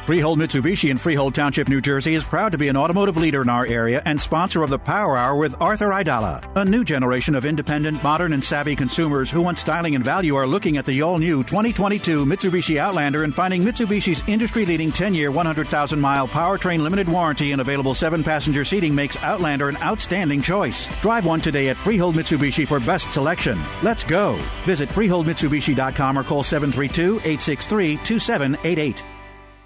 Freehold 0.07 0.39
Mitsubishi 0.39 0.89
in 0.89 0.97
Freehold 0.97 1.35
Township, 1.35 1.69
New 1.69 1.79
Jersey 1.79 2.15
is 2.15 2.23
proud 2.23 2.51
to 2.53 2.57
be 2.57 2.67
an 2.67 2.75
automotive 2.75 3.17
leader 3.17 3.43
in 3.43 3.49
our 3.49 3.67
area 3.67 4.01
and 4.03 4.19
sponsor 4.19 4.63
of 4.63 4.71
the 4.71 4.79
Power 4.79 5.15
Hour 5.15 5.35
with 5.35 5.55
Arthur 5.61 5.89
Aidala. 5.89 6.43
A 6.55 6.65
new 6.65 6.83
generation 6.83 7.35
of 7.35 7.45
independent, 7.45 8.01
modern, 8.01 8.33
and 8.33 8.43
savvy 8.43 8.75
consumers 8.75 9.29
who 9.29 9.43
want 9.43 9.59
styling 9.59 9.93
and 9.93 10.03
value 10.03 10.35
are 10.35 10.47
looking 10.47 10.77
at 10.77 10.87
the 10.87 11.03
all 11.03 11.19
new 11.19 11.43
2022 11.43 12.25
Mitsubishi 12.25 12.77
Outlander 12.77 13.23
and 13.23 13.35
finding 13.35 13.61
Mitsubishi's 13.61 14.23
industry 14.25 14.65
leading 14.65 14.91
10 14.91 15.13
year, 15.13 15.29
100,000 15.29 16.01
mile 16.01 16.20
powertrain 16.27 16.79
limited 16.79 17.07
warranty 17.07 17.51
and 17.51 17.61
available 17.61 17.93
7 17.93 18.23
passenger 18.23 18.65
seating 18.65 18.93
makes 18.95 19.17
Outlander 19.17 19.69
an 19.69 19.77
outstanding 19.77 20.41
choice. 20.41 20.89
Drive 21.01 21.25
one 21.25 21.41
today 21.41 21.69
at 21.69 21.77
Freehold 21.77 22.15
Mitsubishi 22.15 22.67
for 22.67 22.79
best 22.79 23.11
selection. 23.13 23.59
Let's 23.83 24.03
go. 24.03 24.33
Visit 24.65 24.89
FreeholdMitsubishi.com 24.89 26.17
or 26.17 26.23
call 26.23 26.43
732 26.43 27.17
863 27.17 27.97
2788. 27.97 29.10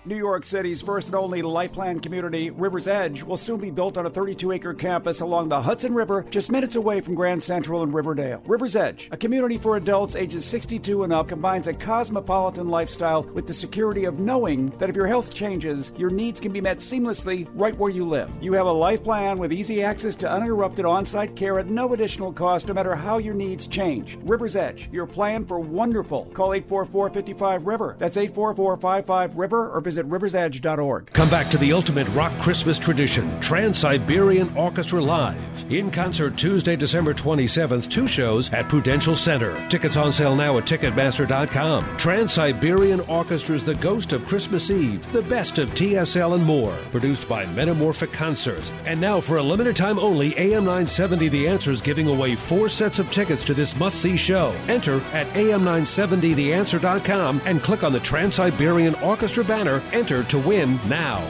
New 0.05 0.15
York 0.15 0.45
City's 0.45 0.83
first 0.83 1.07
and 1.07 1.15
only 1.15 1.41
life 1.41 1.73
plan 1.73 1.99
community, 1.99 2.51
River's 2.51 2.87
Edge, 2.87 3.23
will 3.23 3.37
soon 3.37 3.59
be 3.59 3.71
built 3.71 3.97
on 3.97 4.05
a 4.05 4.09
32 4.09 4.51
acre 4.51 4.73
campus 4.75 5.21
along 5.21 5.49
the 5.49 5.59
Hudson 5.59 5.95
River, 5.95 6.23
just 6.29 6.51
minutes 6.51 6.75
away 6.75 7.01
from 7.01 7.15
Grand 7.15 7.41
Central 7.41 7.81
and 7.81 7.91
Riverdale. 7.91 8.43
River's 8.45 8.75
Edge, 8.75 9.09
a 9.11 9.17
community 9.17 9.57
for 9.57 9.77
adults 9.77 10.15
ages 10.15 10.45
62 10.45 11.03
and 11.03 11.11
up, 11.11 11.27
combines 11.29 11.65
a 11.65 11.73
cosmopolitan 11.73 12.67
lifestyle 12.67 13.23
with 13.23 13.47
the 13.47 13.53
security 13.53 14.05
of 14.05 14.19
knowing 14.19 14.69
that 14.77 14.91
if 14.91 14.95
your 14.95 15.07
health 15.07 15.33
changes, 15.33 15.91
your 15.97 16.11
needs 16.11 16.39
can 16.39 16.53
be 16.53 16.61
met 16.61 16.77
seamlessly 16.77 17.49
right 17.55 17.75
where 17.77 17.91
you 17.91 18.07
live. 18.07 18.29
You 18.41 18.53
have 18.53 18.67
a 18.67 18.71
life 18.71 19.03
plan 19.03 19.39
with 19.39 19.51
easy 19.51 19.81
access 19.83 20.13
to 20.17 20.29
uninterrupted 20.29 20.85
on 20.85 21.07
site 21.07 21.35
care 21.35 21.57
at 21.57 21.67
no 21.67 21.93
additional 21.93 22.31
cost, 22.31 22.67
no 22.67 22.75
matter 22.75 22.93
how 22.93 23.17
your 23.17 23.33
needs 23.33 23.65
change. 23.65 24.19
River's 24.21 24.55
Edge, 24.55 24.87
your 24.91 25.07
plan 25.07 25.45
for 25.45 25.59
wonderful. 25.59 26.25
Call 26.25 26.53
844 26.53 27.09
55 27.09 27.65
River. 27.65 27.95
That's 27.97 28.17
844 28.17 28.77
55 28.77 29.37
River 29.37 29.71
or 29.71 29.81
visit 29.81 29.94
riversedge.org. 30.03 31.13
Come 31.13 31.29
back 31.29 31.49
to 31.51 31.57
the 31.57 31.71
ultimate 31.71 32.07
rock 32.09 32.33
Christmas 32.41 32.77
tradition, 32.77 33.39
Trans 33.39 33.79
Siberian 33.79 34.55
Orchestra 34.57 35.01
Live. 35.01 35.71
In 35.71 35.89
concert 35.89 36.37
Tuesday, 36.37 36.75
December 36.75 37.13
27th, 37.13 37.89
two 37.89 38.07
shows 38.07 38.51
at 38.51 38.67
Prudential 38.67 39.15
Center. 39.15 39.55
Tickets 39.69 39.95
on 39.97 40.11
sale 40.11 40.35
now 40.35 40.57
at 40.57 40.65
Ticketmaster.com. 40.65 41.97
Trans 41.97 42.33
Siberian 42.33 42.99
Orchestra's 43.01 43.63
The 43.63 43.75
Ghost 43.75 44.13
of 44.13 44.25
Christmas 44.27 44.69
Eve, 44.69 45.09
the 45.11 45.21
best 45.21 45.59
of 45.59 45.69
TSL 45.71 46.35
and 46.35 46.43
more. 46.43 46.77
Produced 46.91 47.29
by 47.29 47.45
Metamorphic 47.45 48.11
Concerts. 48.11 48.71
And 48.85 48.99
now, 48.99 49.21
for 49.21 49.37
a 49.37 49.43
limited 49.43 49.75
time 49.75 49.99
only, 49.99 50.35
AM 50.37 50.65
970 50.65 51.29
The 51.29 51.47
Answer 51.47 51.71
is 51.71 51.81
giving 51.81 52.07
away 52.07 52.35
four 52.35 52.69
sets 52.69 52.99
of 52.99 53.09
tickets 53.11 53.43
to 53.45 53.53
this 53.53 53.75
must 53.75 54.01
see 54.01 54.17
show. 54.17 54.53
Enter 54.67 55.01
at 55.13 55.27
AM970TheAnswer.com 55.29 57.41
and 57.45 57.61
click 57.61 57.83
on 57.83 57.93
the 57.93 57.99
Trans 57.99 58.35
Siberian 58.35 58.95
Orchestra 58.95 59.43
banner. 59.43 59.81
Enter 59.91 60.23
to 60.23 60.39
win 60.39 60.79
now. 60.87 61.21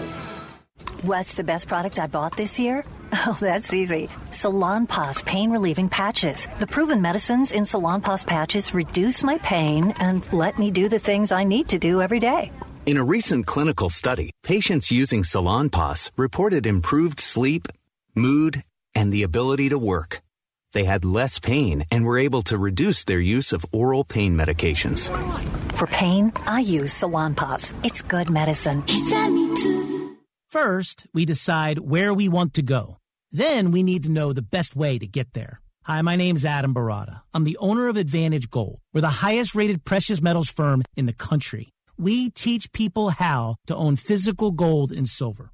What's 1.01 1.36
the 1.36 1.43
best 1.43 1.68
product 1.68 1.99
I 1.99 2.08
bought 2.08 2.36
this 2.36 2.60
year? 2.60 2.84
Oh, 3.28 3.38
that's 3.39 3.74
easy. 3.74 4.10
Salonpas 4.32 5.24
pain 5.24 5.49
relieving 5.49 5.88
patches. 5.88 6.47
The 6.60 6.68
proven 6.68 7.01
medicines 7.01 7.53
in 7.53 7.64
Salonpas 7.64 8.26
patches 8.26 8.74
reduce 8.74 9.24
my 9.24 9.38
pain 9.38 9.93
and 9.99 10.32
let 10.34 10.60
me 10.60 10.70
do 10.70 10.89
the 10.89 10.99
things 10.99 11.32
I 11.32 11.43
need 11.45 11.70
to 11.70 11.80
do 11.80 12.01
every 12.01 12.20
day. 12.20 12.51
In 12.86 12.97
a 12.97 13.03
recent 13.03 13.45
clinical 13.45 13.89
study, 13.89 14.32
patients 14.43 14.91
using 14.91 15.24
Salon 15.24 15.70
Salonpas 15.70 16.12
reported 16.18 16.66
improved 16.66 17.20
sleep, 17.20 17.68
mood, 18.16 18.64
and 18.93 19.14
the 19.14 19.24
ability 19.24 19.70
to 19.70 19.78
work. 19.78 20.22
They 20.76 20.84
had 20.84 21.05
less 21.05 21.39
pain 21.39 21.86
and 21.89 22.05
were 22.05 22.19
able 22.19 22.41
to 22.43 22.57
reduce 22.57 23.05
their 23.05 23.21
use 23.21 23.53
of 23.53 23.65
oral 23.71 24.03
pain 24.03 24.36
medications. 24.36 25.09
For 25.73 25.88
pain, 25.88 26.34
I 26.45 26.59
use 26.59 26.93
Salonpas. 26.93 27.73
It's 27.82 28.01
good 28.01 28.30
medicine. 28.30 28.84
First, 30.49 31.07
we 31.13 31.23
decide 31.23 31.80
where 31.80 32.13
we 32.13 32.28
want 32.28 32.53
to 32.55 32.61
go. 32.61 32.97
Then 33.32 33.71
we 33.71 33.84
need 33.84 34.03
to 34.03 34.11
know 34.11 34.34
the 34.34 34.41
best 34.41 34.76
way 34.76 34.99
to 34.99 35.07
get 35.07 35.32
there. 35.32 35.61
Hi, 35.86 36.01
my 36.01 36.17
name's 36.17 36.43
Adam 36.43 36.73
Baratta. 36.73 37.21
I'm 37.34 37.45
the 37.45 37.57
owner 37.61 37.88
of 37.88 37.95
Advantage 37.95 38.49
Gold. 38.49 38.80
We're 38.93 38.99
the 38.99 39.23
highest 39.23 39.55
rated 39.55 39.86
precious 39.86 40.21
metals 40.21 40.49
firm 40.49 40.84
in 40.97 41.05
the 41.05 41.13
country. 41.13 41.69
We 41.97 42.32
teach 42.32 42.73
people 42.73 43.11
how 43.11 43.55
to 43.67 43.76
own 43.78 43.95
physical 43.95 44.51
gold 44.51 44.91
and 44.91 45.07
silver. 45.07 45.53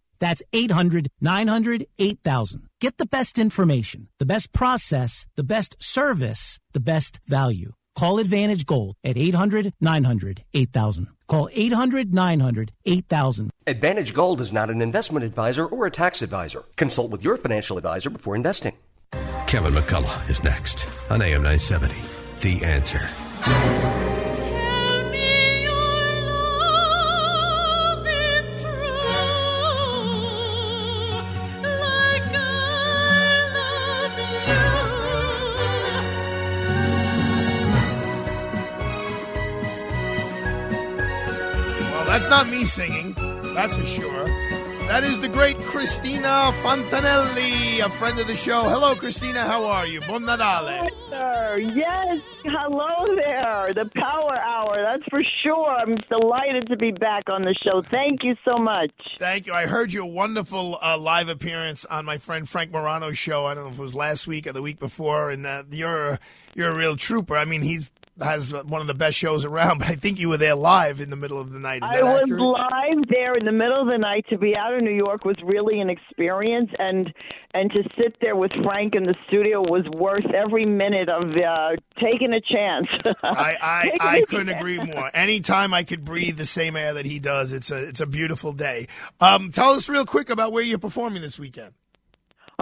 That's 0.21 0.41
800 0.53 1.09
900 1.19 1.87
8000. 1.99 2.69
Get 2.79 2.97
the 2.97 3.05
best 3.05 3.37
information, 3.37 4.07
the 4.19 4.25
best 4.25 4.53
process, 4.53 5.27
the 5.35 5.43
best 5.43 5.75
service, 5.83 6.59
the 6.71 6.79
best 6.79 7.19
value. 7.27 7.73
Call 7.95 8.19
Advantage 8.19 8.65
Gold 8.65 8.95
at 9.03 9.17
800 9.17 9.73
900 9.81 10.43
8000. 10.53 11.07
Call 11.27 11.49
800 11.51 12.13
900 12.13 12.71
8000. 12.85 13.49
Advantage 13.67 14.13
Gold 14.13 14.39
is 14.39 14.53
not 14.53 14.69
an 14.69 14.81
investment 14.81 15.25
advisor 15.25 15.65
or 15.65 15.87
a 15.87 15.91
tax 15.91 16.21
advisor. 16.21 16.63
Consult 16.77 17.11
with 17.11 17.23
your 17.23 17.35
financial 17.35 17.77
advisor 17.77 18.09
before 18.09 18.35
investing. 18.35 18.73
Kevin 19.47 19.73
McCullough 19.73 20.29
is 20.29 20.43
next 20.43 20.87
on 21.11 21.21
AM 21.21 21.43
970. 21.43 21.95
The 22.41 22.63
answer. 22.63 24.00
That's 42.21 42.29
not 42.29 42.49
me 42.49 42.65
singing, 42.65 43.15
that's 43.55 43.75
for 43.75 43.83
sure. 43.83 44.25
That 44.87 45.03
is 45.03 45.19
the 45.21 45.27
great 45.27 45.57
Cristina 45.57 46.51
Fontanelli, 46.61 47.83
a 47.83 47.89
friend 47.89 48.19
of 48.19 48.27
the 48.27 48.35
show. 48.35 48.69
Hello, 48.69 48.93
Cristina. 48.93 49.43
How 49.43 49.65
are 49.65 49.87
you? 49.87 50.01
Buon 50.01 50.25
Natale. 50.25 50.91
Sir, 51.09 51.57
yes, 51.57 52.21
hello 52.45 53.15
there. 53.15 53.73
The 53.73 53.89
Power 53.95 54.37
Hour, 54.37 54.83
that's 54.83 55.03
for 55.09 55.23
sure. 55.41 55.67
I'm 55.67 55.95
delighted 56.11 56.67
to 56.67 56.77
be 56.77 56.91
back 56.91 57.23
on 57.27 57.41
the 57.41 57.55
show. 57.55 57.81
Thank 57.89 58.23
you 58.23 58.35
so 58.45 58.59
much. 58.59 58.91
Thank 59.17 59.47
you. 59.47 59.53
I 59.53 59.65
heard 59.65 59.91
your 59.91 60.05
wonderful 60.05 60.77
uh, 60.79 60.99
live 60.99 61.27
appearance 61.27 61.85
on 61.85 62.05
my 62.05 62.19
friend 62.19 62.47
Frank 62.47 62.69
Morano's 62.69 63.17
show. 63.17 63.47
I 63.47 63.55
don't 63.55 63.63
know 63.63 63.71
if 63.71 63.79
it 63.79 63.81
was 63.81 63.95
last 63.95 64.27
week 64.27 64.45
or 64.45 64.53
the 64.53 64.61
week 64.61 64.77
before, 64.77 65.31
and 65.31 65.47
uh, 65.47 65.63
you're 65.71 66.19
you're 66.53 66.69
a 66.69 66.75
real 66.75 66.95
trooper. 66.95 67.35
I 67.35 67.45
mean, 67.45 67.63
he's 67.63 67.89
has 68.21 68.53
one 68.53 68.81
of 68.81 68.87
the 68.87 68.93
best 68.93 69.17
shows 69.17 69.45
around, 69.45 69.79
but 69.79 69.89
I 69.89 69.95
think 69.95 70.19
you 70.19 70.29
were 70.29 70.37
there 70.37 70.55
live 70.55 71.01
in 71.01 71.09
the 71.09 71.15
middle 71.15 71.39
of 71.39 71.51
the 71.51 71.59
night. 71.59 71.83
Is 71.83 71.91
I 71.91 72.01
was 72.03 72.21
accurate? 72.21 72.41
live 72.41 73.09
there 73.09 73.35
in 73.35 73.45
the 73.45 73.51
middle 73.51 73.81
of 73.81 73.87
the 73.87 73.97
night. 73.97 74.25
To 74.29 74.37
be 74.37 74.55
out 74.55 74.73
of 74.73 74.83
New 74.83 74.95
York 74.95 75.25
was 75.25 75.35
really 75.43 75.79
an 75.79 75.89
experience, 75.89 76.69
and 76.79 77.13
and 77.53 77.71
to 77.71 77.83
sit 77.97 78.15
there 78.21 78.35
with 78.35 78.51
Frank 78.63 78.95
in 78.95 79.03
the 79.03 79.15
studio 79.27 79.61
was 79.61 79.85
worth 79.93 80.25
every 80.33 80.65
minute 80.65 81.09
of 81.09 81.31
uh, 81.31 81.75
taking 81.99 82.33
a 82.33 82.41
chance. 82.41 82.87
I, 83.23 83.57
I, 83.61 83.97
I 83.99 84.21
couldn't 84.27 84.49
agree 84.49 84.79
more. 84.79 85.09
Anytime 85.13 85.73
I 85.73 85.83
could 85.83 86.05
breathe 86.05 86.37
the 86.37 86.45
same 86.45 86.75
air 86.75 86.93
that 86.93 87.05
he 87.05 87.19
does, 87.19 87.51
it's 87.51 87.71
a 87.71 87.87
it's 87.87 88.01
a 88.01 88.05
beautiful 88.05 88.53
day. 88.53 88.87
Um, 89.19 89.51
tell 89.51 89.71
us 89.71 89.89
real 89.89 90.05
quick 90.05 90.29
about 90.29 90.51
where 90.51 90.63
you're 90.63 90.79
performing 90.79 91.21
this 91.21 91.37
weekend. 91.37 91.73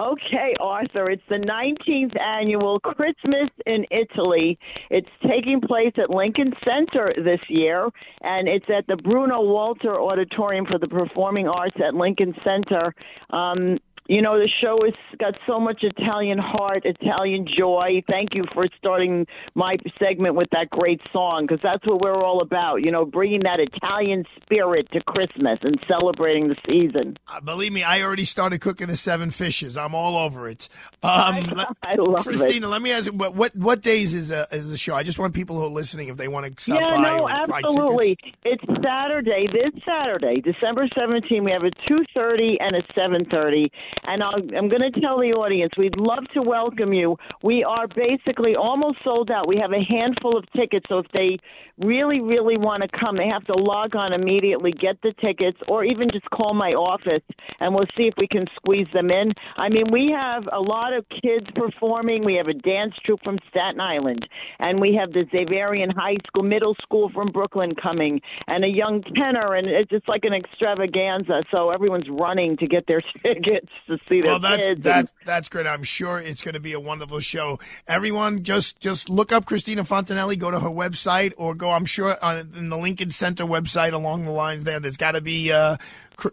Okay, 0.00 0.54
Arthur, 0.60 1.10
it's 1.10 1.22
the 1.28 1.36
19th 1.36 2.18
annual 2.18 2.80
Christmas 2.80 3.50
in 3.66 3.84
Italy. 3.90 4.58
It's 4.88 5.10
taking 5.28 5.60
place 5.60 5.92
at 5.98 6.08
Lincoln 6.08 6.54
Center 6.64 7.12
this 7.22 7.40
year, 7.50 7.86
and 8.22 8.48
it's 8.48 8.64
at 8.74 8.86
the 8.86 8.96
Bruno 8.96 9.42
Walter 9.42 10.00
Auditorium 10.00 10.64
for 10.64 10.78
the 10.78 10.88
Performing 10.88 11.48
Arts 11.48 11.76
at 11.86 11.94
Lincoln 11.94 12.34
Center. 12.42 12.94
Um, 13.28 13.76
you 14.10 14.20
know, 14.20 14.40
the 14.40 14.48
show 14.60 14.80
has 14.84 15.18
got 15.20 15.34
so 15.46 15.60
much 15.60 15.84
Italian 15.84 16.36
heart, 16.36 16.82
Italian 16.84 17.46
joy. 17.46 18.02
Thank 18.08 18.34
you 18.34 18.42
for 18.52 18.66
starting 18.76 19.24
my 19.54 19.76
segment 20.00 20.34
with 20.34 20.48
that 20.50 20.68
great 20.68 21.00
song 21.12 21.46
because 21.46 21.60
that's 21.62 21.86
what 21.86 22.00
we're 22.00 22.20
all 22.20 22.42
about, 22.42 22.82
you 22.82 22.90
know, 22.90 23.04
bringing 23.04 23.42
that 23.44 23.60
Italian 23.60 24.24
spirit 24.42 24.90
to 24.94 25.00
Christmas 25.04 25.60
and 25.62 25.78
celebrating 25.86 26.48
the 26.48 26.56
season. 26.66 27.18
Uh, 27.28 27.40
believe 27.40 27.72
me, 27.72 27.84
I 27.84 28.02
already 28.02 28.24
started 28.24 28.60
cooking 28.60 28.88
the 28.88 28.96
seven 28.96 29.30
fishes. 29.30 29.76
I'm 29.76 29.94
all 29.94 30.16
over 30.16 30.48
it. 30.48 30.68
Um, 31.04 31.54
I, 31.56 31.66
I 31.84 31.94
love 31.96 32.26
Cristina, 32.26 32.66
it. 32.66 32.70
let 32.70 32.82
me 32.82 32.90
ask 32.90 33.06
you, 33.06 33.12
what, 33.12 33.36
what 33.36 33.54
what 33.54 33.80
days 33.80 34.12
is 34.12 34.32
uh, 34.32 34.46
is 34.50 34.70
the 34.70 34.76
show? 34.76 34.96
I 34.96 35.04
just 35.04 35.20
want 35.20 35.34
people 35.34 35.56
who 35.56 35.66
are 35.66 35.68
listening, 35.68 36.08
if 36.08 36.16
they 36.16 36.26
want 36.26 36.46
to 36.46 36.60
stop 36.60 36.80
yeah, 36.80 36.96
by 36.96 37.02
no, 37.02 37.28
absolutely. 37.28 38.18
It's 38.44 38.64
Saturday. 38.82 39.46
This 39.52 39.80
Saturday, 39.84 40.40
December 40.40 40.88
17th, 40.88 41.44
we 41.44 41.52
have 41.52 41.62
a 41.62 41.70
2:30 41.88 42.56
and 42.58 42.74
a 42.74 42.82
7:30. 42.98 43.70
And 44.04 44.22
I'll, 44.22 44.36
I'm 44.56 44.68
going 44.68 44.92
to 44.92 45.00
tell 45.00 45.18
the 45.18 45.32
audience, 45.32 45.72
we'd 45.76 45.96
love 45.96 46.24
to 46.34 46.42
welcome 46.42 46.92
you. 46.92 47.16
We 47.42 47.64
are 47.64 47.86
basically 47.88 48.54
almost 48.56 48.98
sold 49.04 49.30
out. 49.30 49.48
We 49.48 49.58
have 49.58 49.72
a 49.72 49.82
handful 49.82 50.36
of 50.36 50.44
tickets, 50.52 50.86
so 50.88 50.98
if 50.98 51.06
they 51.12 51.38
really, 51.78 52.20
really 52.20 52.56
want 52.56 52.82
to 52.82 52.88
come, 52.98 53.16
they 53.16 53.28
have 53.28 53.44
to 53.46 53.54
log 53.54 53.96
on 53.96 54.12
immediately, 54.12 54.72
get 54.72 55.00
the 55.02 55.12
tickets, 55.20 55.58
or 55.68 55.84
even 55.84 56.10
just 56.12 56.28
call 56.30 56.54
my 56.54 56.72
office, 56.72 57.22
and 57.60 57.74
we'll 57.74 57.86
see 57.96 58.04
if 58.04 58.14
we 58.16 58.28
can 58.28 58.46
squeeze 58.56 58.86
them 58.92 59.10
in. 59.10 59.32
I 59.56 59.68
mean, 59.68 59.90
we 59.90 60.14
have 60.14 60.44
a 60.52 60.60
lot 60.60 60.92
of 60.92 61.04
kids 61.08 61.46
performing. 61.54 62.24
We 62.24 62.34
have 62.34 62.48
a 62.48 62.54
dance 62.54 62.94
troupe 63.04 63.22
from 63.24 63.38
Staten 63.50 63.80
Island, 63.80 64.26
and 64.58 64.80
we 64.80 64.94
have 64.94 65.12
the 65.12 65.24
Xaverian 65.32 65.92
High 65.94 66.16
School, 66.26 66.42
middle 66.42 66.76
school 66.82 67.10
from 67.14 67.28
Brooklyn 67.32 67.74
coming, 67.80 68.20
and 68.46 68.64
a 68.64 68.68
young 68.68 69.02
tenor, 69.14 69.54
and 69.54 69.66
it's 69.66 69.90
just 69.90 70.08
like 70.08 70.24
an 70.24 70.34
extravaganza. 70.34 71.42
So 71.50 71.70
everyone's 71.70 72.08
running 72.10 72.56
to 72.58 72.66
get 72.66 72.86
their 72.86 73.02
tickets 73.22 73.68
to 73.90 73.98
see 74.08 74.20
their 74.22 74.30
Well, 74.32 74.38
that's 74.40 74.66
kids. 74.66 74.82
that's 74.82 75.14
that's 75.26 75.48
great. 75.48 75.66
I'm 75.66 75.82
sure 75.84 76.18
it's 76.18 76.42
going 76.42 76.54
to 76.54 76.60
be 76.60 76.72
a 76.72 76.80
wonderful 76.80 77.20
show. 77.20 77.60
Everyone, 77.86 78.42
just 78.42 78.80
just 78.80 79.10
look 79.10 79.32
up 79.32 79.44
Cristina 79.44 79.84
Fontanelli. 79.84 80.38
Go 80.38 80.50
to 80.50 80.58
her 80.60 80.68
website, 80.70 81.32
or 81.36 81.54
go. 81.54 81.70
I'm 81.70 81.84
sure 81.84 82.16
on 82.24 82.50
in 82.56 82.68
the 82.70 82.78
Lincoln 82.78 83.10
Center 83.10 83.44
website 83.44 83.92
along 83.92 84.24
the 84.24 84.30
lines 84.30 84.64
there. 84.64 84.80
There's 84.80 84.96
got 84.96 85.12
to 85.12 85.20
be 85.20 85.52
uh, 85.52 85.76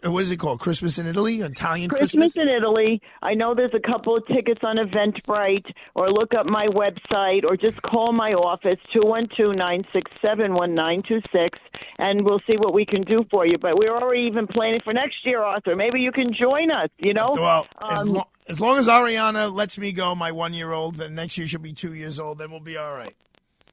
what 0.04 0.22
is 0.22 0.30
it 0.30 0.36
called? 0.38 0.60
Christmas 0.60 0.98
in 0.98 1.06
Italy, 1.06 1.40
Italian 1.40 1.88
Christmas 1.90 2.34
Christmas? 2.34 2.36
in 2.36 2.48
Italy. 2.48 3.00
I 3.22 3.34
know 3.34 3.54
there's 3.54 3.74
a 3.74 3.80
couple 3.80 4.16
of 4.16 4.26
tickets 4.26 4.60
on 4.62 4.76
Eventbrite, 4.76 5.66
or 5.94 6.10
look 6.10 6.34
up 6.34 6.46
my 6.46 6.66
website, 6.66 7.44
or 7.44 7.56
just 7.56 7.80
call 7.82 8.12
my 8.12 8.32
office 8.32 8.78
two 8.92 9.02
one 9.04 9.28
two 9.36 9.52
nine 9.54 9.84
six 9.92 10.10
seven 10.22 10.54
one 10.54 10.74
nine 10.74 11.02
two 11.02 11.20
six, 11.32 11.58
and 11.98 12.24
we'll 12.24 12.40
see 12.46 12.56
what 12.56 12.72
we 12.72 12.84
can 12.86 13.02
do 13.02 13.24
for 13.30 13.46
you. 13.46 13.58
But 13.58 13.76
we're 13.78 13.96
already 13.96 14.22
even 14.22 14.46
planning 14.46 14.80
for 14.82 14.92
next 14.92 15.24
year, 15.24 15.42
Arthur. 15.42 15.76
Maybe 15.76 16.00
you 16.00 16.12
can 16.12 16.32
join 16.32 16.70
us. 16.70 16.88
You 16.98 17.14
know, 17.14 17.32
Well, 17.34 17.66
as, 17.80 18.02
Um, 18.02 18.08
lo- 18.14 18.28
as 18.48 18.60
long 18.60 18.78
as 18.78 18.86
Ariana 18.88 19.52
lets 19.54 19.78
me 19.78 19.92
go, 19.92 20.14
my 20.14 20.32
one 20.32 20.54
year 20.54 20.72
old, 20.72 20.96
then 20.96 21.14
next 21.14 21.38
year 21.38 21.46
she'll 21.46 21.60
be 21.60 21.72
two 21.72 21.94
years 21.94 22.18
old. 22.18 22.38
Then 22.38 22.50
we'll 22.50 22.60
be 22.60 22.76
all 22.76 22.92
right. 22.94 23.14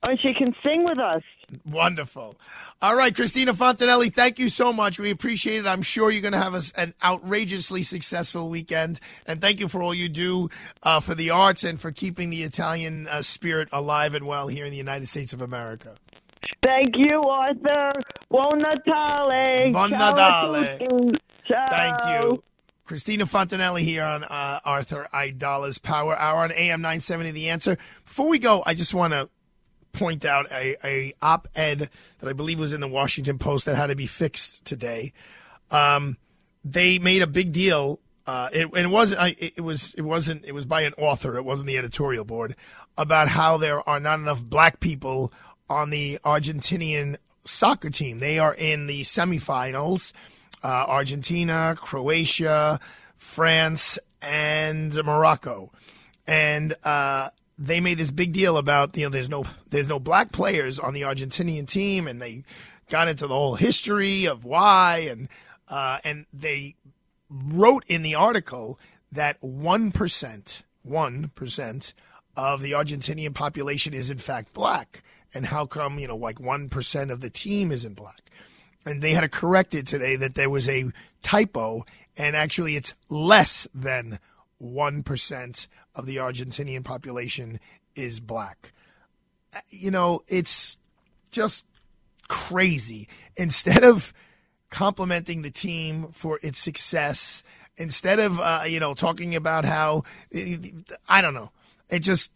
and 0.03 0.19
she 0.19 0.33
can 0.35 0.53
sing 0.63 0.83
with 0.85 0.99
us. 0.99 1.23
Wonderful. 1.65 2.35
All 2.81 2.95
right, 2.95 3.15
Cristina 3.15 3.53
Fontanelli, 3.53 4.13
thank 4.13 4.39
you 4.39 4.49
so 4.49 4.73
much. 4.73 4.99
We 4.99 5.11
appreciate 5.11 5.59
it. 5.59 5.67
I'm 5.67 5.81
sure 5.81 6.11
you're 6.11 6.21
going 6.21 6.33
to 6.33 6.39
have 6.39 6.53
us 6.53 6.71
an 6.73 6.93
outrageously 7.03 7.83
successful 7.83 8.49
weekend. 8.49 8.99
And 9.25 9.41
thank 9.41 9.59
you 9.59 9.67
for 9.67 9.81
all 9.81 9.93
you 9.93 10.09
do 10.09 10.49
uh, 10.83 10.99
for 10.99 11.15
the 11.15 11.29
arts 11.29 11.63
and 11.63 11.79
for 11.79 11.91
keeping 11.91 12.29
the 12.29 12.43
Italian 12.43 13.07
uh, 13.07 13.21
spirit 13.21 13.69
alive 13.71 14.15
and 14.15 14.25
well 14.25 14.47
here 14.47 14.65
in 14.65 14.71
the 14.71 14.77
United 14.77 15.07
States 15.07 15.33
of 15.33 15.41
America. 15.41 15.95
Thank 16.63 16.95
you, 16.97 17.21
Arthur. 17.21 17.93
Buon 18.29 18.59
Natale. 18.59 19.71
Buon 19.71 19.91
Natale. 19.91 21.11
Ciao. 21.47 21.67
Thank 21.69 22.21
you. 22.21 22.43
Cristina 22.85 23.25
Fontanelli 23.25 23.81
here 23.81 24.03
on 24.03 24.23
uh, 24.23 24.59
Arthur 24.63 25.07
Aidala's 25.11 25.79
Power 25.79 26.15
Hour 26.15 26.43
on 26.43 26.51
AM 26.51 26.81
970 26.81 27.31
The 27.31 27.49
Answer. 27.49 27.77
Before 28.05 28.27
we 28.27 28.37
go, 28.37 28.61
I 28.65 28.75
just 28.75 28.93
want 28.93 29.13
to 29.13 29.27
point 29.95 30.25
out 30.25 30.51
a, 30.51 30.75
a 30.85 31.13
op-ed 31.21 31.89
that 32.19 32.29
I 32.29 32.33
believe 32.33 32.59
was 32.59 32.73
in 32.73 32.81
the 32.81 32.87
Washington 32.87 33.37
Post 33.37 33.65
that 33.65 33.75
had 33.75 33.87
to 33.87 33.95
be 33.95 34.05
fixed 34.07 34.63
today. 34.65 35.13
Um, 35.71 36.17
they 36.63 36.99
made 36.99 37.21
a 37.21 37.27
big 37.27 37.51
deal. 37.51 37.99
Uh, 38.27 38.49
it, 38.53 38.67
it 38.75 38.87
wasn't. 38.89 39.21
I- 39.21 39.35
It 39.39 39.61
was. 39.61 39.93
It 39.95 40.01
wasn't. 40.01 40.45
It 40.45 40.53
was 40.53 40.65
by 40.65 40.81
an 40.81 40.93
author. 40.97 41.37
It 41.37 41.43
wasn't 41.45 41.67
the 41.67 41.77
editorial 41.77 42.25
board 42.25 42.55
about 42.97 43.27
how 43.29 43.57
there 43.57 43.87
are 43.87 43.99
not 43.99 44.19
enough 44.19 44.43
black 44.43 44.79
people 44.79 45.31
on 45.69 45.89
the 45.91 46.19
Argentinian 46.23 47.17
soccer 47.43 47.89
team. 47.89 48.19
They 48.19 48.39
are 48.39 48.53
in 48.55 48.87
the 48.87 49.01
semifinals. 49.01 50.11
Uh, 50.63 50.85
Argentina, 50.87 51.75
Croatia, 51.77 52.79
France, 53.15 53.99
and 54.23 54.95
Morocco, 55.03 55.71
and 56.25 56.73
uh, 56.83 57.29
they 57.57 57.79
made 57.79 57.97
this 57.97 58.11
big 58.11 58.33
deal 58.33 58.57
about 58.57 58.95
you 58.97 59.03
know 59.03 59.09
there's 59.09 59.29
no 59.29 59.45
there's 59.69 59.87
no 59.87 59.99
black 59.99 60.31
players 60.31 60.79
on 60.79 60.93
the 60.93 61.01
Argentinian 61.01 61.67
team, 61.67 62.07
and 62.07 62.21
they 62.21 62.43
got 62.89 63.07
into 63.07 63.27
the 63.27 63.33
whole 63.33 63.55
history 63.55 64.25
of 64.25 64.45
why, 64.45 65.07
and 65.09 65.29
uh, 65.67 65.99
and 66.03 66.25
they 66.33 66.75
wrote 67.29 67.83
in 67.87 68.01
the 68.01 68.15
article 68.15 68.79
that 69.11 69.37
one 69.41 69.91
percent, 69.91 70.63
one 70.83 71.31
percent 71.35 71.93
of 72.35 72.61
the 72.61 72.71
Argentinian 72.71 73.33
population 73.33 73.93
is 73.93 74.11
in 74.11 74.17
fact 74.17 74.53
black, 74.53 75.03
and 75.33 75.47
how 75.47 75.65
come 75.65 75.99
you 75.99 76.07
know 76.07 76.17
like 76.17 76.39
one 76.39 76.69
percent 76.69 77.11
of 77.11 77.21
the 77.21 77.29
team 77.29 77.71
isn't 77.71 77.95
black? 77.95 78.25
and 78.85 79.01
they 79.01 79.13
had 79.13 79.21
to 79.21 79.29
correct 79.29 79.73
it 79.73 79.87
today 79.87 80.15
that 80.15 80.35
there 80.35 80.49
was 80.49 80.69
a 80.69 80.91
typo, 81.21 81.85
and 82.15 82.35
actually 82.35 82.75
it's 82.75 82.95
less 83.09 83.67
than 83.73 84.19
1% 84.61 85.67
of 85.95 86.05
the 86.05 86.17
Argentinian 86.17 86.83
population 86.83 87.59
is 87.95 88.19
black. 88.19 88.73
Uh, 89.55 89.59
You 89.69 89.91
know, 89.91 90.21
it's 90.27 90.77
just 91.31 91.65
crazy. 92.27 93.07
Instead 93.35 93.83
of 93.83 94.13
complimenting 94.69 95.41
the 95.41 95.51
team 95.51 96.07
for 96.11 96.39
its 96.41 96.59
success, 96.59 97.43
instead 97.77 98.19
of, 98.19 98.39
uh, 98.39 98.63
you 98.67 98.79
know, 98.79 98.93
talking 98.93 99.35
about 99.35 99.65
how, 99.65 100.03
I 101.07 101.21
don't 101.21 101.33
know, 101.33 101.51
it 101.89 101.99
just, 101.99 102.31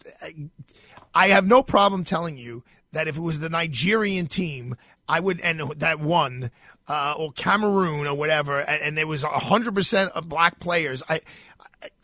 I 1.13 1.29
have 1.29 1.47
no 1.47 1.63
problem 1.63 2.03
telling 2.03 2.37
you 2.37 2.63
that 2.91 3.07
if 3.07 3.17
it 3.17 3.21
was 3.21 3.39
the 3.39 3.49
Nigerian 3.49 4.27
team, 4.27 4.75
I 5.07 5.19
would, 5.19 5.39
and 5.41 5.61
that 5.77 5.99
won, 5.99 6.51
uh, 6.87 7.15
or 7.17 7.31
Cameroon 7.31 8.07
or 8.07 8.15
whatever, 8.15 8.59
and, 8.59 8.81
and 8.81 8.97
there 8.97 9.07
was 9.07 9.23
hundred 9.23 9.75
percent 9.75 10.11
of 10.13 10.29
black 10.29 10.59
players, 10.59 11.01
I, 11.09 11.21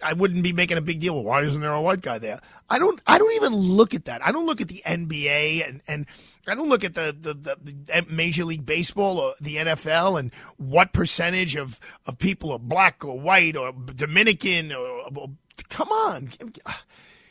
I, 0.02 0.14
wouldn't 0.14 0.44
be 0.44 0.54
making 0.54 0.78
a 0.78 0.82
big 0.82 1.00
deal. 1.00 1.22
Why 1.22 1.42
isn't 1.42 1.60
there 1.60 1.72
a 1.72 1.82
white 1.82 2.02
guy 2.02 2.18
there? 2.18 2.40
I 2.70 2.80
don't, 2.80 3.02
I 3.06 3.18
don't 3.18 3.34
even 3.34 3.54
look 3.54 3.94
at 3.94 4.06
that. 4.06 4.26
I 4.26 4.32
don't 4.32 4.46
look 4.46 4.62
at 4.62 4.68
the 4.68 4.82
NBA 4.86 5.68
and 5.68 5.82
and 5.88 6.06
I 6.48 6.56
don't 6.56 6.70
look 6.70 6.84
at 6.84 6.94
the 6.94 7.16
the, 7.20 7.34
the, 7.34 7.58
the 7.62 8.06
Major 8.10 8.46
League 8.46 8.66
Baseball 8.66 9.20
or 9.20 9.34
the 9.42 9.58
NFL 9.58 10.20
and 10.20 10.34
what 10.58 10.94
percentage 10.94 11.56
of 11.56 11.80
of 12.06 12.18
people 12.18 12.52
are 12.52 12.60
black 12.60 13.04
or 13.04 13.20
white 13.20 13.56
or 13.56 13.74
Dominican 13.74 14.72
or, 14.72 15.10
or 15.16 15.30
come 15.70 15.92
on. 15.92 16.32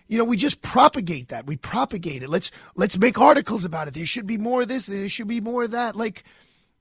You 0.06 0.18
know, 0.18 0.24
we 0.24 0.36
just 0.36 0.60
propagate 0.60 1.28
that. 1.28 1.46
We 1.46 1.56
propagate 1.56 2.22
it. 2.22 2.28
Let's 2.28 2.50
let's 2.74 2.98
make 2.98 3.18
articles 3.18 3.64
about 3.64 3.88
it. 3.88 3.94
There 3.94 4.04
should 4.04 4.26
be 4.26 4.38
more 4.38 4.62
of 4.62 4.68
this. 4.68 4.86
There 4.86 5.08
should 5.08 5.28
be 5.28 5.40
more 5.40 5.64
of 5.64 5.70
that. 5.70 5.96
Like, 5.96 6.24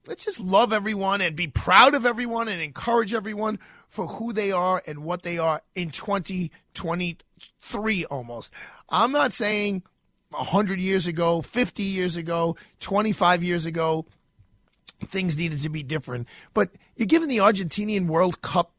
let's 0.06 0.24
just 0.24 0.40
love 0.40 0.72
everyone 0.72 1.22
and 1.22 1.34
be 1.34 1.46
proud 1.46 1.94
of 1.94 2.04
everyone 2.04 2.48
and 2.48 2.60
encourage 2.60 3.14
everyone 3.14 3.58
for 3.94 4.06
who 4.08 4.32
they 4.32 4.50
are 4.50 4.82
and 4.88 5.04
what 5.04 5.22
they 5.22 5.38
are 5.38 5.62
in 5.76 5.90
2023 5.90 8.04
almost. 8.06 8.50
I'm 8.88 9.12
not 9.12 9.32
saying 9.32 9.84
100 10.30 10.80
years 10.80 11.06
ago, 11.06 11.42
50 11.42 11.84
years 11.84 12.16
ago, 12.16 12.56
25 12.80 13.44
years 13.44 13.66
ago, 13.66 14.04
things 15.04 15.38
needed 15.38 15.60
to 15.60 15.68
be 15.68 15.84
different. 15.84 16.26
But 16.54 16.70
you're 16.96 17.06
giving 17.06 17.28
the 17.28 17.36
Argentinian 17.36 18.08
World 18.08 18.42
Cup, 18.42 18.72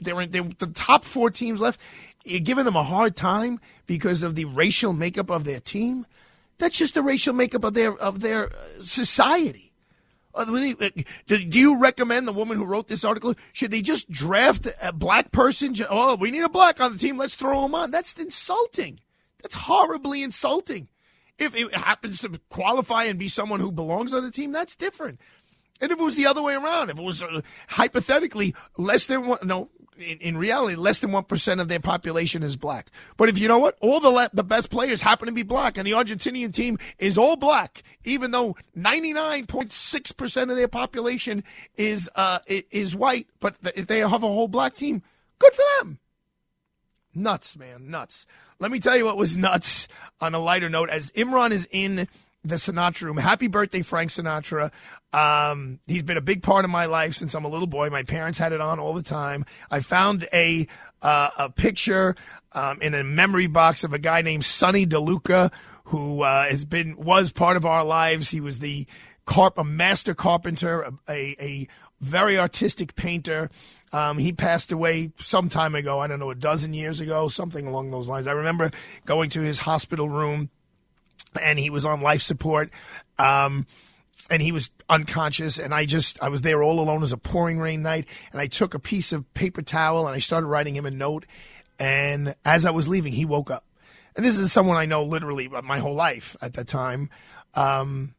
they're, 0.00 0.20
in, 0.20 0.30
they're 0.30 0.44
the 0.44 0.70
top 0.72 1.02
four 1.02 1.30
teams 1.30 1.60
left. 1.60 1.80
You're 2.24 2.38
giving 2.38 2.64
them 2.64 2.76
a 2.76 2.84
hard 2.84 3.16
time 3.16 3.58
because 3.88 4.22
of 4.22 4.36
the 4.36 4.44
racial 4.44 4.92
makeup 4.92 5.30
of 5.30 5.42
their 5.42 5.58
team. 5.58 6.06
That's 6.58 6.78
just 6.78 6.94
the 6.94 7.02
racial 7.02 7.34
makeup 7.34 7.64
of 7.64 7.74
their 7.74 7.96
of 7.96 8.20
their 8.20 8.52
uh, 8.52 8.82
society. 8.82 9.63
Uh, 10.34 10.44
Do 10.44 11.38
do 11.38 11.60
you 11.60 11.78
recommend 11.78 12.26
the 12.26 12.32
woman 12.32 12.56
who 12.56 12.64
wrote 12.64 12.88
this 12.88 13.04
article? 13.04 13.34
Should 13.52 13.70
they 13.70 13.82
just 13.82 14.10
draft 14.10 14.66
a 14.82 14.92
black 14.92 15.32
person? 15.32 15.74
Oh, 15.88 16.16
we 16.16 16.30
need 16.30 16.42
a 16.42 16.48
black 16.48 16.80
on 16.80 16.92
the 16.92 16.98
team. 16.98 17.16
Let's 17.16 17.36
throw 17.36 17.64
him 17.64 17.74
on. 17.74 17.90
That's 17.90 18.12
insulting. 18.14 19.00
That's 19.42 19.54
horribly 19.54 20.22
insulting. 20.22 20.88
If 21.38 21.54
it 21.56 21.74
happens 21.74 22.20
to 22.20 22.40
qualify 22.48 23.04
and 23.04 23.18
be 23.18 23.28
someone 23.28 23.60
who 23.60 23.72
belongs 23.72 24.14
on 24.14 24.22
the 24.22 24.30
team, 24.30 24.52
that's 24.52 24.76
different. 24.76 25.20
And 25.80 25.90
if 25.90 25.98
it 25.98 26.02
was 26.02 26.14
the 26.14 26.26
other 26.26 26.42
way 26.42 26.54
around, 26.54 26.90
if 26.90 26.98
it 26.98 27.04
was 27.04 27.22
uh, 27.22 27.40
hypothetically 27.68 28.54
less 28.78 29.06
than 29.06 29.26
one, 29.26 29.40
no, 29.42 29.70
in, 29.98 30.18
in 30.18 30.36
reality, 30.36 30.76
less 30.76 31.00
than 31.00 31.10
1% 31.10 31.60
of 31.60 31.68
their 31.68 31.80
population 31.80 32.42
is 32.42 32.56
black. 32.56 32.90
But 33.16 33.28
if 33.28 33.38
you 33.38 33.48
know 33.48 33.58
what? 33.58 33.76
All 33.80 34.00
the, 34.00 34.10
le- 34.10 34.30
the 34.32 34.44
best 34.44 34.70
players 34.70 35.00
happen 35.00 35.26
to 35.26 35.32
be 35.32 35.42
black, 35.42 35.76
and 35.76 35.86
the 35.86 35.92
Argentinian 35.92 36.54
team 36.54 36.78
is 36.98 37.18
all 37.18 37.36
black, 37.36 37.82
even 38.04 38.30
though 38.30 38.56
99.6% 38.76 40.50
of 40.50 40.56
their 40.56 40.68
population 40.68 41.44
is, 41.76 42.10
uh, 42.14 42.38
is 42.46 42.94
white, 42.94 43.28
but 43.40 43.60
they 43.60 44.00
have 44.00 44.22
a 44.22 44.28
whole 44.28 44.48
black 44.48 44.74
team. 44.76 45.02
Good 45.38 45.54
for 45.54 45.64
them. 45.78 45.98
Nuts, 47.14 47.56
man, 47.56 47.90
nuts. 47.90 48.26
Let 48.58 48.72
me 48.72 48.80
tell 48.80 48.96
you 48.96 49.04
what 49.04 49.16
was 49.16 49.36
nuts 49.36 49.86
on 50.20 50.34
a 50.34 50.38
lighter 50.38 50.68
note. 50.68 50.90
As 50.90 51.12
Imran 51.12 51.52
is 51.52 51.68
in 51.70 52.08
the 52.44 52.56
Sinatra 52.56 53.02
room, 53.02 53.16
happy 53.16 53.46
birthday, 53.46 53.82
Frank 53.82 54.10
Sinatra. 54.10 54.70
Um, 55.12 55.80
he's 55.86 56.02
been 56.02 56.16
a 56.16 56.22
big 56.22 56.42
part 56.42 56.64
of 56.64 56.70
my 56.70 56.84
life 56.84 57.14
since 57.14 57.34
I'm 57.34 57.44
a 57.44 57.48
little 57.48 57.66
boy. 57.66 57.88
My 57.88 58.02
parents 58.02 58.38
had 58.38 58.52
it 58.52 58.60
on 58.60 58.78
all 58.78 58.92
the 58.92 59.02
time. 59.02 59.46
I 59.70 59.80
found 59.80 60.28
a 60.32 60.66
uh, 61.02 61.30
a 61.38 61.50
picture 61.50 62.14
um, 62.52 62.80
in 62.80 62.94
a 62.94 63.04
memory 63.04 63.46
box 63.46 63.84
of 63.84 63.92
a 63.92 63.98
guy 63.98 64.22
named 64.22 64.44
Sonny 64.44 64.86
DeLuca, 64.86 65.52
who 65.84 66.22
uh, 66.22 66.44
has 66.44 66.64
been 66.64 66.96
was 66.96 67.32
part 67.32 67.56
of 67.56 67.64
our 67.64 67.84
lives. 67.84 68.30
He 68.30 68.40
was 68.40 68.58
the 68.58 68.86
carp, 69.24 69.58
a 69.58 69.64
master 69.64 70.14
carpenter, 70.14 70.82
a, 71.08 71.36
a 71.40 71.68
very 72.00 72.38
artistic 72.38 72.94
painter. 72.94 73.50
Um, 73.92 74.18
he 74.18 74.32
passed 74.32 74.72
away 74.72 75.12
some 75.16 75.48
time 75.48 75.74
ago. 75.74 76.00
I 76.00 76.08
don't 76.08 76.18
know, 76.18 76.30
a 76.30 76.34
dozen 76.34 76.74
years 76.74 77.00
ago, 77.00 77.28
something 77.28 77.66
along 77.66 77.90
those 77.90 78.08
lines. 78.08 78.26
I 78.26 78.32
remember 78.32 78.70
going 79.04 79.30
to 79.30 79.40
his 79.40 79.60
hospital 79.60 80.08
room, 80.08 80.50
and 81.40 81.58
he 81.58 81.70
was 81.70 81.84
on 81.84 82.00
life 82.00 82.22
support. 82.22 82.70
Um, 83.18 83.66
and 84.30 84.40
he 84.40 84.52
was 84.52 84.70
unconscious 84.88 85.58
and 85.58 85.74
I 85.74 85.84
just 85.84 86.22
I 86.22 86.28
was 86.28 86.42
there 86.42 86.62
all 86.62 86.80
alone 86.80 87.02
as 87.02 87.12
a 87.12 87.18
pouring 87.18 87.58
rain 87.58 87.82
night 87.82 88.06
and 88.32 88.40
I 88.40 88.46
took 88.46 88.72
a 88.72 88.78
piece 88.78 89.12
of 89.12 89.32
paper 89.34 89.60
towel 89.60 90.06
and 90.06 90.16
I 90.16 90.18
started 90.18 90.46
writing 90.46 90.74
him 90.74 90.86
a 90.86 90.90
note 90.90 91.26
and 91.78 92.34
as 92.44 92.64
I 92.64 92.70
was 92.70 92.88
leaving 92.88 93.12
he 93.12 93.26
woke 93.26 93.50
up 93.50 93.64
and 94.16 94.24
this 94.24 94.38
is 94.38 94.52
someone 94.52 94.76
I 94.76 94.86
know 94.86 95.04
literally 95.04 95.48
my 95.48 95.78
whole 95.78 95.94
life 95.94 96.36
at 96.40 96.54
that 96.54 96.68
time 96.68 97.10
um, 97.54 98.14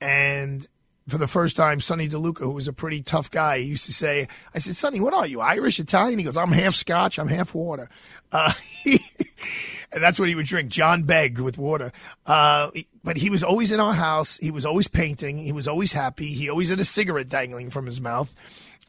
and 0.00 0.66
for 1.10 1.18
the 1.18 1.26
first 1.26 1.56
time, 1.56 1.80
Sonny 1.80 2.08
DeLuca, 2.08 2.40
who 2.40 2.50
was 2.50 2.68
a 2.68 2.72
pretty 2.72 3.02
tough 3.02 3.30
guy, 3.30 3.58
he 3.58 3.66
used 3.66 3.84
to 3.86 3.92
say, 3.92 4.28
I 4.54 4.58
said, 4.58 4.76
Sonny, 4.76 5.00
what 5.00 5.12
are 5.12 5.26
you, 5.26 5.40
Irish, 5.40 5.80
Italian? 5.80 6.18
He 6.18 6.24
goes, 6.24 6.36
I'm 6.36 6.52
half 6.52 6.74
scotch, 6.74 7.18
I'm 7.18 7.28
half 7.28 7.52
water. 7.52 7.90
Uh, 8.30 8.52
and 9.92 10.02
that's 10.02 10.18
what 10.18 10.28
he 10.28 10.34
would 10.34 10.46
drink, 10.46 10.70
John 10.70 11.02
Begg 11.02 11.38
with 11.38 11.58
water. 11.58 11.92
Uh, 12.26 12.70
but 13.02 13.16
he 13.16 13.30
was 13.30 13.42
always 13.42 13.72
in 13.72 13.80
our 13.80 13.94
house. 13.94 14.36
He 14.38 14.50
was 14.50 14.64
always 14.64 14.88
painting. 14.88 15.38
He 15.38 15.52
was 15.52 15.66
always 15.66 15.92
happy. 15.92 16.26
He 16.26 16.48
always 16.48 16.68
had 16.68 16.80
a 16.80 16.84
cigarette 16.84 17.28
dangling 17.28 17.70
from 17.70 17.86
his 17.86 18.00
mouth. 18.00 18.32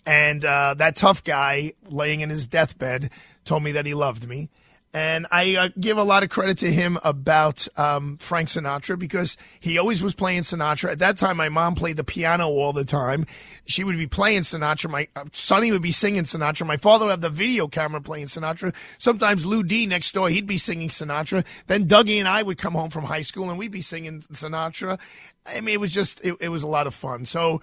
And 0.06 0.44
uh, 0.44 0.76
that 0.76 0.96
tough 0.96 1.24
guy 1.24 1.74
laying 1.88 2.22
in 2.22 2.30
his 2.30 2.48
deathbed 2.48 3.12
told 3.46 3.64
me 3.64 3.74
that 3.74 3.86
he 3.86 3.94
loved 3.94 4.28
me. 4.28 4.50
And 4.94 5.26
I 5.32 5.56
uh, 5.56 5.70
give 5.80 5.98
a 5.98 6.04
lot 6.04 6.24
of 6.24 6.30
credit 6.30 6.58
to 6.60 6.72
him 6.72 7.00
about 7.04 7.66
um, 7.78 8.18
Frank 8.18 8.50
Sinatra 8.50 9.00
because 9.00 9.38
he 9.60 9.78
always 9.78 10.04
was 10.04 10.14
playing 10.14 10.42
Sinatra. 10.42 10.92
At 10.92 11.00
that 11.00 11.16
time, 11.16 11.38
my 11.38 11.48
mom 11.48 11.76
played 11.76 11.96
the 11.96 12.04
piano 12.04 12.50
all 12.50 12.74
the 12.74 12.84
time. 12.84 13.26
She 13.66 13.86
would 13.86 13.98
be 13.98 14.08
playing 14.08 14.42
Sinatra. 14.42 14.90
My 14.90 15.08
uh, 15.16 15.26
Sonny 15.32 15.72
would 15.72 15.82
be 15.82 15.94
singing 15.94 16.24
Sinatra. 16.24 16.68
My 16.68 16.76
father 16.76 17.06
would 17.06 17.12
have 17.12 17.22
the 17.22 17.30
video 17.30 17.70
camera 17.70 18.02
playing 18.02 18.28
Sinatra. 18.28 18.74
Sometimes 18.98 19.46
Lou 19.46 19.64
D 19.64 19.86
next 19.86 20.12
door, 20.14 20.28
he'd 20.28 20.46
be 20.46 20.58
singing 20.58 20.90
Sinatra. 20.90 21.46
Then 21.68 21.88
Dougie 21.88 22.20
and 22.20 22.28
I 22.28 22.44
would 22.44 22.58
come 22.58 22.74
home 22.74 22.90
from 22.90 23.06
high 23.06 23.22
school 23.22 23.50
and 23.50 23.58
we'd 23.58 23.72
be 23.72 23.82
singing 23.82 24.22
Sinatra. 24.34 25.00
I 25.46 25.62
mean, 25.62 25.74
it 25.74 25.80
was 25.80 25.94
just, 25.94 26.20
it, 26.22 26.36
it 26.42 26.50
was 26.50 26.64
a 26.64 26.68
lot 26.68 26.86
of 26.86 26.94
fun. 26.94 27.26
So, 27.26 27.62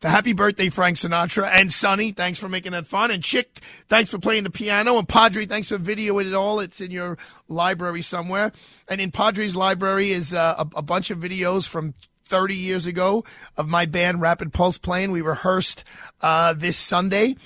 the 0.00 0.08
happy 0.08 0.32
birthday, 0.32 0.68
Frank 0.68 0.96
Sinatra. 0.96 1.48
And 1.52 1.70
Sonny, 1.72 2.12
thanks 2.12 2.38
for 2.38 2.48
making 2.48 2.72
that 2.72 2.86
fun. 2.86 3.10
And 3.10 3.22
Chick, 3.22 3.60
thanks 3.88 4.10
for 4.10 4.18
playing 4.18 4.44
the 4.44 4.50
piano. 4.50 4.98
And 4.98 5.08
Padre, 5.08 5.46
thanks 5.46 5.68
for 5.68 5.78
videoing 5.78 6.26
it 6.26 6.34
all. 6.34 6.60
It's 6.60 6.80
in 6.80 6.90
your 6.90 7.18
library 7.48 8.02
somewhere. 8.02 8.52
And 8.88 9.00
in 9.00 9.10
Padre's 9.10 9.56
library 9.56 10.10
is 10.10 10.32
uh, 10.32 10.54
a, 10.58 10.78
a 10.78 10.82
bunch 10.82 11.10
of 11.10 11.18
videos 11.18 11.68
from 11.68 11.94
30 12.24 12.54
years 12.54 12.86
ago 12.86 13.24
of 13.56 13.68
my 13.68 13.86
band 13.86 14.20
Rapid 14.20 14.52
Pulse 14.52 14.78
playing. 14.78 15.10
We 15.10 15.20
rehearsed 15.20 15.84
uh, 16.22 16.54
this 16.54 16.76
Sunday. 16.76 17.36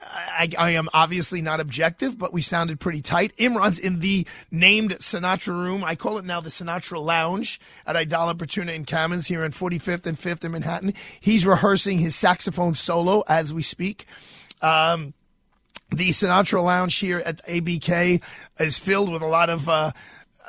I, 0.00 0.48
I, 0.58 0.70
am 0.70 0.88
obviously 0.92 1.42
not 1.42 1.60
objective, 1.60 2.18
but 2.18 2.32
we 2.32 2.40
sounded 2.40 2.78
pretty 2.78 3.02
tight. 3.02 3.36
Imran's 3.36 3.78
in 3.78 3.98
the 3.98 4.26
named 4.50 4.92
Sinatra 4.92 5.48
room. 5.48 5.82
I 5.82 5.96
call 5.96 6.18
it 6.18 6.24
now 6.24 6.40
the 6.40 6.50
Sinatra 6.50 7.02
Lounge 7.02 7.60
at 7.86 7.96
Aidala 7.96 8.34
Bertuna 8.34 8.74
in 8.74 8.84
Kamins 8.84 9.28
here 9.28 9.44
in 9.44 9.50
45th 9.50 10.06
and 10.06 10.16
5th 10.16 10.44
in 10.44 10.52
Manhattan. 10.52 10.94
He's 11.20 11.44
rehearsing 11.44 11.98
his 11.98 12.14
saxophone 12.14 12.74
solo 12.74 13.24
as 13.28 13.52
we 13.52 13.62
speak. 13.62 14.06
Um, 14.62 15.14
the 15.90 16.10
Sinatra 16.10 16.62
Lounge 16.62 16.94
here 16.96 17.22
at 17.24 17.44
ABK 17.46 18.22
is 18.60 18.78
filled 18.78 19.10
with 19.10 19.22
a 19.22 19.26
lot 19.26 19.50
of 19.50 19.68
uh, 19.68 19.92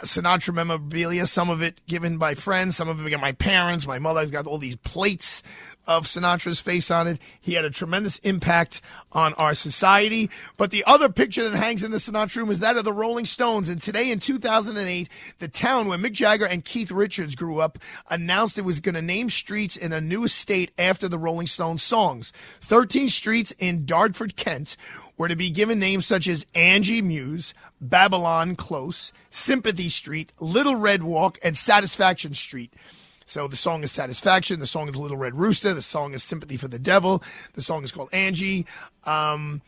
Sinatra 0.03 0.53
memorabilia, 0.53 1.25
some 1.25 1.49
of 1.49 1.61
it 1.61 1.79
given 1.87 2.17
by 2.17 2.35
friends, 2.35 2.75
some 2.75 2.89
of 2.89 3.05
it 3.05 3.11
by 3.11 3.17
my 3.17 3.31
parents. 3.31 3.87
My 3.87 3.99
mother's 3.99 4.31
got 4.31 4.47
all 4.47 4.57
these 4.57 4.75
plates 4.75 5.43
of 5.89 6.05
Sinatra's 6.05 6.61
face 6.61 6.91
on 6.91 7.07
it. 7.07 7.19
He 7.41 7.55
had 7.55 7.65
a 7.65 7.71
tremendous 7.71 8.19
impact 8.19 8.79
on 9.11 9.33
our 9.33 9.55
society. 9.55 10.29
But 10.55 10.69
the 10.69 10.83
other 10.85 11.09
picture 11.09 11.49
that 11.49 11.57
hangs 11.57 11.83
in 11.83 11.91
the 11.91 11.97
Sinatra 11.97 12.37
room 12.37 12.51
is 12.51 12.59
that 12.59 12.77
of 12.77 12.85
the 12.85 12.93
Rolling 12.93 13.25
Stones. 13.25 13.69
And 13.69 13.81
today 13.81 14.11
in 14.11 14.19
2008, 14.19 15.09
the 15.39 15.47
town 15.47 15.87
where 15.87 15.97
Mick 15.97 16.11
Jagger 16.11 16.45
and 16.45 16.63
Keith 16.63 16.91
Richards 16.91 17.35
grew 17.35 17.59
up 17.59 17.79
announced 18.07 18.59
it 18.59 18.61
was 18.61 18.79
going 18.79 18.93
to 18.93 19.01
name 19.01 19.31
streets 19.31 19.75
in 19.75 19.91
a 19.91 19.99
new 19.99 20.25
estate 20.25 20.69
after 20.77 21.07
the 21.07 21.17
Rolling 21.17 21.47
Stones 21.47 21.81
songs. 21.81 22.31
13 22.61 23.09
streets 23.09 23.51
in 23.57 23.87
Dartford, 23.87 24.35
Kent 24.35 24.77
were 25.17 25.27
to 25.27 25.35
be 25.35 25.49
given 25.49 25.79
names 25.79 26.05
such 26.05 26.27
as 26.27 26.45
Angie 26.53 27.01
Mews, 27.01 27.55
Babylon 27.81 28.55
Close, 28.55 29.11
Sympathy 29.31 29.89
Street, 29.89 30.31
Little 30.39 30.75
Red 30.75 31.01
Walk, 31.01 31.39
and 31.43 31.57
Satisfaction 31.57 32.35
Street. 32.35 32.71
So 33.29 33.47
the 33.47 33.55
song 33.55 33.83
is 33.83 33.91
Satisfaction. 33.91 34.59
The 34.59 34.65
song 34.65 34.89
is 34.89 34.95
Little 34.95 35.15
Red 35.15 35.35
Rooster. 35.35 35.71
The 35.75 35.83
song 35.83 36.15
is 36.15 36.23
Sympathy 36.23 36.57
for 36.57 36.67
the 36.67 36.79
Devil. 36.79 37.21
The 37.53 37.61
song 37.61 37.83
is 37.83 37.91
called 37.91 38.09
Angie. 38.11 38.65
Um, 39.03 39.61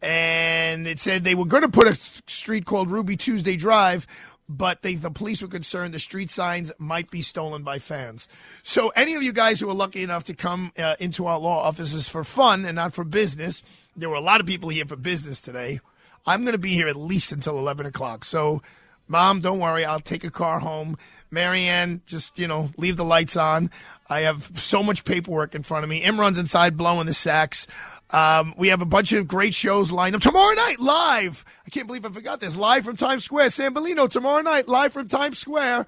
and 0.00 0.86
it 0.86 0.98
said 0.98 1.22
they 1.22 1.34
were 1.34 1.44
going 1.44 1.62
to 1.62 1.68
put 1.68 1.86
a 1.86 1.98
street 2.26 2.64
called 2.64 2.90
Ruby 2.90 3.18
Tuesday 3.18 3.54
Drive, 3.54 4.06
but 4.48 4.80
they, 4.80 4.94
the 4.94 5.10
police 5.10 5.42
were 5.42 5.48
concerned 5.48 5.92
the 5.92 5.98
street 5.98 6.30
signs 6.30 6.72
might 6.78 7.10
be 7.10 7.20
stolen 7.20 7.62
by 7.62 7.78
fans. 7.78 8.28
So 8.62 8.88
any 8.96 9.12
of 9.12 9.22
you 9.22 9.34
guys 9.34 9.60
who 9.60 9.68
are 9.68 9.74
lucky 9.74 10.02
enough 10.02 10.24
to 10.24 10.34
come 10.34 10.72
uh, 10.78 10.96
into 10.98 11.26
our 11.26 11.38
law 11.38 11.62
offices 11.62 12.08
for 12.08 12.24
fun 12.24 12.64
and 12.64 12.76
not 12.76 12.94
for 12.94 13.04
business, 13.04 13.62
there 13.94 14.08
were 14.08 14.16
a 14.16 14.22
lot 14.22 14.40
of 14.40 14.46
people 14.46 14.70
here 14.70 14.86
for 14.86 14.96
business 14.96 15.42
today. 15.42 15.80
I'm 16.24 16.44
going 16.44 16.52
to 16.52 16.58
be 16.58 16.72
here 16.72 16.88
at 16.88 16.96
least 16.96 17.30
until 17.30 17.58
11 17.58 17.84
o'clock. 17.84 18.24
So, 18.24 18.62
mom, 19.08 19.40
don't 19.40 19.58
worry. 19.58 19.84
I'll 19.84 20.00
take 20.00 20.24
a 20.24 20.30
car 20.30 20.58
home. 20.58 20.96
Marianne, 21.30 22.02
just, 22.06 22.38
you 22.38 22.46
know, 22.46 22.70
leave 22.76 22.96
the 22.96 23.04
lights 23.04 23.36
on. 23.36 23.70
I 24.08 24.20
have 24.20 24.50
so 24.60 24.82
much 24.82 25.04
paperwork 25.04 25.54
in 25.54 25.62
front 25.62 25.84
of 25.84 25.90
me. 25.90 26.02
Imran's 26.02 26.38
inside 26.38 26.76
blowing 26.76 27.06
the 27.06 27.14
sax. 27.14 27.66
Um, 28.10 28.54
we 28.58 28.68
have 28.68 28.82
a 28.82 28.86
bunch 28.86 29.12
of 29.12 29.26
great 29.26 29.54
shows 29.54 29.90
lined 29.90 30.14
up 30.14 30.20
tomorrow 30.20 30.54
night 30.54 30.78
live. 30.78 31.46
I 31.66 31.70
can't 31.70 31.86
believe 31.86 32.04
I 32.04 32.10
forgot 32.10 32.40
this. 32.40 32.56
Live 32.56 32.84
from 32.84 32.96
Times 32.96 33.24
Square, 33.24 33.50
San 33.50 33.72
Bellino 33.72 34.08
tomorrow 34.10 34.42
night, 34.42 34.68
live 34.68 34.92
from 34.92 35.08
Times 35.08 35.38
Square. 35.38 35.86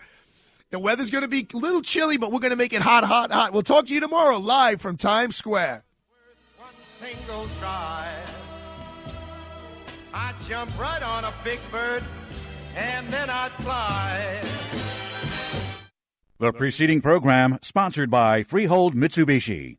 The 0.70 0.78
weather's 0.78 1.10
going 1.10 1.22
to 1.22 1.28
be 1.28 1.46
a 1.52 1.56
little 1.56 1.82
chilly, 1.82 2.16
but 2.16 2.32
we're 2.32 2.40
going 2.40 2.50
to 2.50 2.56
make 2.56 2.72
it 2.72 2.80
hot, 2.80 3.04
hot, 3.04 3.30
hot. 3.30 3.52
We'll 3.52 3.62
talk 3.62 3.86
to 3.86 3.94
you 3.94 4.00
tomorrow 4.00 4.38
live 4.38 4.80
from 4.80 4.96
Times 4.96 5.36
Square. 5.36 5.84
One 6.56 6.72
single 6.82 7.46
try. 7.60 8.10
I'd 10.14 10.34
jump 10.48 10.76
right 10.78 11.02
on 11.02 11.24
a 11.24 11.32
big 11.44 11.60
bird 11.70 12.02
and 12.76 13.08
then 13.08 13.30
I'd 13.30 13.52
fly. 13.52 14.40
The 16.38 16.52
preceding 16.52 17.00
program 17.00 17.58
sponsored 17.62 18.10
by 18.10 18.42
Freehold 18.42 18.94
Mitsubishi. 18.94 19.78